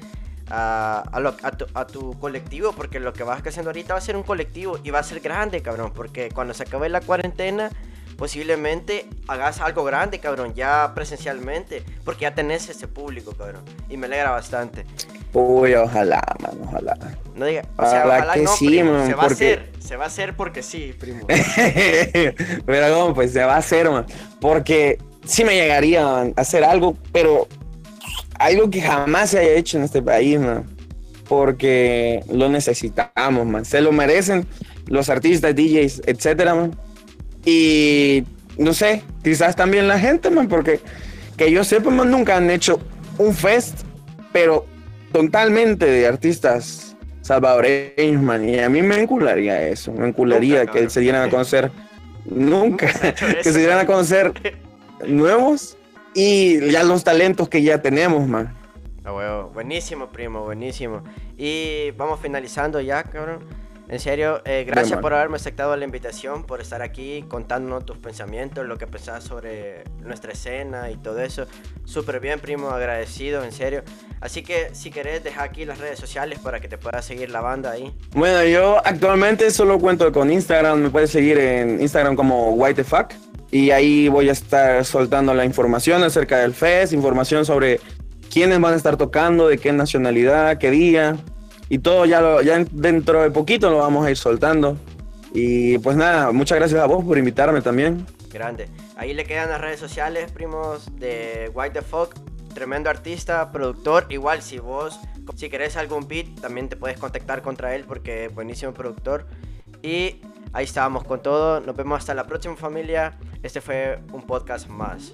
A, 0.50 1.04
a 1.12 1.20
lo- 1.20 1.36
a 1.44 1.52
tu, 1.52 1.66
a 1.74 1.86
tu 1.86 2.18
colectivo, 2.20 2.72
porque 2.72 3.02
lo 3.02 3.12
que 3.12 3.24
vas 3.24 3.42
haciendo 3.46 3.70
ahorita 3.70 3.94
va 3.96 3.98
a 4.00 4.02
ser 4.02 4.16
un 4.16 4.24
colectivo 4.24 4.80
y 4.82 4.92
va 4.92 5.00
a 5.00 5.04
ser 5.04 5.20
grande, 5.20 5.62
cabrón, 5.62 5.92
porque 5.94 6.30
cuando 6.30 6.54
se 6.54 6.64
acabe 6.64 6.88
la 6.88 7.02
cuarentena, 7.02 7.70
posiblemente 8.18 9.08
hagas 9.28 9.62
algo 9.62 9.84
grande, 9.84 10.20
cabrón, 10.20 10.54
ya 10.56 10.92
presencialmente, 10.96 11.84
porque 12.04 12.24
ya 12.24 12.34
tenés 12.36 12.68
ese 12.70 12.88
público, 12.88 13.34
cabrón, 13.34 13.62
y 13.90 13.98
me 13.98 14.08
alegra 14.08 14.32
bastante. 14.32 14.86
Uy, 15.34 15.76
ojalá, 15.76 16.22
man, 16.42 16.52
ojalá. 16.66 16.98
No 17.36 17.46
diga, 17.46 17.64
o 17.78 17.84
sea, 17.84 18.00
Ojalá 18.06 18.16
ojalá 18.18 18.34
que 18.34 18.42
no, 18.42 18.56
sí, 18.56 18.68
primo, 18.68 18.94
man, 18.94 19.08
se 19.08 19.14
va 19.14 19.24
a 19.24 19.28
porque- 19.28 19.54
hacer, 19.54 19.70
se 19.80 19.96
va 19.96 20.04
a 20.06 20.08
hacer 20.08 20.36
porque 20.36 20.64
sí, 20.64 20.96
primo. 21.00 21.28
pero 22.66 22.96
como 22.96 23.14
pues 23.14 23.32
se 23.34 23.44
va 23.44 23.56
a 23.56 23.58
hacer, 23.58 23.90
man. 23.90 24.06
Porque 24.42 24.98
sí 25.26 25.44
me 25.44 25.54
llegaría 25.56 26.04
man, 26.04 26.34
a 26.36 26.42
hacer 26.42 26.64
algo, 26.64 26.98
pero 27.12 27.48
algo 28.40 28.70
que 28.70 28.82
jamás 28.82 29.32
se 29.32 29.40
haya 29.40 29.52
hecho 29.54 29.78
en 29.78 29.84
este 29.84 30.02
país, 30.02 30.40
man. 30.40 30.66
Porque 31.28 32.24
lo 32.32 32.50
necesitamos, 32.50 33.46
man. 33.46 33.66
Se 33.66 33.82
lo 33.82 33.92
merecen 33.92 34.48
los 34.88 35.10
artistas, 35.10 35.54
DJs, 35.56 36.04
etcétera, 36.06 36.56
man. 36.56 36.76
Y 37.50 38.26
no 38.58 38.74
sé, 38.74 39.04
quizás 39.24 39.56
también 39.56 39.88
la 39.88 39.98
gente, 39.98 40.30
man, 40.30 40.50
porque 40.50 40.82
que 41.38 41.50
yo 41.50 41.64
sepa, 41.64 41.90
man, 41.90 42.12
nunca 42.12 42.36
han 42.36 42.50
hecho 42.50 42.78
un 43.18 43.34
fest, 43.34 43.84
pero 44.34 44.66
totalmente 45.14 45.86
de 45.86 46.08
artistas 46.08 46.98
salvadoreños, 47.22 48.22
man, 48.22 48.50
y 48.50 48.60
a 48.60 48.68
mí 48.68 48.82
me 48.82 49.00
encularía 49.00 49.66
eso, 49.66 49.94
me 49.94 50.10
encularía 50.10 50.66
Nunca, 50.66 50.74
que 50.74 50.90
se 50.90 51.00
dieran 51.00 51.26
a 51.26 51.30
conocer, 51.30 51.72
nunca, 52.26 52.88
que 53.42 53.54
se 53.54 53.60
dieran 53.60 53.80
a 53.80 53.86
conocer 53.86 54.34
nuevos 55.08 55.78
y 56.14 56.70
ya 56.70 56.84
los 56.84 57.06
talentos 57.06 57.48
que 57.48 57.64
ya 57.64 57.82
tenemos, 57.82 58.28
man. 58.28 58.54
Huevo. 59.06 59.52
Buenísimo, 59.54 60.08
primo, 60.08 60.44
buenísimo. 60.44 61.02
Y 61.38 61.92
vamos 61.92 62.20
finalizando 62.20 62.82
ya, 62.82 63.04
cabrón. 63.04 63.40
En 63.90 64.02
serio, 64.02 64.42
eh, 64.44 64.66
gracias 64.66 64.90
Bien, 64.90 65.02
por 65.02 65.14
haberme 65.14 65.38
aceptado 65.38 65.76
la 65.78 65.86
invitación, 65.86 66.44
por 66.44 66.60
estar 66.60 66.82
aquí 66.82 67.24
contándonos 67.30 67.86
tus 67.86 67.98
pensamientos, 67.98 68.66
lo 68.66 68.78
que 68.78 68.86
pensás 68.86 69.24
sobre 69.24 69.86
nuestra 70.02 70.34
escena 70.34 70.92
y 70.92 70.98
todo 70.98 71.22
eso. 71.22 71.46
Súper 71.86 72.20
bien, 72.20 72.42
primo, 72.42 72.70
agradecido, 72.70 73.46
en 73.46 73.54
serio. 73.54 73.84
Así 74.20 74.44
que 74.44 74.70
si 74.74 74.92
querés, 74.92 75.24
deja 75.24 75.44
aquí 75.44 75.64
las 75.64 75.80
redes 75.80 76.00
sociales 76.00 76.40
para 76.40 76.60
que 76.60 76.68
te 76.68 76.78
pueda 76.78 77.02
seguir 77.02 77.30
la 77.30 77.40
banda 77.40 77.72
ahí. 77.72 77.96
Bueno, 78.12 78.44
yo 78.44 78.78
actualmente 78.86 79.50
solo 79.52 79.80
cuento 79.80 80.12
con 80.12 80.32
Instagram. 80.32 80.80
Me 80.80 80.90
puedes 80.90 81.12
seguir 81.12 81.38
en 81.38 81.80
Instagram 81.80 82.18
como 82.18 82.52
White 82.56 82.84
the 82.84 82.84
Fuck. 82.84 83.14
Y 83.52 83.72
ahí 83.72 84.10
voy 84.10 84.28
a 84.28 84.34
estar 84.34 84.84
soltando 84.84 85.34
la 85.34 85.46
información 85.46 86.04
acerca 86.04 86.40
del 86.40 86.54
fest, 86.54 86.92
información 86.92 87.46
sobre 87.46 87.80
quiénes 88.30 88.60
van 88.60 88.74
a 88.74 88.76
estar 88.76 88.98
tocando, 88.98 89.48
de 89.48 89.58
qué 89.58 89.72
nacionalidad, 89.72 90.58
qué 90.58 90.72
día. 90.72 91.16
Y 91.70 91.80
todo 91.80 92.06
ya, 92.06 92.42
ya 92.42 92.64
dentro 92.72 93.22
de 93.24 93.32
poquito 93.32 93.70
lo 93.70 93.80
vamos 93.80 94.06
a 94.06 94.12
ir 94.12 94.18
soltando. 94.18 94.78
Y 95.34 95.78
pues 95.80 95.98
nada, 95.98 96.32
muchas 96.32 96.58
gracias 96.58 96.82
a 96.82 96.86
vos 96.86 97.04
por 97.04 97.18
invitarme 97.18 97.62
también. 97.62 98.06
Grande. 98.32 98.70
Ahí 98.96 99.14
le 99.14 99.26
quedan 99.26 99.50
las 99.50 99.62
redes 99.62 99.80
sociales, 99.80 100.32
primos, 100.32 100.90
de 100.98 101.52
White 101.54 101.80
the 101.80 101.82
Fuck. 101.82 102.16
Tremendo 102.54 102.90
artista, 102.90 103.52
productor. 103.52 104.08
Igual, 104.10 104.42
si 104.42 104.58
vos, 104.58 105.00
si 105.36 105.50
querés 105.50 105.78
algún 105.78 106.08
beat, 106.08 106.40
también 106.42 106.70
te 106.70 106.76
puedes 106.76 106.98
contactar 106.98 107.42
contra 107.42 107.76
él 107.76 107.84
porque 107.88 108.26
es 108.26 108.34
buenísimo 108.34 108.74
productor. 108.74 109.28
Y 109.84 110.22
ahí 110.54 110.64
estábamos 110.64 111.04
con 111.04 111.22
todo. 111.22 111.60
Nos 111.60 111.76
vemos 111.76 112.00
hasta 112.00 112.16
la 112.16 112.26
próxima 112.26 112.56
familia. 112.56 113.18
Este 113.44 113.62
fue 113.62 114.00
un 114.12 114.24
podcast 114.24 114.68
más. 114.68 115.14